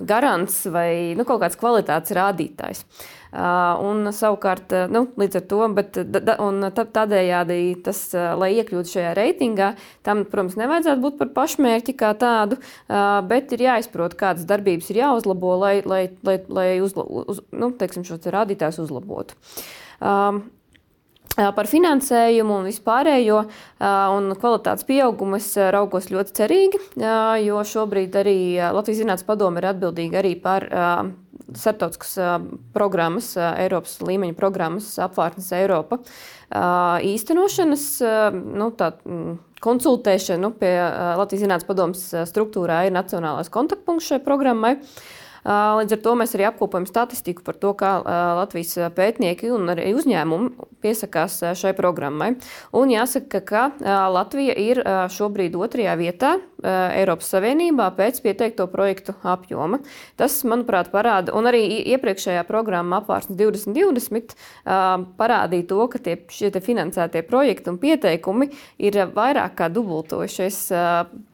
garants 0.01 0.62
vai 0.72 1.12
nu, 1.18 1.29
kaut 1.29 1.45
kāds 1.45 1.61
kvalitātes 1.61 2.16
rādītājs. 2.16 2.85
Un 3.33 4.09
savukārt, 4.14 4.72
nu, 4.93 5.05
līdz 5.20 5.41
ar 5.41 5.47
to, 5.51 5.61
bet, 5.76 5.99
da, 6.09 6.37
tādējādi 6.97 7.59
tas, 7.85 8.01
lai 8.41 8.55
iekļūtu 8.57 8.95
šajā 8.95 9.14
reitingā, 9.18 9.72
tam, 10.07 10.24
protams, 10.29 10.57
nevajadzētu 10.61 11.05
būt 11.05 11.18
par 11.20 11.33
pašmērķi 11.37 11.97
kā 12.01 12.14
tādu, 12.18 12.61
bet 13.29 13.53
ir 13.57 13.66
jāizprot, 13.68 14.16
kādas 14.18 14.49
darbības 14.49 14.89
ir 14.93 15.03
jāuzlabo, 15.03 15.57
lai, 15.61 15.74
lai, 15.85 16.05
lai, 16.24 16.39
lai 16.49 16.68
uzla, 16.85 17.05
uz, 17.05 17.43
nu, 17.53 17.72
teiksim, 17.76 18.07
šos 18.09 18.31
rādītājus 18.33 18.81
uzlabotu. 18.87 19.37
Um, 19.99 20.47
Par 21.39 21.68
finansējumu 21.70 22.57
un 22.59 22.64
vispārējo 22.66 23.43
un 23.79 24.33
kvalitātes 24.41 24.87
pieaugumu 24.89 25.39
es 25.39 25.53
raugos 25.70 26.09
ļoti 26.11 26.35
cerīgi, 26.35 26.81
jo 27.45 27.61
šobrīd 27.72 28.16
arī 28.18 28.39
Latvijas 28.74 29.05
Zinātnes 29.05 29.26
padome 29.29 29.62
ir 29.62 29.68
atbildīga 29.70 30.18
arī 30.18 30.35
par 30.43 30.66
starptautiskas 31.57 32.17
programmas, 32.75 33.33
Eiropas 33.37 33.99
līmeņa 34.05 34.37
programmas 34.39 34.91
apvārtnes 35.01 35.51
Eiropa 35.57 36.01
īstenošanas 37.05 37.85
nu, 38.35 38.71
tā, 38.77 38.93
konsultēšanu 39.65 40.53
pie 40.61 40.73
Latvijas 41.19 41.45
Zinātnes 41.45 41.69
padomas 41.69 42.05
struktūrā 42.31 42.85
ir 42.89 42.95
nacionālais 42.97 43.51
kontaktpunkts 43.53 44.13
šai 44.13 44.21
programmai. 44.25 44.77
Līdz 45.47 45.95
ar 45.95 46.03
to 46.03 46.14
mēs 46.18 46.34
arī 46.36 46.49
apkopojam 46.49 46.86
statistiku 46.89 47.45
par 47.47 47.59
to, 47.61 47.74
kā 47.78 47.93
Latvijas 48.41 48.74
pētnieki 48.97 49.53
un 49.55 49.70
arī 49.74 49.93
uzņēmumi 49.99 50.68
piesakās 50.82 51.41
šai 51.59 51.72
programmai. 51.78 52.34
Un 52.76 52.93
jāsaka, 52.93 53.41
ka 53.45 53.62
Latvija 54.14 54.55
ir 54.59 54.82
šobrīd 55.14 55.57
otrajā 55.59 55.95
vietā 55.99 56.36
Eiropas 56.62 57.30
Savienībā 57.30 57.86
pēc 57.95 58.18
pieteikto 58.24 58.66
projektu 58.70 59.14
apjoma. 59.22 59.78
Tas, 60.18 60.41
manuprāt, 60.49 60.91
parāda, 60.95 61.34
un 61.39 61.47
arī 61.51 61.62
iepriekšējā 61.95 62.43
programma 62.49 62.99
apvārsnes 63.03 63.39
2020 63.39 64.34
parādīja 65.18 65.68
to, 65.70 65.80
ka 65.93 66.03
tie, 66.03 66.18
šie 66.34 66.51
finansētie 66.59 67.22
projekti 67.26 67.70
un 67.70 67.78
pieteikumi 67.78 68.51
ir 68.82 69.01
vairāk 69.14 69.55
kā 69.62 69.70
dubultojušies 69.70 70.61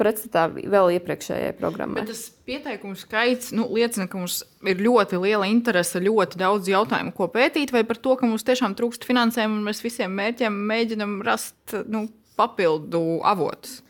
pretstatā 0.01 0.49
vēl 0.53 0.97
iepriekšējai 0.99 1.57
programmai. 1.57 2.05
Bet 2.05 2.13
tas 2.13 2.27
pieteikumu 2.49 2.97
skaits 2.99 3.53
nu, 3.57 3.67
liecina, 3.73 4.07
ka 4.11 4.19
mums 4.21 4.43
ir 4.69 4.83
ļoti 4.85 5.21
liela 5.23 5.49
interese, 5.51 6.03
ļoti 6.03 6.41
daudz 6.41 6.69
jautājumu, 6.71 7.15
ko 7.17 7.29
pētīt, 7.33 7.73
vai 7.75 7.85
par 7.89 8.01
to, 8.01 8.17
ka 8.21 8.29
mums 8.29 8.45
tiešām 8.47 8.77
trūkst 8.79 9.07
finansējumu 9.09 9.59
un 9.61 9.67
mēs 9.69 9.83
visiem 9.85 10.13
mērķiem 10.19 10.61
mēģinam 10.71 11.19
rast 11.27 11.77
nu, 11.89 12.07
papildu 12.39 13.21
avotus. 13.25 13.81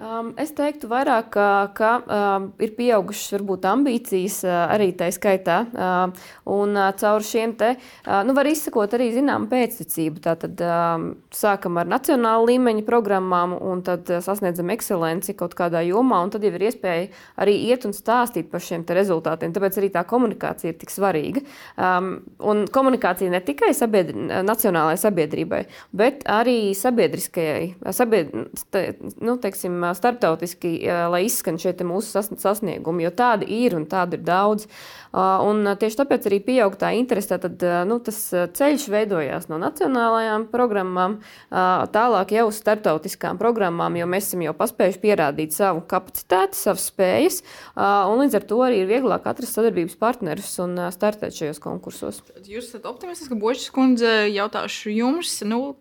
Um, 0.00 0.30
es 0.40 0.54
teiktu, 0.56 0.88
vairāk, 0.88 1.26
ka, 1.34 1.46
ka 1.76 1.88
um, 2.00 2.46
ir 2.64 2.70
pieaugušas 2.78 3.34
varbūt 3.34 3.66
ambīcijas 3.68 4.38
uh, 4.46 4.52
arī 4.72 4.86
tā 4.96 5.10
skaitā. 5.12 5.58
Uh, 5.68 6.22
un 6.48 6.72
uh, 6.78 6.86
caur 6.96 7.20
šiem 7.20 7.52
te 7.60 7.74
uh, 7.74 8.22
nu, 8.24 8.32
var 8.32 8.48
izsakot 8.48 8.96
arī 8.96 9.10
zinām 9.12 9.44
pēcticību. 9.50 10.22
Tātad 10.24 10.62
um, 10.64 11.04
sākam 11.36 11.76
ar 11.76 11.90
nacionālu 11.92 12.48
līmeņa 12.48 12.86
programmām 12.88 13.52
un 13.58 13.82
tad 13.84 14.08
uh, 14.08 14.22
sasniedzam 14.24 14.72
ekscelenci 14.72 15.36
kaut 15.36 15.52
kādā 15.58 15.84
jomā. 15.84 16.22
Un 16.24 16.32
tad 16.32 16.48
jau 16.48 16.54
ir 16.56 16.64
iespēja 16.70 17.10
arī 17.44 17.58
iet 17.68 17.84
un 17.84 17.92
stāstīt 17.92 18.48
par 18.48 18.64
šiem 18.64 18.88
rezultātiem. 18.88 19.52
Tāpēc 19.52 19.76
arī 19.76 19.92
tā 19.92 20.06
komunikācija 20.08 20.72
ir 20.72 20.80
tik 20.80 20.96
svarīga. 20.96 21.44
Um, 21.76 22.10
un 22.40 22.64
komunikācija 22.64 23.28
ne 23.36 23.42
tikai 23.44 23.74
sabiedri, 23.76 24.24
nacionālajai 24.40 25.04
sabiedrībai, 25.04 25.62
bet 25.92 26.24
arī 26.32 26.72
sabiedriskajai, 26.80 27.92
sabied, 27.92 28.32
te, 28.72 28.86
nu, 29.20 29.36
teiksim, 29.42 29.81
starptautiski, 29.96 30.74
lai 31.12 31.24
izskan 31.26 31.58
šie 31.60 31.74
mūsu 31.82 32.22
sasniegumi, 32.38 33.06
jo 33.06 33.10
tādi 33.16 33.48
ir 33.64 33.74
un 33.78 33.88
tādi 33.90 34.18
ir 34.18 34.26
daudz. 34.26 34.68
Un 35.12 35.66
tieši 35.76 35.98
tāpēc 35.98 36.26
arī 36.30 36.38
pieaug 36.44 36.76
tā 36.80 36.94
interese. 36.96 37.36
Tad 37.42 37.60
nu, 37.88 37.98
tas 38.04 38.18
ceļš 38.56 38.86
veidojās 38.92 39.48
no 39.50 39.58
nacionālajām 39.60 40.46
programmām, 40.52 41.18
tālāk 41.50 42.32
jau 42.36 42.46
uz 42.48 42.60
starptautiskām 42.62 43.40
programmām, 43.40 43.98
jo 44.00 44.06
mēs 44.08 44.30
esam 44.30 44.46
jau 44.46 44.54
paspējuši 44.56 45.02
pierādīt 45.02 45.56
savu 45.56 45.82
kapacitāti, 45.90 46.56
savas 46.56 46.86
spējas, 46.88 47.42
un 47.76 48.22
līdz 48.22 48.38
ar 48.40 48.48
to 48.48 48.62
arī 48.64 48.82
ir 48.84 48.90
vieglāk 48.92 49.28
atrast 49.28 49.58
sadarbības 49.58 49.98
partnerus 50.00 50.54
un 50.64 50.78
startēt 50.94 51.36
šajos 51.36 51.60
konkursos. 51.62 52.22
Jūs 52.46 52.70
esat 52.70 52.88
optimists, 52.88 53.28
ka 53.28 53.36
Bošs 53.36 53.68
kundze 53.74 54.14
jautāšu 54.32 54.96
jums, 54.96 55.36
nu, 55.44 55.74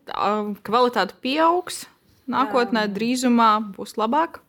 kvalitāte 0.67 1.15
pieaugs 1.23 1.85
nākotnē, 2.31 2.87
drīzumā 2.91 3.51
būs 3.75 3.97
labāk? 3.99 4.41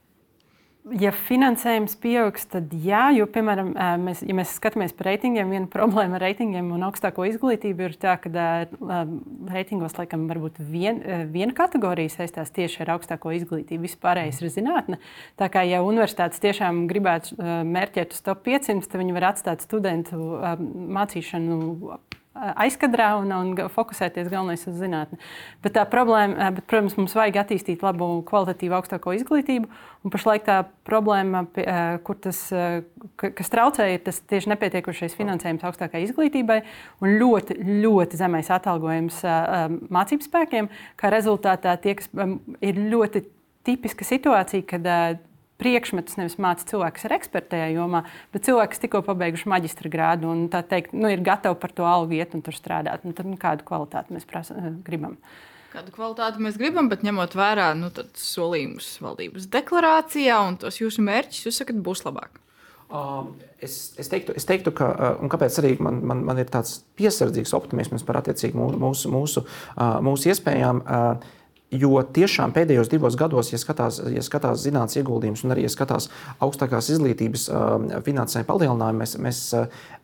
Ja 0.99 1.13
finansējums 1.15 1.93
pieaugs, 2.03 2.43
tad 2.51 2.73
jā, 2.75 3.05
jo, 3.15 3.29
piemēram, 3.31 3.69
mēs, 4.03 4.25
ja 4.27 4.35
mēs 4.35 4.57
skatāmies 4.57 4.91
par 4.99 5.13
reitingiem, 5.13 5.53
viena 5.55 5.69
problēma 5.71 6.17
ar 6.19 6.25
reitingiem 6.25 6.73
un 6.75 6.83
augstāko 6.89 7.23
izglītību 7.29 7.85
ir 7.87 7.95
tā, 8.03 8.17
ka 8.19 8.33
reitingos 9.55 9.95
laikam 9.95 10.25
varbūt 10.27 10.59
vien, 10.59 10.99
viena 11.31 11.55
kategorija 11.55 12.11
saistās 12.11 12.51
tieši 12.57 12.83
ar 12.83 12.97
augstāko 12.97 13.31
izglītību, 13.37 13.85
vispārējais 13.87 14.43
ir 14.43 14.51
zinātne. 14.57 14.99
Tā 15.39 15.47
kā 15.55 15.63
ja 15.71 15.85
universitātes 15.87 16.43
tiešām 16.43 16.89
gribētu 16.91 17.39
mērķēt 17.39 18.19
uz 18.19 18.27
top 18.27 18.43
500, 18.51 18.83
tad 18.83 19.05
viņi 19.05 19.15
var 19.21 19.29
atstāt 19.31 19.63
studentu 19.63 20.19
mācīšanu 20.99 21.61
aizkadrā 22.43 23.09
un, 23.21 23.33
un 23.33 23.71
fokusēties 23.73 24.31
galvenais 24.33 24.65
uz 24.69 24.77
zinātni. 24.81 25.19
Bet 25.65 25.77
tā 25.77 25.85
problēma, 25.89 26.51
bet, 26.57 26.67
protams, 26.71 26.97
mums 26.99 27.15
vajag 27.17 27.39
attīstīt 27.43 27.85
labu, 27.85 28.09
kvalitatīvu, 28.29 28.77
augstāko 28.79 29.15
izglītību. 29.17 29.71
Pašlaik 30.13 30.47
tā 30.49 30.59
problēma, 30.89 31.45
kur 32.07 32.19
tas, 32.23 32.41
kas 33.23 33.53
traucē, 33.53 33.87
ir 33.95 34.03
tas 34.07 34.19
tieši 34.33 34.51
nepietiekušais 34.55 35.15
finansējums 35.19 35.67
augstākai 35.69 36.03
izglītībai 36.09 36.63
un 37.05 37.19
ļoti, 37.23 37.59
ļoti 37.85 38.21
zemais 38.21 38.51
atalgojums 38.53 39.23
mācību 39.93 40.27
spēkiem. 40.27 40.73
Kā 40.99 41.13
rezultātā 41.15 41.77
tie, 41.83 41.97
kas 42.01 42.11
ir 42.63 42.83
ļoti 42.93 43.27
tipiska 43.63 44.07
situācija, 44.09 44.67
kad 44.75 44.91
priekšmetus 45.63 46.19
nevis 46.19 46.37
māca 46.43 46.67
ir 47.09 47.15
eksperti 47.17 47.55
tajā 47.55 47.71
jomā, 47.77 48.03
bet 48.35 48.47
cilvēki, 48.49 48.75
kas 48.75 48.83
tikko 48.83 49.05
pabeiguši 49.07 49.51
maģistra 49.53 49.93
grādu 49.93 50.33
un 50.33 50.45
teikt, 50.51 50.95
nu, 50.97 51.11
ir 51.13 51.23
gatavi 51.25 51.59
par 51.63 51.75
to 51.77 51.87
algu 51.89 52.19
iet 52.19 52.37
un 52.37 52.45
tur 52.45 52.57
strādāt. 52.57 53.07
Nu, 53.07 53.15
tad, 53.17 53.31
nu, 53.31 53.39
kādu 53.41 53.67
kvalitāti 53.69 54.17
mēs 54.17 54.29
prasa, 54.29 54.59
eh, 54.59 54.71
gribam? 54.87 55.17
Kādu 55.73 55.95
kvalitāti 55.95 56.43
mēs 56.45 56.59
gribam, 56.61 56.91
bet 56.93 57.05
ņemot 57.07 57.37
vērā 57.39 57.71
nu, 57.79 57.89
solījumus 58.19 58.95
valdības 59.05 59.49
deklarācijā 59.55 60.39
un 60.51 60.59
tos 60.61 60.83
jūsu 60.83 61.05
mērķus, 61.07 61.47
jūs 61.47 61.63
sakat, 61.63 61.81
būs 61.81 62.05
labāk. 62.05 62.43
Uh, 62.93 63.31
es, 63.57 63.95
es, 63.97 64.11
teiktu, 64.13 64.35
es 64.37 64.45
teiktu, 64.45 64.69
ka 64.77 64.91
uh, 64.93 65.23
kāpēc 65.33 65.55
arī 65.63 65.71
man, 65.81 66.03
man, 66.05 66.19
man 66.29 66.43
ir 66.43 66.51
tāds 66.53 66.83
piesardzīgs 67.01 67.55
optimisms 67.57 68.05
par 68.05 68.19
mūsu, 68.21 69.09
mūsu, 69.09 69.47
uh, 69.47 69.97
mūsu 70.05 70.29
iespējām. 70.35 70.83
Uh, 70.85 71.39
Jo 71.73 72.03
tiešām 72.05 72.53
pēdējos 72.53 72.91
divos 72.93 73.15
gados, 73.17 73.49
ja 73.49 73.59
skatās, 73.61 73.97
ja 74.13 74.21
skatās 74.25 74.61
zinātnīs 74.67 74.99
ieguldījumus 75.01 75.45
un 75.47 75.55
arī 75.55 75.65
ja 75.65 75.71
skatās 75.73 76.11
augstākās 76.45 76.91
izglītības 76.93 77.47
finansējuma 78.05 78.49
palielinājumu, 78.51 79.01
mēs, 79.01 79.15
mēs, 79.25 79.41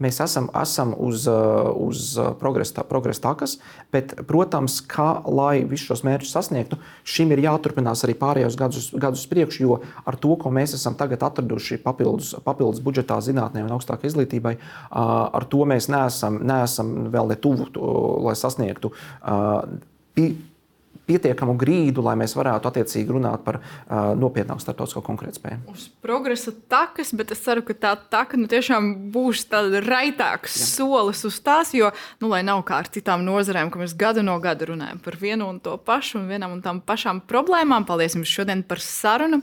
mēs 0.01 0.21
esam, 0.25 0.49
esam 0.57 0.95
uz, 0.97 1.27
uz 1.29 2.17
progresa, 2.41 2.87
progresa 2.89 3.27
takas. 3.29 3.59
Bet, 3.93 4.17
protams, 4.31 4.81
kā 4.89 5.11
lai 5.29 5.61
visus 5.69 5.91
šos 5.91 6.05
mērķus 6.09 6.33
sasniegtu, 6.39 6.81
šim 7.05 7.37
ir 7.37 7.45
jāturpinās 7.45 8.07
arī 8.09 8.17
pārējos 8.17 8.57
gadus, 8.57 8.91
gadus 8.97 9.29
priekšu, 9.29 9.65
jo 9.67 9.81
ar 10.09 10.17
to, 10.17 10.39
ko 10.41 10.53
mēs 10.55 10.73
esam 10.79 10.97
tagad 10.97 11.29
atraduši 11.29 11.83
papildus, 11.85 12.33
papildus 12.49 12.81
budžetā 12.85 13.21
zinātnē 13.25 13.67
un 13.67 13.75
augstākai 13.77 14.09
izglītībai, 14.09 14.57
ar 14.89 15.53
to 15.53 15.69
mēs 15.69 15.93
neesam, 15.93 16.41
neesam 16.49 17.11
vēl 17.13 17.35
ne 17.35 17.43
tuvu, 17.45 17.69
lai 18.25 18.39
sasniegtu 18.41 18.97
pietiekamu 21.09 21.57
grīdu, 21.59 22.05
lai 22.05 22.15
mēs 22.21 22.35
varētu 22.39 22.71
attiecīgi 22.71 23.15
runāt 23.17 23.45
par 23.47 23.61
uh, 23.61 24.13
nopietnāku 24.19 24.63
starptautisko 24.63 25.03
konkurētspēju. 25.07 25.61
Uz 25.73 25.89
progresa 26.05 26.53
takas, 26.71 27.15
bet 27.17 27.33
es 27.35 27.43
ceru, 27.45 27.65
ka 27.67 27.77
tā 27.77 27.95
taka 28.13 28.41
nu, 28.41 28.49
tiešām 28.51 29.11
būs 29.15 29.47
tāds 29.51 29.81
raitāks 29.87 30.59
Jā. 30.61 30.69
solis 30.75 31.25
uz 31.29 31.41
tās, 31.45 31.73
jo, 31.77 31.91
nu, 32.23 32.31
lai 32.33 32.43
nav 32.47 32.63
kā 32.69 32.83
ar 32.83 32.93
citām 32.93 33.25
nozarēm, 33.27 33.73
ka 33.73 33.81
mēs 33.83 33.97
gadu 33.99 34.25
no 34.27 34.37
gada 34.43 34.69
runājam 34.69 35.03
par 35.05 35.19
vienu 35.21 35.49
un 35.49 35.63
to 35.65 35.79
pašu 35.81 36.21
un 36.23 36.31
vienam 36.31 36.55
un 36.57 36.63
tām 36.65 36.83
pašām 36.85 37.25
problēmām. 37.29 37.89
Paldies 37.89 38.19
jums 38.19 38.31
šodien 38.33 38.65
par 38.67 38.83
sarunu. 38.85 39.43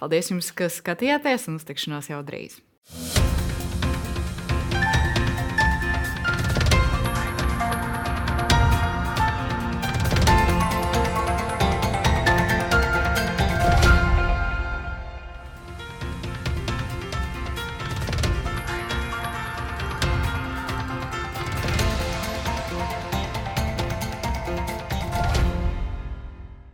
Paldies 0.00 0.32
jums, 0.32 0.50
ka 0.56 0.70
skatījāties 0.72 1.48
un 1.50 1.60
uz 1.60 1.68
tikšanos 1.68 2.12
jau 2.12 2.24
drīz. 2.26 2.62